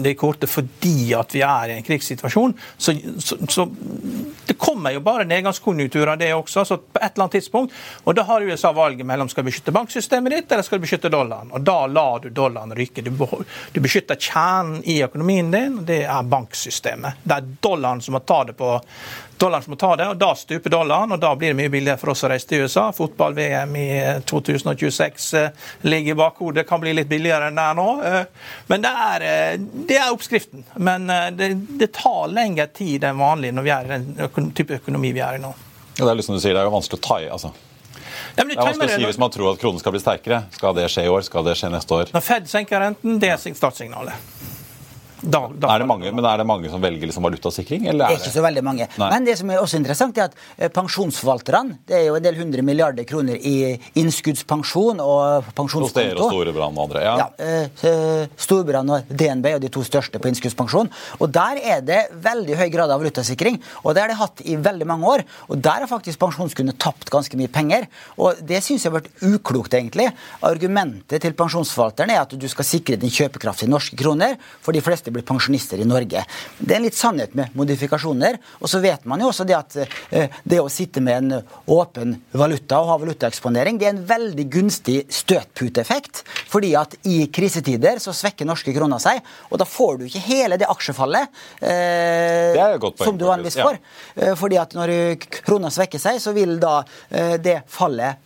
de 0.04 0.16
korte 0.20 0.50
fordi 0.50 1.12
at 1.18 1.34
vi 1.36 1.44
er 1.46 1.59
er 1.64 1.74
i 1.74 1.78
en 1.78 1.86
krigssituasjon, 1.86 2.56
så, 2.78 2.96
så, 3.20 3.38
så 3.50 3.66
det 4.46 4.58
kommer 4.58 4.94
jo 4.96 5.04
bare 5.06 5.28
nedgangskonjunkturer, 5.30 6.16
det 6.20 6.34
også. 6.34 6.66
så 6.66 6.78
på 6.78 7.00
et 7.02 7.12
eller 7.12 7.26
annet 7.26 7.38
tidspunkt, 7.38 7.76
og 8.04 8.16
Da 8.16 8.24
har 8.28 8.42
USA 8.42 8.72
valget 8.76 9.06
mellom 9.06 9.30
skal 9.30 9.44
du 9.44 9.50
beskytte 9.50 9.72
banksystemet 9.76 10.34
ditt 10.34 10.52
eller 10.52 10.66
skal 10.66 10.80
du 10.80 10.86
beskytte 10.88 11.12
dollaren. 11.14 11.52
og 11.52 11.62
Da 11.62 11.86
lar 11.88 12.20
du 12.24 12.30
dollaren 12.30 12.76
ryke. 12.76 13.04
Du, 13.06 13.12
du 13.72 13.80
beskytter 13.80 14.16
kjernen 14.16 14.82
i 14.84 15.00
økonomien 15.04 15.52
din, 15.52 15.80
og 15.80 15.88
det 15.88 16.04
er 16.06 16.30
banksystemet. 16.34 17.24
Det 17.24 17.38
er 17.38 17.50
dollaren 17.62 18.02
som 18.02 18.18
må 18.18 18.24
ta 18.26 18.44
det 18.50 18.58
på 18.60 18.74
dollaren 19.40 19.64
som 19.64 19.72
må 19.72 19.78
ta 19.80 19.96
det, 19.96 20.08
og 20.12 20.18
Da 20.20 20.34
stuper 20.36 20.74
dollaren, 20.74 21.12
og 21.16 21.20
da 21.20 21.32
blir 21.36 21.54
det 21.54 21.60
mye 21.60 21.72
billigere 21.72 22.00
for 22.02 22.12
oss 22.14 22.26
å 22.28 22.32
reise 22.32 22.48
til 22.50 22.66
USA. 22.66 22.90
Fotball-VM 22.96 23.76
i 23.80 23.88
2026 24.28 25.30
eh, 25.40 25.70
ligger 25.88 26.16
i 26.16 26.20
bakhodet, 26.20 26.68
kan 26.68 26.82
bli 26.84 26.94
litt 26.98 27.10
billigere 27.10 27.48
enn 27.48 27.60
det 27.60 27.68
er 27.72 27.80
nå. 27.80 27.88
Eh, 28.10 28.52
men 28.68 28.84
det 28.84 28.92
er, 29.06 29.28
eh, 29.30 29.56
det 29.90 29.98
er 30.00 30.12
oppskriften. 30.12 30.68
Men 30.76 31.08
det, 31.38 31.54
det, 31.80 31.92
tar 31.96 32.28
lengre 32.34 32.68
tid 32.76 33.08
enn 33.08 33.20
vanlig 33.20 33.54
når 33.56 33.68
vi 33.68 33.74
er 33.76 33.88
i 33.88 34.02
den 34.04 34.52
type 34.56 34.82
økonomi 34.82 35.14
vi 35.16 35.24
er 35.24 35.40
i 35.40 35.42
nå. 35.44 35.56
Ja, 35.96 36.04
det 36.06 36.12
er 36.12 36.20
liksom 36.22 36.38
du 36.38 36.44
sier, 36.44 36.54
det 36.56 36.62
er 36.62 36.70
jo 36.70 36.76
vanskelig 36.76 37.00
å 37.00 37.08
ta 37.08 37.20
i. 37.24 37.32
altså. 37.32 37.56
Ja, 38.36 38.44
det 38.44 38.54
er 38.54 38.62
vanskelig 38.62 38.92
å 38.92 39.00
si 39.00 39.08
hvis 39.08 39.20
man 39.20 39.34
tror 39.34 39.54
at 39.54 39.64
kronen 39.64 39.82
skal 39.82 39.96
bli 39.96 40.04
sterkere. 40.04 40.44
Skal 40.56 40.76
det 40.78 40.88
skje 40.92 41.08
i 41.08 41.12
år? 41.12 41.24
Skal 41.28 41.48
det 41.48 41.56
skje 41.60 41.72
neste 41.74 41.96
år? 41.96 42.14
Når 42.16 42.24
Fed 42.24 42.52
senker 42.52 42.84
renten, 42.84 43.20
det 43.24 43.34
er 43.34 43.40
startsignalet. 43.40 44.30
Da, 45.22 45.42
da, 45.52 45.74
er 45.74 45.84
det 45.84 45.88
mange, 45.90 46.12
men 46.16 46.26
er 46.26 46.40
det 46.42 46.46
mange 46.48 46.70
som 46.72 46.82
velger 46.84 47.10
liksom 47.10 47.26
valutasikring? 47.26 47.88
Eller 47.92 48.06
er 48.06 48.14
det 48.14 48.20
er 48.20 48.24
ikke 48.24 48.36
så 48.38 48.44
veldig 48.46 48.64
mange. 48.66 48.88
Nei. 49.02 49.10
Men 49.14 49.28
det 49.28 49.36
som 49.40 49.52
er 49.52 49.62
også 49.62 49.80
interessant, 49.80 50.18
er 50.18 50.30
at 50.30 50.38
eh, 50.58 50.72
pensjonsforvalterne 50.74 51.80
Det 51.90 51.98
er 51.98 52.06
jo 52.08 52.16
en 52.18 52.24
del 52.24 52.38
hundre 52.40 52.64
milliarder 52.66 53.08
kroner 53.10 53.36
i 53.36 53.74
innskuddspensjon 54.00 55.02
og 55.04 55.50
pensjonskonto. 55.58 56.26
Og 56.26 56.34
Storebrand 56.34 56.80
og 56.80 56.88
andre? 56.88 57.04
Ja. 57.06 57.16
ja 57.20 57.50
eh, 57.90 58.30
Storebrand 58.40 58.96
og 58.96 59.12
DNB 59.12 59.50
er 59.52 59.64
de 59.64 59.72
to 59.74 59.84
største 59.86 60.22
på 60.22 60.32
innskuddspensjon. 60.32 60.92
Og 61.20 61.34
Der 61.36 61.62
er 61.76 61.84
det 61.86 62.00
veldig 62.24 62.58
høy 62.60 62.68
grad 62.74 62.94
av 62.94 63.04
valutasikring. 63.04 63.60
Og 63.84 63.96
det 63.96 64.06
har 64.06 64.14
de 64.14 64.20
hatt 64.20 64.44
i 64.46 64.58
veldig 64.60 64.88
mange 64.90 65.14
år. 65.16 65.26
Og 65.50 65.60
der 65.60 65.84
har 65.84 65.92
faktisk 65.92 66.22
pensjonskundene 66.22 66.78
tapt 66.80 67.12
ganske 67.12 67.40
mye 67.40 67.52
penger. 67.52 67.90
Og 68.18 68.40
det 68.46 68.62
syns 68.66 68.86
jeg 68.86 68.94
har 68.94 69.00
vært 69.02 69.24
uklokt, 69.26 69.76
egentlig. 69.76 70.10
Argumentet 70.46 71.24
til 71.24 71.36
pensjonsforvalteren 71.38 72.14
er 72.14 72.24
at 72.24 72.36
du 72.40 72.48
skal 72.52 72.68
sikre 72.68 73.00
din 73.00 73.14
kjøpekraft 73.14 73.66
i 73.66 73.72
norske 73.72 74.00
kroner. 74.00 74.38
for 74.62 74.76
de 74.76 74.82
fleste 74.82 75.09
fleste 75.10 75.12
blir 75.12 75.24
pensjonister 75.24 75.80
i 75.80 75.86
Norge. 75.86 76.24
Det 76.58 76.74
er 76.74 76.80
en 76.80 76.86
litt 76.86 76.98
sannhet 76.98 77.34
med 77.36 77.54
modifikasjoner. 77.54 78.38
Og 78.62 78.70
så 78.70 78.80
vet 78.80 79.06
man 79.06 79.20
jo 79.20 79.30
også 79.30 79.46
det 79.46 79.56
at 79.56 79.78
eh, 80.12 80.30
det 80.44 80.60
å 80.60 80.70
sitte 80.70 81.02
med 81.02 81.18
en 81.18 81.44
åpen 81.66 82.16
valuta 82.32 82.80
og 82.80 82.90
ha 82.90 82.98
valutaeksponering, 83.00 83.80
det 83.80 83.88
er 83.88 83.96
en 83.96 84.06
veldig 84.06 84.46
gunstig 84.50 85.08
støtputeeffekt. 85.10 86.24
Fordi 86.50 86.76
at 86.76 86.96
i 87.06 87.28
krisetider 87.32 88.00
så 88.00 88.14
svekker 88.14 88.48
norske 88.48 88.74
kroner 88.74 89.00
seg, 89.00 89.22
og 89.50 89.60
da 89.60 89.68
får 89.68 90.00
du 90.00 90.06
ikke 90.08 90.26
hele 90.28 90.60
det 90.60 90.70
aksjefallet 90.70 91.30
eh, 91.62 92.54
det 92.56 92.94
som 93.04 93.18
du 93.18 93.26
vanligvis 93.26 93.60
får. 93.60 93.80
Ja. 93.80 94.30
Eh, 94.30 94.36
fordi 94.40 94.60
at 94.62 94.76
når 94.78 94.94
krona 95.42 95.72
svekker 95.74 96.02
seg, 96.02 96.22
så 96.22 96.36
vil 96.38 96.58
da 96.62 96.82
eh, 97.10 97.38
det 97.42 97.62
fallet 97.70 98.20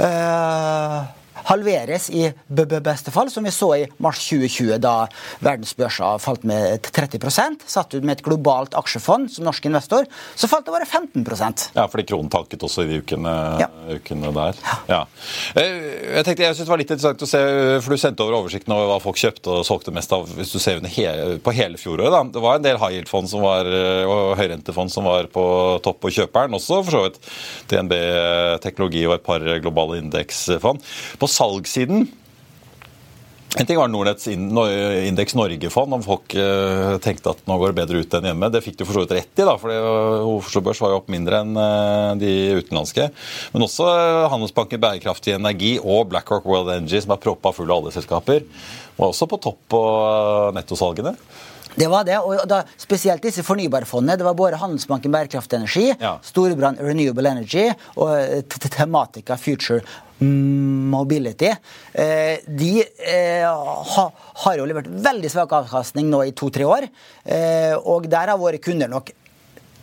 eh, 0.00 1.00
halveres 1.44 2.08
i 2.10 2.30
beste 2.48 3.12
fall, 3.14 3.30
som 3.30 3.44
vi 3.44 3.52
så 3.54 3.70
i 3.76 3.84
mars 4.02 4.20
2020, 4.28 4.78
da 4.82 4.94
verdensbørsa 5.44 6.16
falt 6.22 6.46
med 6.48 6.86
30% 6.92 7.66
Satt 7.66 7.94
ut 7.94 8.04
med 8.04 8.18
et 8.18 8.24
globalt 8.24 8.74
aksjefond 8.78 9.30
som 9.32 9.46
norsk 9.46 9.68
investor, 9.68 10.06
så 10.34 10.48
falt 10.50 10.66
det 10.66 10.74
bare 10.74 10.88
15% 10.88 11.68
Ja, 11.76 11.86
fordi 11.90 12.06
kronen 12.08 12.30
tanket 12.32 12.64
også 12.66 12.86
i 12.86 12.90
de 12.90 13.00
ukene, 13.02 13.34
ja. 13.60 13.68
ukene 13.92 14.32
der. 14.36 14.60
Ja. 14.90 15.02
Jeg 15.56 16.24
tenkte, 16.26 16.46
jeg 16.46 16.56
synes 16.56 16.66
det 16.66 16.72
var 16.72 16.82
litt 16.82 16.92
interessant 16.92 17.24
å 17.24 17.30
se, 17.30 17.42
for 17.84 17.96
Du 17.96 18.00
sendte 18.00 18.24
over 18.24 18.38
oversikten 18.40 18.74
over 18.74 18.90
hva 18.90 18.98
folk 19.02 19.18
kjøpte 19.20 19.52
og 19.58 19.66
solgte 19.66 19.94
mest 19.94 20.12
av 20.12 20.26
hvis 20.36 20.52
du 20.52 20.58
ser 20.62 20.82
hele, 20.96 21.38
på 21.42 21.54
hele 21.56 21.80
fjoråret. 21.80 22.12
da. 22.12 22.22
Det 22.36 22.42
var 22.44 22.58
en 22.58 22.66
del 22.66 22.80
high 22.80 22.98
yield-fond 22.98 23.32
og 23.36 24.36
høyrentefond 24.38 24.92
som 24.92 25.06
var 25.08 25.28
på 25.32 25.44
topp 25.84 26.00
på 26.04 26.12
kjøperen. 26.18 26.54
Også 26.56 26.82
for 26.84 26.94
så 26.94 27.02
vidt 27.06 27.18
DNB 27.70 27.94
teknologi 28.64 29.04
og 29.06 29.16
et 29.16 29.26
par 29.26 29.44
globale 29.62 30.00
indeksfond. 30.02 30.84
På 31.20 31.25
salgssiden 31.30 32.06
en 33.56 33.64
ting 33.66 33.78
var 33.78 33.88
Nordnetts 33.88 34.26
Indeks 34.28 35.32
Norge-fond, 35.34 35.94
om 35.96 36.02
folk 36.04 36.34
uh, 36.36 36.98
tenkte 37.00 37.32
at 37.32 37.38
nå 37.48 37.56
går 37.56 37.72
det 37.72 37.78
bedre 37.78 38.02
ut 38.02 38.16
enn 38.18 38.28
hjemme. 38.28 38.50
Det 38.52 38.60
fikk 38.64 38.76
de 38.76 38.84
for 38.84 38.98
så 38.98 39.04
vidt 39.06 39.14
rett 39.16 39.40
i, 39.40 39.46
da, 39.48 39.54
for 39.60 39.72
Oslo 40.34 40.60
Børs 40.66 40.82
var 40.84 40.92
jo 40.92 40.98
opp 41.00 41.08
mindre 41.12 41.40
enn 41.40 41.56
uh, 41.56 42.12
de 42.20 42.34
utenlandske. 42.58 43.08
Men 43.54 43.64
også 43.64 43.88
Handelsbanken 44.34 44.82
Bærekraftig 44.82 45.38
Energi 45.38 45.76
og 45.80 46.10
BlackRock 46.12 46.44
World 46.44 46.74
Energy, 46.74 47.00
som 47.00 47.16
er 47.16 47.22
proppa 47.22 47.54
full 47.56 47.72
av 47.72 47.86
oljeselskaper, 47.86 48.44
var 48.98 49.14
også 49.14 49.30
på 49.30 49.40
topp 49.48 49.62
på 49.72 49.82
nettosalgene. 50.56 51.16
Det 51.76 51.88
var 51.92 52.06
det, 52.08 52.16
og 52.24 52.44
da, 52.48 52.62
Spesielt 52.80 53.24
disse 53.24 53.44
fornybarfondene. 53.44 54.16
Det 54.16 54.24
var 54.24 54.36
både 54.36 54.60
Handelsbanken 54.60 55.12
Bærekraftig 55.12 55.58
Energi, 55.58 55.90
ja. 56.00 56.14
Storebrand 56.24 56.80
Renewable 56.80 57.32
Energy 57.32 57.70
og 58.00 58.52
Tematica 58.68 59.36
Future 59.40 59.80
Mobility. 60.18 61.50
Eh, 61.92 62.40
de 62.46 62.72
eh, 62.80 63.44
har 63.44 64.56
jo 64.56 64.66
levert 64.68 64.88
veldig 64.88 65.30
svak 65.32 65.52
avkastning 65.58 66.08
nå 66.10 66.22
i 66.24 66.34
to-tre 66.36 66.64
år. 66.64 66.88
Eh, 67.24 67.74
og 67.76 68.08
der 68.10 68.32
har 68.32 68.40
våre 68.40 68.60
kunder 68.62 68.88
nok 68.92 69.12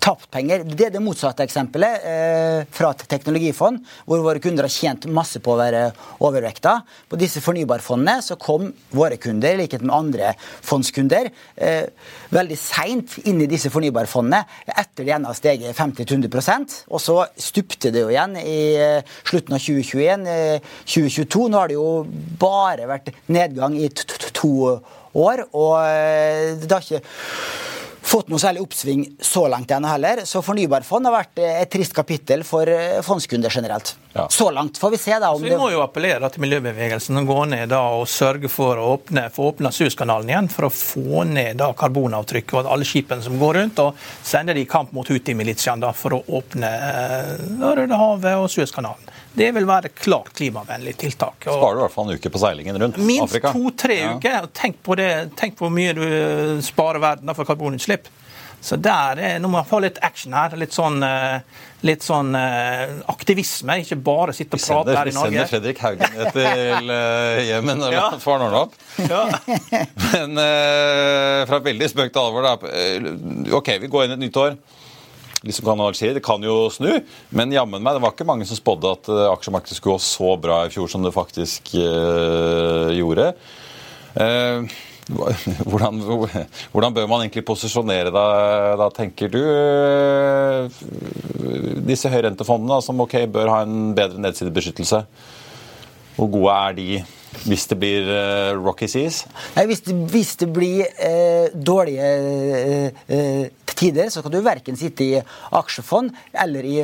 tapt 0.03 0.27
penger. 0.33 0.65
Det 0.67 0.87
er 0.87 0.93
det 0.93 1.01
motsatte 1.03 1.45
eksempelet 1.45 2.05
eh, 2.07 2.59
fra 2.75 2.91
teknologifond, 2.97 3.79
hvor 4.07 4.23
våre 4.25 4.41
kunder 4.43 4.67
har 4.67 4.73
tjent 4.73 5.07
masse 5.07 5.39
på 5.43 5.53
å 5.53 5.59
være 5.59 5.83
overvekta. 6.23 6.75
På 7.07 7.19
disse 7.19 7.41
fornybarfondene 7.43 8.17
så 8.25 8.37
kom 8.41 8.67
våre 8.91 9.19
kunder, 9.21 9.55
i 9.55 9.61
likhet 9.63 9.85
med 9.85 9.95
andre 9.95 10.33
fondskunder, 10.65 11.29
eh, 11.55 11.85
veldig 12.35 12.59
seint 12.59 13.15
inn 13.29 13.41
i 13.45 13.49
disse 13.49 13.71
fornybarfondene 13.73 14.43
etter 14.73 15.07
de 15.07 15.15
ene 15.15 15.31
har 15.31 15.39
steget 15.39 15.77
50-100 15.77 16.83
Og 16.89 16.99
så 17.01 17.19
stupte 17.39 17.91
det 17.93 18.03
jo 18.03 18.11
igjen 18.11 18.35
i 18.41 18.59
eh, 18.75 19.15
slutten 19.23 19.55
av 19.55 19.63
2021. 19.63 20.27
2022. 20.83 21.47
Nå 21.47 21.61
har 21.61 21.71
det 21.71 21.79
jo 21.79 22.03
bare 22.39 22.89
vært 22.89 23.13
nedgang 23.31 23.77
i 23.79 23.87
to 23.93 24.53
år, 25.13 25.45
og 25.53 25.77
eh, 25.85 26.57
det 26.59 26.71
har 26.73 26.83
ikke 26.83 27.03
fått 28.03 28.29
noe 28.31 28.41
særlig 28.41 28.61
oppsving 28.63 29.05
så 29.23 29.45
langt 29.51 29.71
ennå 29.71 29.87
heller. 29.87 30.23
Så 30.27 30.43
fornybarfond 30.45 31.07
har 31.07 31.15
vært 31.15 31.41
et 31.43 31.71
trist 31.71 31.95
kapittel 31.95 32.43
for 32.47 32.69
eh, 32.69 32.99
fondskunder 33.05 33.53
generelt. 33.53 33.95
Ja. 34.13 34.27
Så 34.29 34.51
langt 34.53 34.77
får 34.77 34.91
vi 34.93 34.99
se. 35.01 35.15
da. 35.19 35.31
så 35.33 35.43
Vi 35.43 35.55
må 35.57 35.71
jo 35.73 35.81
appellere 35.81 36.29
til 36.29 36.43
miljøbevegelsen 36.45 37.17
og 37.23 37.31
gå 37.31 37.39
ned 37.53 37.71
da 37.73 37.81
og 37.97 38.05
sørge 38.11 38.51
for 38.51 38.77
å 38.77 38.91
åpne, 38.97 39.25
få 39.33 39.49
åpna 39.53 39.71
Suezkanalen 39.73 40.29
igjen, 40.29 40.51
for 40.53 40.67
å 40.67 40.73
få 40.73 41.23
ned 41.29 41.57
da 41.61 41.71
karbonavtrykket 41.77 42.59
og 42.61 42.71
alle 42.75 42.87
skipene 42.87 43.25
som 43.25 43.39
går 43.41 43.57
rundt, 43.61 43.81
og 43.81 43.97
sende 44.21 44.53
de 44.53 44.65
i 44.65 44.69
kamp 44.69 44.93
mot 44.93 45.09
Houthi-militiaen 45.09 45.87
for 45.97 46.19
å 46.19 46.23
åpne 46.39 46.69
eh, 46.69 47.33
Rødehavet 47.63 48.37
og 48.37 48.51
Suezkanalen. 48.53 49.12
Det 49.33 49.49
vil 49.55 49.65
være 49.65 49.89
klart 49.97 50.33
klimavennlig 50.37 50.93
tiltak. 51.01 51.47
Og 51.47 51.57
Sparer 51.57 51.77
du 51.77 51.81
i 51.81 51.85
hvert 51.87 51.95
fall 51.95 52.09
en 52.09 52.19
uke 52.19 52.31
på 52.33 52.41
seilingen 52.41 52.81
rundt 52.81 52.99
minst 53.01 53.31
Afrika? 53.31 53.53
Minst 53.53 53.79
to-tre 53.79 53.95
ja. 53.97 54.11
uker. 54.17 54.49
Tenk 54.53 54.83
på, 54.85 54.97
det, 54.99 55.13
tenk 55.39 55.57
på 55.57 55.65
hvor 55.65 55.73
mye 55.73 55.95
du 55.97 56.03
eh, 56.05 56.59
sparer 56.65 57.01
verden 57.01 57.33
for 57.33 57.49
karbonutslipp. 57.49 58.11
Så 58.63 58.77
der 58.79 59.19
er, 59.19 59.39
Nå 59.43 59.49
må 59.49 59.57
man 59.57 59.67
få 59.67 59.81
litt 59.83 59.97
action 60.05 60.35
her. 60.37 60.53
Litt 60.59 60.75
sånn, 60.75 61.01
eh, 61.03 61.41
litt 61.83 62.05
sånn 62.05 62.29
uh, 62.37 63.01
aktivisme. 63.11 63.79
Ikke 63.81 63.97
bare 63.99 64.37
sitte 64.37 64.55
og 64.55 64.63
prate 64.63 64.95
her 64.99 65.09
i 65.09 65.15
Norge. 65.17 65.33
Vi 65.33 65.41
sender 65.41 65.49
Fredrik 65.49 65.81
Haugen 65.83 66.13
ned 66.13 66.29
til 66.37 66.93
Jemen 67.49 67.83
og 67.89 67.97
ja. 67.97 68.05
får 68.21 68.37
han 68.37 68.45
ordna 68.47 68.61
opp. 68.67 68.77
Ja. 69.09 69.25
Men 70.13 70.39
fra 71.49 71.59
veldig 71.65 71.89
spøk 71.91 72.13
til 72.13 72.23
alvor, 72.23 72.47
da. 72.47 72.77
OK, 73.57 73.73
vi 73.81 73.91
går 73.91 74.05
inn 74.05 74.15
i 74.15 74.19
et 74.21 74.25
nytt 74.27 74.41
år 74.45 74.55
liksom 75.43 75.67
kan 75.67 75.79
analysere. 75.79 76.15
Det 76.17 76.23
kan 76.25 76.43
jo 76.43 76.69
snu, 76.71 76.91
men 77.35 77.53
jammen 77.53 77.83
meg, 77.83 77.97
det 77.97 78.03
var 78.03 78.15
ikke 78.15 78.27
mange 78.27 78.47
som 78.47 78.59
spådde 78.59 78.95
at 78.97 79.11
uh, 79.11 79.25
aksjemarkedet 79.33 79.77
skulle 79.77 79.97
gå 79.97 80.05
så 80.05 80.33
bra 80.41 80.63
i 80.65 80.73
fjor 80.73 80.89
som 80.91 81.05
det 81.05 81.13
faktisk 81.15 81.75
uh, 81.75 82.89
gjorde. 82.95 83.33
Uh, 84.15 84.65
hvordan, 85.67 85.99
hvordan, 86.71 86.93
bør 86.95 87.09
man 87.11 87.25
egentlig 87.25 87.43
posisjonere 87.43 88.11
da, 88.15 88.27
da 88.79 88.87
tenker 88.95 89.27
du? 89.33 89.41
Disse 91.83 92.07
høyrentefondene 92.07 92.77
som 92.85 93.03
ok, 93.03 93.17
bør 93.33 93.51
ha 93.51 93.57
en 93.65 93.91
bedre 93.97 94.21
nedsidebeskyttelse. 94.23 95.03
Hvor 96.15 96.31
gode 96.31 96.55
er 96.55 96.77
de 96.77 96.87
hvis 97.43 97.65
det 97.71 97.77
blir 97.81 98.07
uh, 98.07 98.53
Rocky 98.59 98.87
Seas? 98.91 99.23
Nei, 99.57 99.65
hvis, 99.69 99.83
det, 99.87 99.95
hvis 100.13 100.33
det 100.41 100.49
blir 100.53 100.87
uh, 100.87 101.53
dårlige 101.53 102.09
uh, 103.09 103.45
tider, 103.73 104.09
så 104.13 104.23
kan 104.23 104.33
du 104.33 104.39
verken 104.45 104.77
sitte 104.79 105.05
i 105.05 105.21
aksjefond 105.57 106.13
eller 106.43 106.67
i 106.67 106.75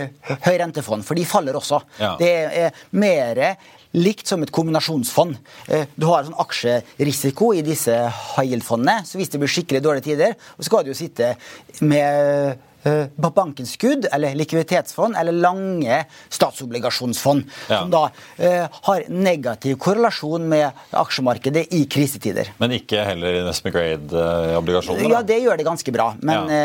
høyrentefond, 0.46 1.06
for 1.06 1.20
de 1.20 1.28
faller 1.30 1.58
også. 1.60 1.82
Ja. 2.02 2.16
Det 2.20 2.32
er 2.64 2.80
mer 2.98 3.44
likt 3.96 4.30
som 4.30 4.42
et 4.46 4.52
kombinasjonsfond. 4.54 5.38
Du 5.98 6.06
har 6.10 6.26
sånn 6.26 6.38
aksjerisiko 6.42 7.52
i 7.58 7.64
disse 7.66 7.94
high 7.94 8.50
yield-fondene, 8.50 9.06
så 9.06 9.22
hvis 9.22 9.32
det 9.34 9.42
blir 9.42 9.54
skikkelig 9.54 9.84
dårlige 9.86 10.08
tider, 10.12 10.36
så 10.58 10.68
skal 10.68 10.86
du 10.86 10.92
jo 10.92 10.98
sitte 10.98 11.32
med 11.86 12.58
bankinnskudd 13.16 14.08
eller 14.12 14.36
likviditetsfond 14.36 15.18
eller 15.20 15.32
lange 15.32 16.04
statsobligasjonsfond. 16.30 17.44
Ja. 17.70 17.80
Som 17.80 17.92
da 17.92 18.04
eh, 18.38 18.66
har 18.82 19.04
negativ 19.10 19.78
korrelasjon 19.78 20.48
med 20.50 20.72
aksjemarkedet 20.92 21.68
i 21.76 21.86
krisetider. 21.92 22.54
Men 22.58 22.74
ikke 22.78 23.04
heller 23.06 23.42
investment 23.42 23.76
grade-obligasjoner? 23.76 25.10
Ja, 25.12 25.22
det 25.26 25.40
gjør 25.44 25.60
det 25.60 25.68
ganske 25.68 25.94
bra. 25.94 26.12
Men 26.22 26.50
ja. 26.52 26.60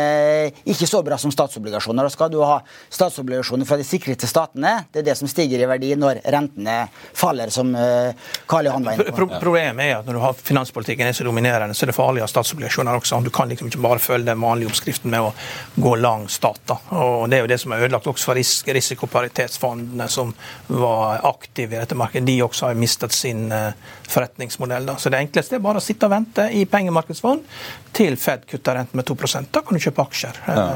eh, 0.47 0.63
ikke 0.75 0.87
så 0.89 1.01
bra 1.05 1.17
som 1.21 1.33
statsobligasjoner. 1.33 2.07
Da 2.07 2.13
skal 2.13 2.31
du 2.33 2.39
ha 2.43 2.59
statsobligasjoner 2.89 3.67
fra 3.67 3.79
de 3.79 3.87
sikreste 3.87 4.29
statene. 4.29 4.77
Det 4.91 5.03
er 5.03 5.09
det 5.11 5.17
som 5.19 5.29
stiger 5.31 5.61
i 5.61 5.69
verdi 5.69 5.93
når 5.99 6.21
rentene 6.35 6.77
faller, 7.15 7.51
som 7.53 7.73
eh, 7.75 8.15
Karl 8.49 8.69
Johan 8.69 8.87
var 8.87 8.97
inne 8.97 9.09
på. 9.09 9.17
Pro 9.19 9.29
problemet 9.41 9.89
er 9.89 9.99
at 9.99 10.07
når 10.07 10.17
du 10.17 10.23
har 10.23 10.37
finanspolitikken 10.37 11.07
er 11.09 11.15
så 11.17 11.27
dominerende, 11.27 11.75
så 11.77 11.85
er 11.85 11.91
det 11.91 11.97
farlig 11.97 12.23
å 12.23 12.27
ha 12.27 12.31
statsobligasjoner 12.31 12.99
også. 12.99 13.21
Du 13.25 13.31
kan 13.33 13.51
liksom 13.51 13.69
ikke 13.71 13.83
bare 13.83 14.01
følge 14.03 14.29
den 14.31 14.41
vanlige 14.41 14.71
oppskriften 14.71 15.13
med 15.13 15.29
å 15.29 15.33
gå 15.81 15.95
lang 16.05 16.27
stat. 16.31 16.73
Og 16.95 17.29
Det 17.29 17.37
er 17.37 17.45
jo 17.45 17.51
det 17.51 17.59
som 17.61 17.73
er 17.73 17.85
ødelagt 17.85 18.07
også 18.07 18.29
for 18.29 18.39
ris 18.39 18.53
risikoparitetsfondene 18.67 20.07
som 20.11 20.33
var 20.67 21.25
aktive 21.27 21.75
i 21.75 21.81
dette 21.81 21.97
markedet. 21.97 22.27
De 22.29 22.37
også 22.45 22.69
har 22.69 22.79
mistet 22.79 23.15
sin 23.15 23.47
uh, 23.51 23.71
forretningsmodell. 24.09 24.85
Da. 24.91 24.97
Så 25.01 25.11
det 25.13 25.23
enkleste 25.23 25.57
er 25.57 25.65
bare 25.65 25.81
å 25.81 25.85
sitte 25.85 26.09
og 26.09 26.15
vente 26.15 26.49
i 26.53 26.65
pengemarkedsfond 26.69 27.43
til 27.95 28.19
Fed 28.19 28.45
kutter 28.49 28.79
renten 28.79 28.99
med 28.99 29.07
2% 29.07 29.51
Da 29.55 29.63
kan 29.65 29.77
du 29.77 29.83
kjøpe 29.83 30.05
aksjer. 30.05 30.45
Ja. 30.47 30.69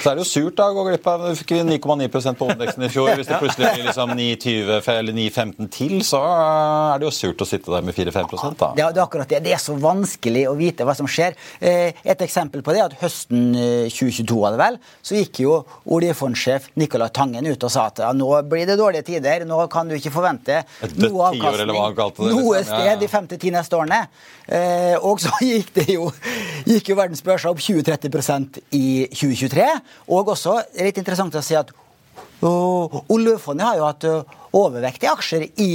Så 0.00 0.10
er 0.10 0.18
det 0.18 0.24
jo 0.24 0.28
surt 0.28 0.56
da, 0.58 0.68
å 0.70 0.76
gå 0.76 0.84
glipp 0.88 1.06
av 1.10 1.24
Du 1.28 1.38
fikk 1.38 1.54
9,9% 1.64 2.38
på 2.38 2.48
indeksen 2.52 2.86
i 2.86 2.90
fjor. 2.92 3.12
Hvis 3.18 3.30
det 3.30 3.38
plutselig 3.40 3.70
blir 3.76 3.88
liksom 3.88 4.14
9,20 4.18 4.90
eller 4.94 5.16
9,15 5.16 5.70
til, 5.74 5.94
så 6.06 6.20
er 6.24 7.02
det 7.02 7.08
jo 7.08 7.12
surt 7.14 7.44
å 7.44 7.48
sitte 7.48 7.72
der 7.72 7.86
med 7.86 7.96
4-5 7.96 8.32
da. 8.60 8.72
Ja, 8.78 8.90
det 8.90 9.00
er 9.00 9.04
akkurat 9.06 9.30
det. 9.30 9.42
Det 9.46 9.54
er 9.56 9.62
så 9.62 9.76
vanskelig 9.80 10.46
å 10.50 10.56
vite 10.58 10.86
hva 10.86 10.96
som 10.98 11.08
skjer. 11.10 11.38
Eh, 11.60 11.94
et 12.04 12.24
eksempel 12.26 12.64
på 12.64 12.74
det 12.74 12.82
er 12.82 12.90
at 12.90 12.98
høsten 13.00 13.54
2022 13.54 14.24
eh, 14.24 14.42
var 14.44 14.54
det 14.54 14.60
vel, 14.60 14.78
så 15.04 15.18
gikk 15.18 15.42
jo 15.44 15.58
oljefondsjef 15.96 16.70
Nicolai 16.80 17.10
Tangen 17.14 17.46
ut 17.48 17.66
og 17.66 17.72
sa 17.72 17.88
at 17.90 18.02
ja, 18.04 18.12
nå 18.16 18.30
blir 18.50 18.68
det 18.68 18.78
dårlige 18.80 19.06
tider, 19.08 19.46
nå 19.48 19.60
kan 19.72 19.88
du 19.88 19.96
ikke 19.96 20.12
forvente 20.14 20.62
noe 20.98 21.30
avkastning 21.30 22.34
noe 22.34 22.58
liksom. 22.58 22.78
sted 22.78 23.00
de 23.00 23.08
fem 23.10 23.26
til 23.30 23.40
ti 23.40 23.52
neste 23.54 23.78
årene. 23.78 24.00
Eh, 24.44 24.96
og 25.00 25.22
så 25.22 25.32
gikk 25.44 25.72
det 25.78 25.88
jo, 25.94 26.08
gikk 26.68 26.92
jo 26.92 26.98
verdens 26.98 27.24
børser 27.24 27.52
opp 27.52 27.62
20-30 27.62 28.60
i 28.76 28.86
2023. 29.12 29.68
Og 30.08 30.34
også 30.34 30.58
litt 30.80 31.00
interessant 31.00 31.34
å 31.34 31.44
si 31.44 31.56
at 31.58 31.72
uh, 32.42 33.00
oljefondet 33.12 33.66
har 33.66 33.80
jo 33.80 33.88
hatt 33.88 34.08
uh, 34.08 34.36
overvekt 34.54 35.06
i 35.06 35.10
aksjer 35.10 35.48
i 35.62 35.70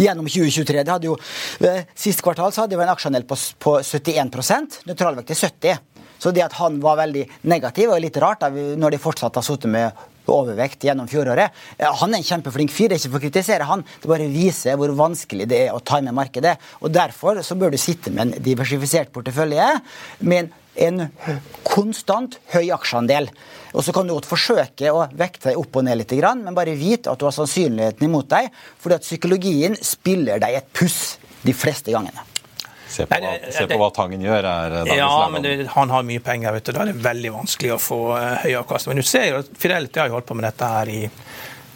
gjennom 0.00 0.28
2023. 0.30 0.82
Det 0.84 0.94
hadde 0.94 1.10
jo, 1.10 1.16
uh, 1.16 1.82
Sist 1.94 2.24
kvartal 2.24 2.54
så 2.54 2.64
hadde 2.64 2.78
vi 2.78 2.86
en 2.86 2.94
aksjeandel 2.94 3.28
på, 3.28 3.38
på 3.60 3.78
71 3.84 4.84
nøytralvekt 4.88 5.32
til 5.32 5.42
70 5.44 5.86
så 6.20 6.30
det 6.36 6.44
at 6.44 6.58
han 6.60 6.76
var 6.84 6.98
veldig 7.00 7.24
negativ, 7.48 7.88
var 7.88 8.02
litt 8.02 8.18
rart 8.20 8.42
da, 8.42 8.50
når 8.52 8.92
de 8.92 9.00
fortsatt 9.00 9.38
har 9.38 9.44
sittet 9.46 9.72
med 9.72 10.06
overvekt 10.30 10.84
gjennom 10.84 11.08
fjoråret. 11.10 11.56
Han 11.80 12.12
er 12.12 12.20
en 12.20 12.26
kjempeflink 12.26 12.72
fyr, 12.72 12.90
det 12.90 12.98
er 12.98 13.00
ikke 13.00 13.12
for 13.14 13.20
å 13.20 13.24
kritisere 13.24 13.66
han, 13.66 13.82
det 14.02 14.10
bare 14.10 14.28
viser 14.30 14.76
hvor 14.78 14.92
vanskelig 14.98 15.48
det 15.50 15.62
er 15.66 15.74
å 15.74 15.80
time 15.80 16.12
markedet. 16.14 16.54
og 16.84 16.92
Derfor 16.94 17.40
så 17.46 17.56
bør 17.58 17.72
du 17.72 17.80
sitte 17.80 18.12
med 18.12 18.26
en 18.26 18.44
diversifisert 18.44 19.12
portefølje 19.14 19.72
med 20.20 20.42
en 20.42 20.52
en 20.76 21.08
konstant 21.66 22.38
høy 22.54 22.70
aksjeandel. 22.74 23.30
Og 23.74 23.84
Så 23.84 23.92
kan 23.94 24.06
du 24.06 24.14
godt 24.14 24.26
forsøke 24.26 24.90
å 24.90 25.06
vekte 25.14 25.50
deg 25.50 25.58
opp 25.60 25.76
og 25.76 25.84
ned 25.86 25.98
litt, 26.00 26.12
men 26.12 26.54
bare 26.54 26.74
vit 26.78 27.06
at 27.06 27.18
du 27.18 27.24
har 27.26 27.34
sannsynligheten 27.34 28.04
imot 28.08 28.28
deg, 28.28 28.50
fordi 28.78 28.94
at 28.98 29.06
psykologien 29.06 29.76
spiller 29.76 30.38
deg 30.42 30.54
et 30.60 30.72
puss 30.72 31.18
de 31.42 31.52
fleste 31.52 31.90
gangene. 31.92 32.26
Se 32.90 33.04
på, 33.06 33.20
hva, 33.22 33.36
se 33.54 33.68
på 33.70 33.76
hva 33.78 33.90
Tangen 33.94 34.20
gjør. 34.24 34.42
er 34.50 34.72
Ja, 34.96 35.06
lærdom. 35.06 35.32
men 35.32 35.42
det, 35.42 35.68
han 35.76 35.90
har 35.94 36.02
mye 36.02 36.18
penger. 36.20 36.52
vet 36.52 36.64
du. 36.66 36.72
Da 36.74 36.82
er 36.82 36.90
det 36.90 37.04
veldig 37.04 37.30
vanskelig 37.36 37.70
å 37.76 37.78
få 37.78 37.98
uh, 38.16 38.40
høy 38.42 38.56
avkastning. 38.58 38.96
Men 38.96 39.04
du 39.04 39.06
ser 39.08 39.28
jo 39.28 39.38
at 39.44 39.52
Fidelity 39.54 40.00
har 40.00 40.10
jo 40.10 40.16
holdt 40.18 40.26
på 40.26 40.34
med 40.34 40.48
dette 40.48 40.70
her 40.74 40.90
i 40.90 41.04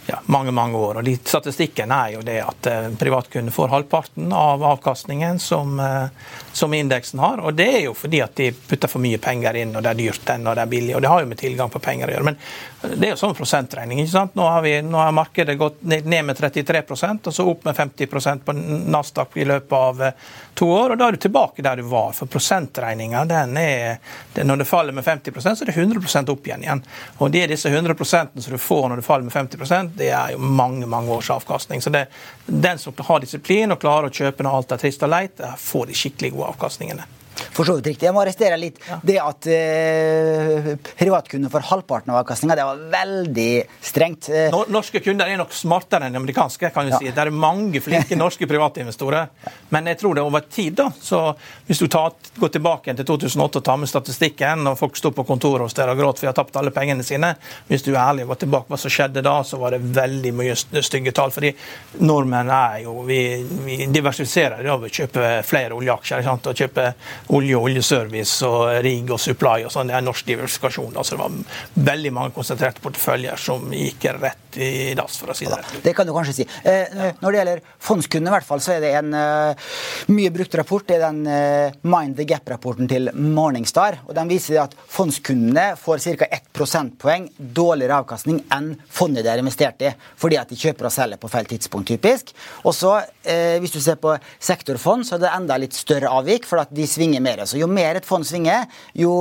ja, 0.07 0.21
mange 0.27 0.53
mange 0.53 0.79
år. 0.79 1.01
og 1.01 1.05
de, 1.05 1.17
Statistikken 1.25 1.93
er 1.93 2.15
jo 2.17 2.25
det 2.27 2.41
at 2.45 2.61
privatkundene 2.65 3.25
privatkunder 3.25 3.53
får 3.53 3.69
halvparten 3.69 4.33
av 4.33 4.65
avkastningen 4.65 5.39
som, 5.39 5.81
uh, 5.81 6.07
som 6.53 6.75
indeksen 6.75 7.19
har. 7.19 7.39
og 7.39 7.55
Det 7.55 7.77
er 7.77 7.81
jo 7.85 7.95
fordi 7.95 8.21
at 8.23 8.37
de 8.37 8.53
putter 8.53 8.89
for 8.89 9.01
mye 9.01 9.19
penger 9.19 9.55
inn, 9.57 9.75
og 9.77 9.83
det 9.83 9.91
er 9.91 9.99
dyrt 9.99 10.31
enn 10.31 10.47
og 10.47 10.57
det 10.57 10.63
er 10.63 10.71
billig. 10.71 10.95
og 10.97 11.03
Det 11.03 11.09
har 11.09 11.21
jo 11.21 11.27
med 11.27 11.39
tilgang 11.39 11.71
på 11.71 11.79
penger 11.79 12.09
å 12.09 12.15
gjøre. 12.15 12.25
Men 12.25 12.37
det 12.83 13.09
er 13.09 13.13
jo 13.15 13.21
sånn 13.21 13.35
prosentregning. 13.35 14.01
ikke 14.01 14.13
sant? 14.13 14.35
Nå 14.35 14.47
har, 14.49 14.63
vi, 14.63 14.75
nå 14.83 14.99
har 14.99 15.13
markedet 15.13 15.57
gått 15.59 15.83
ned 15.83 16.25
med 16.25 16.37
33% 16.37 17.31
og 17.31 17.35
så 17.35 17.47
opp 17.49 17.65
med 17.65 17.77
50% 17.77 18.45
på 18.45 18.53
Nasdaq 18.93 19.37
i 19.37 19.47
løpet 19.49 19.73
av 19.79 20.03
eh, 20.03 20.13
to 20.55 20.69
år. 20.71 20.95
og 20.95 20.99
Da 20.99 21.09
er 21.09 21.17
du 21.17 21.23
tilbake 21.25 21.65
der 21.65 21.81
du 21.81 21.89
var. 21.89 22.13
For 22.17 22.31
prosentregninga, 22.31 23.25
den 23.25 23.57
er 23.57 23.99
det, 24.35 24.45
Når 24.45 24.57
det 24.63 24.69
faller 24.69 24.93
med 24.93 25.05
50% 25.05 25.41
så 25.41 25.65
er 25.65 25.73
det 25.73 25.77
100 25.79 26.31
opp 26.31 26.47
igjen 26.47 26.63
igjen. 26.63 26.83
Og 27.19 27.31
det 27.31 27.45
er 27.45 27.55
disse 27.55 27.71
100% 27.71 28.41
som 28.41 28.53
du 28.53 28.59
får 28.59 28.89
når 28.89 29.01
det 29.01 29.07
faller 29.07 29.25
med 29.25 29.33
50 29.33 29.94
det 29.99 30.11
er 30.11 30.35
jo 30.35 30.39
mange 30.39 30.87
mange 30.91 31.13
års 31.15 31.31
avkastning. 31.31 31.83
Så 31.83 31.91
det, 31.95 32.07
den 32.47 32.79
som 32.79 32.95
har 32.99 33.23
disiplin 33.23 33.73
og 33.73 33.81
klarer 33.83 34.11
å 34.11 34.15
kjøpe 34.15 34.45
når 34.45 34.59
alt 34.61 34.75
er 34.75 34.83
trist 34.83 35.05
og 35.07 35.13
leit, 35.13 35.45
får 35.59 35.91
de 35.91 35.99
skikkelig 35.99 36.35
gode 36.35 36.55
avkastningene. 36.55 37.07
For 37.55 37.65
så 37.67 37.77
vidt 37.79 37.87
riktig. 37.93 38.07
Jeg 38.09 38.15
må 38.15 38.23
arrestere 38.23 38.57
litt. 38.61 38.79
Det 39.03 39.17
at 39.23 39.47
eh, 39.51 40.69
privatkunder 40.99 41.51
får 41.53 41.67
halvparten 41.71 42.13
av 42.13 42.21
avkastninga, 42.23 42.57
det 42.59 42.65
var 42.69 42.83
veldig 42.93 43.49
strengt. 43.85 44.29
Eh, 44.31 44.55
Norske 44.75 45.01
kunder 45.05 45.31
er 45.31 45.39
nok 45.41 45.53
smartere 45.55 46.09
enn 46.09 46.17
amerikanske. 46.21 46.71
kan 46.75 46.87
vi 46.87 46.93
Ja. 46.93 46.99
si. 46.99 47.11
Det 47.11 47.19
er 47.19 47.31
mange 47.31 47.81
flinke 47.81 48.17
norske 48.17 48.47
privatinvestorer. 48.47 49.29
Men 49.71 49.87
jeg 49.87 49.99
tror 49.99 50.15
det 50.15 50.23
over 50.23 50.41
tid, 50.41 50.75
da, 50.75 50.91
så 51.01 51.35
hvis 51.67 51.79
du 51.79 51.87
tar, 51.89 52.13
går 52.39 52.49
tilbake 52.55 52.95
til 52.97 53.05
2008 53.05 53.57
og 53.61 53.65
tar 53.65 53.77
med 53.83 53.89
statistikken, 53.89 54.67
og 54.67 54.79
folk 54.79 54.97
står 54.97 55.13
på 55.17 55.25
kontoret 55.27 55.63
hos 55.67 55.75
dere 55.75 55.91
og 55.95 55.99
gråt 55.99 56.19
for 56.19 56.27
de 56.27 56.33
har 56.33 56.39
tapt 56.39 56.57
alle 56.57 56.71
pengene 56.75 57.03
sine 57.05 57.35
Hvis 57.69 57.83
du 57.85 57.93
er 57.95 58.01
ærlig 58.05 58.25
og 58.25 58.29
går 58.35 58.41
tilbake 58.45 58.69
hva 58.71 58.79
som 58.79 58.91
skjedde 58.91 59.23
da, 59.23 59.43
så 59.43 59.59
var 59.59 59.71
det 59.75 59.81
veldig 59.95 60.33
mye 60.35 60.53
st- 60.55 60.83
stygge 60.83 61.13
tall. 61.13 61.31
fordi 61.31 61.55
nordmenn 62.01 62.51
er 62.51 62.83
jo 62.85 63.03
Vi, 63.05 63.19
vi 63.65 63.87
diversifiserer 63.87 64.63
ved 64.63 64.71
å 64.89 64.89
kjøpe 64.89 65.43
flere 65.45 65.75
oljeaksjer. 65.77 66.23
Og 66.35 66.55
kjøpe 66.57 66.95
olje 67.33 67.57
og 67.57 67.69
oljeservice 67.71 68.45
og 68.47 68.83
rigg 68.85 69.13
og 69.15 69.21
supply 69.21 69.65
og 69.65 69.73
sånn. 69.73 69.91
Det 69.91 69.97
er 69.99 70.05
norsk 70.05 70.27
diversifikasjon. 70.29 70.97
Altså 70.97 71.17
det 71.17 71.23
var 71.23 71.85
veldig 71.93 72.13
mange 72.15 72.35
konsentrerte 72.37 72.83
porteføljer 72.85 73.41
som 73.41 73.71
gikk 73.73 74.09
rett 74.19 74.59
i 74.61 74.95
dass, 74.95 75.17
for 75.19 75.33
å 75.33 75.37
si 75.37 75.49
det 75.49 75.59
rett. 75.59 75.73
Det 75.83 75.95
kan 75.97 76.07
du 76.07 76.13
kanskje 76.15 76.37
si. 76.37 76.47
Eh, 76.69 77.15
når 77.21 77.35
det 77.35 77.41
gjelder 77.41 77.63
fondskundene, 77.83 78.31
i 78.31 78.35
hvert 78.37 78.49
fall, 78.49 78.63
så 78.63 78.75
er 78.77 78.85
det 78.85 78.93
en 79.01 79.17
eh, 79.19 79.71
mye 80.15 80.33
brukt 80.35 80.55
rapport. 80.61 80.87
Det 80.87 80.99
er 80.99 81.05
den 81.07 81.25
eh, 81.31 81.79
Mind 81.91 82.19
the 82.19 82.27
Gap-rapporten 82.29 82.91
til 82.91 83.11
Morningstar. 83.15 84.01
og 84.07 84.15
Den 84.17 84.31
viser 84.31 84.61
at 84.63 84.77
fondskundene 84.77 85.73
får 85.81 86.05
ca. 86.05 86.31
1 86.39 86.51
prosentpoeng 86.55 87.29
dårligere 87.39 87.99
avkastning 88.05 88.43
enn 88.55 88.75
fondet 88.91 89.25
de 89.25 89.33
har 89.33 89.43
investert 89.43 89.83
i, 89.83 89.91
fordi 90.21 90.39
at 90.41 90.51
de 90.51 90.59
kjøper 90.61 90.89
og 90.89 90.95
selger 90.95 91.21
på 91.21 91.31
feil 91.33 91.49
tidspunkt, 91.51 91.91
typisk. 91.91 92.35
Og 92.65 92.75
så, 92.75 92.95
Hvis 93.25 93.73
du 93.73 93.81
ser 93.81 93.97
på 93.97 94.13
sektorfond, 94.43 95.07
så 95.07 95.17
er 95.17 95.23
det 95.23 95.31
enda 95.33 95.57
litt 95.59 95.75
større 95.77 96.11
avvik, 96.13 96.45
for 96.47 96.61
at 96.61 96.73
de 96.75 96.85
svinger 96.89 97.14
mer. 97.21 97.45
Så 97.47 97.59
Jo 97.61 97.69
mer 97.71 98.01
et 98.01 98.07
fond 98.07 98.25
svinger, 98.27 98.67
jo, 98.95 99.13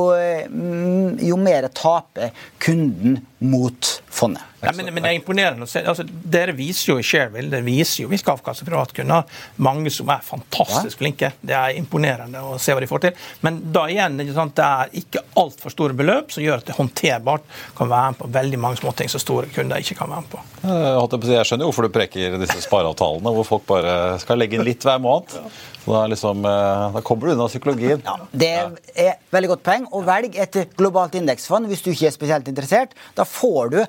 mm, 0.49 1.19
jo 1.21 1.37
mer 1.37 1.67
taper 1.73 2.33
kunden 2.63 3.19
mot 3.39 3.93
fondet. 4.09 4.52
Ja, 4.63 4.71
men, 4.75 4.89
men 4.93 5.03
det 5.03 5.11
er 5.11 5.17
imponerende 5.17 5.67
å 5.67 5.69
se. 5.69 5.81
Altså, 5.83 6.05
dere 6.07 6.55
viser 6.55 6.93
jo 6.93 6.97
i 7.01 7.05
Shareville 7.05 7.51
det 7.51 7.59
viser 7.65 8.05
jo 8.05 8.11
vi 8.11 8.19
skal 8.21 8.37
avkaste 8.37 8.65
privatkunder. 8.67 9.27
Mange 9.65 9.91
som 9.93 10.09
er 10.13 10.23
fantastisk 10.25 11.01
flinke. 11.01 11.33
Det 11.43 11.55
er 11.57 11.75
imponerende 11.79 12.41
å 12.43 12.55
se 12.61 12.75
hva 12.75 12.83
de 12.83 12.89
får 12.89 13.03
til. 13.07 13.25
Men 13.45 13.59
da 13.75 13.85
igjen, 13.91 14.15
er 14.23 14.31
sant, 14.35 14.55
det 14.57 14.67
er 14.67 14.95
ikke 15.03 15.25
altfor 15.39 15.73
store 15.73 15.97
beløp 15.97 16.31
som 16.33 16.45
gjør 16.45 16.63
at 16.63 16.69
det 16.69 16.77
håndterbart 16.77 17.45
kan 17.77 17.91
være 17.91 18.13
med 18.13 18.21
på 18.21 18.31
veldig 18.39 18.61
mange 18.63 18.79
småting 18.79 19.11
som 19.11 19.23
store 19.23 19.51
kunder 19.53 19.83
ikke 19.83 19.99
kan 19.99 20.13
være 20.13 20.25
med 20.25 20.33
på. 20.33 20.43
Jeg 20.63 21.27
si, 21.27 21.35
jeg 21.35 21.49
skjønner 21.49 21.65
jo 21.65 21.71
hvorfor 21.71 21.87
du 21.89 21.93
preker 21.99 22.39
disse 22.41 22.63
spareavtalene, 22.63 23.35
hvor 23.35 23.47
folk 23.47 23.67
bare 23.69 23.93
skal 24.23 24.39
legge 24.39 24.57
inn 24.57 24.67
litt 24.67 24.87
hver 24.87 25.01
måned. 25.03 25.37
Da, 25.83 26.05
liksom, 26.07 26.45
eh, 26.45 26.93
da 26.95 27.01
kommer 27.03 27.27
du 27.27 27.33
unna 27.33 27.49
psykologien. 27.51 28.01
Ja, 28.05 28.17
Det 28.31 28.51
er 28.95 29.15
veldig 29.35 29.49
godt 29.51 29.63
poeng. 29.67 29.87
Og 29.91 30.05
velg 30.07 30.37
et 30.39 30.55
globalt 30.79 31.15
indeksfond 31.19 31.67
hvis 31.67 31.83
du 31.83 31.91
ikke 31.91 32.07
er 32.07 32.15
spesielt 32.15 32.47
interessert. 32.47 32.95
Da 33.17 33.27
får 33.27 33.73
du 33.73 33.79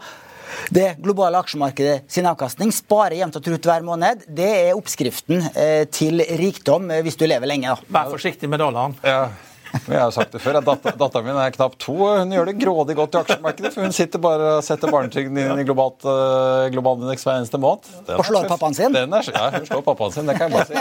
det 0.74 0.94
globale 1.04 1.40
aksjemarkedet 1.40 2.04
sin 2.10 2.28
avkastning. 2.30 2.72
Spare 2.74 3.18
jevnt 3.18 3.38
og 3.40 3.46
trutt 3.46 3.68
hver 3.68 3.84
måned. 3.86 4.26
Det 4.28 4.50
er 4.68 4.76
oppskriften 4.76 5.48
eh, 5.54 5.84
til 5.92 6.24
rikdom 6.40 6.90
eh, 6.90 7.02
hvis 7.04 7.18
du 7.20 7.26
lever 7.28 7.50
lenge. 7.50 7.74
da. 7.74 7.92
Vær 7.98 8.14
forsiktig 8.14 8.50
med 8.50 8.62
dollaren. 8.62 8.96
Ja. 9.04 9.28
Jeg 9.74 10.00
har 10.00 10.12
sagt 10.14 10.34
det 10.34 10.40
før, 10.42 10.58
at 10.60 10.66
datter, 10.66 10.94
Datteren 10.98 11.26
min 11.26 11.38
er 11.40 11.52
knapt 11.54 11.78
to. 11.82 11.94
Hun 11.98 12.32
gjør 12.32 12.48
det 12.48 12.54
grådig 12.60 12.96
godt 12.98 13.16
i 13.16 13.20
aksjemarkedet. 13.20 13.72
For 13.74 13.86
hun 13.86 13.94
sitter 13.94 14.22
bare 14.22 14.50
og 14.58 14.64
setter 14.66 14.92
barnetrygden 14.92 15.40
inn 15.40 15.62
i 15.62 15.66
globalt, 15.66 16.04
uh, 16.06 16.66
globalindeks 16.74 17.26
hver 17.26 17.40
eneste 17.40 17.60
måned. 17.60 17.88
Den 18.08 18.20
Og 18.20 18.28
slår 18.28 18.48
pappaen 18.50 18.76
sin? 18.76 18.94
Den 18.94 19.14
er, 19.16 19.30
ja, 19.34 19.48
hun 19.56 19.66
slår 19.68 19.84
pappaen 19.86 20.14
sin, 20.14 20.30
det 20.30 20.36
kan 20.38 20.48
jeg 20.48 20.56
bare 20.56 20.68
si. 20.70 20.74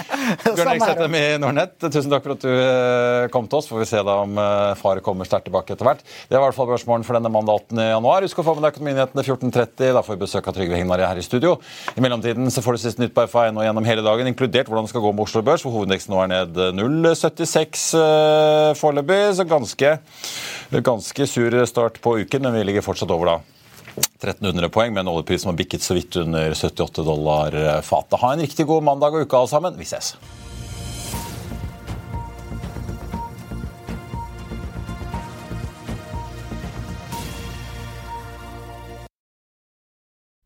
Bjørn 0.56 0.72
Ekseth 0.74 1.02
i 1.06 1.24
Nordnett, 1.42 1.76
tusen 1.82 2.12
takk 2.12 2.24
for 2.26 2.36
at 2.36 2.46
du 2.46 2.52
eh, 2.52 3.26
kom 3.34 3.48
til 3.50 3.60
oss. 3.60 3.70
Får 3.70 3.82
vi 3.82 3.88
se 3.90 4.02
da 4.06 4.18
om 4.24 4.38
eh, 4.40 4.72
far 4.80 5.02
kommer 5.04 5.28
sterkt 5.28 5.48
tilbake 5.50 5.74
etter 5.76 5.88
hvert. 5.88 6.04
Det 6.04 6.36
var 6.36 6.46
i 6.46 6.48
hvert 6.48 6.58
fall 6.58 6.70
børsmålen 6.70 7.06
for 7.06 7.18
denne 7.18 7.32
mandaten 7.32 7.82
i 7.82 7.88
januar. 7.90 8.26
Husk 8.26 8.42
å 8.42 8.46
få 8.46 8.56
med 8.56 8.66
deg 8.66 8.76
Økonominyhetene 8.76 9.26
14.30. 9.26 9.94
Da 9.96 10.04
får 10.06 10.16
vi 10.16 10.22
besøk 10.24 10.50
av 10.50 10.56
Trygve 10.56 10.78
Hegnar 10.78 11.04
her 11.06 11.20
i 11.20 11.26
studio. 11.26 11.56
I 11.94 12.04
mellomtiden 12.04 12.50
så 12.52 12.64
får 12.64 12.76
du 12.76 12.84
siste 12.84 13.02
nytt 13.02 13.14
på 13.16 13.26
FA1 13.30 13.58
og 13.58 13.66
gjennom 13.66 13.88
hele 13.88 14.04
dagen, 14.06 14.30
inkludert 14.30 14.70
hvordan 14.70 14.88
det 14.88 14.94
skal 14.94 15.04
gå 15.04 15.14
med 15.14 15.26
Oslo 15.26 15.44
Børs, 15.46 15.64
hvor 15.64 15.76
hovedindeksen 15.76 16.14
nå 16.14 16.22
er 16.24 16.32
ned 16.32 16.60
0,76 16.80 17.86
eh, 18.00 18.35
foreløpig. 18.78 19.20
Så 19.38 19.46
ganske, 19.48 19.92
ganske 20.90 21.28
sur 21.30 21.58
start 21.66 22.00
på 22.04 22.16
uken, 22.22 22.48
men 22.48 22.58
vi 22.58 22.64
ligger 22.70 22.86
fortsatt 22.86 23.12
over 23.14 23.32
da. 23.32 23.36
1300 24.20 24.68
poeng 24.72 24.92
med 24.92 25.04
en 25.04 25.12
oljepris 25.14 25.44
som 25.44 25.52
har 25.52 25.60
bikket 25.60 25.84
så 25.84 25.96
vidt 25.96 26.16
under 26.20 26.54
78 26.54 27.04
dollar 27.04 27.60
fatet. 27.86 28.20
Ha 28.20 28.32
en 28.34 28.44
riktig 28.44 28.68
god 28.68 28.84
mandag 28.84 29.16
og 29.16 29.26
uke 29.28 29.40
alle 29.40 29.52
sammen. 29.52 29.78
Vi 29.80 29.88
ses. 29.88 30.14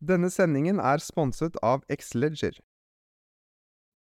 Denne 0.01 0.31
sendingen 0.33 0.79
er 0.81 0.97
sponset 0.97 1.59
av 1.61 1.83
Xleger. 1.85 2.55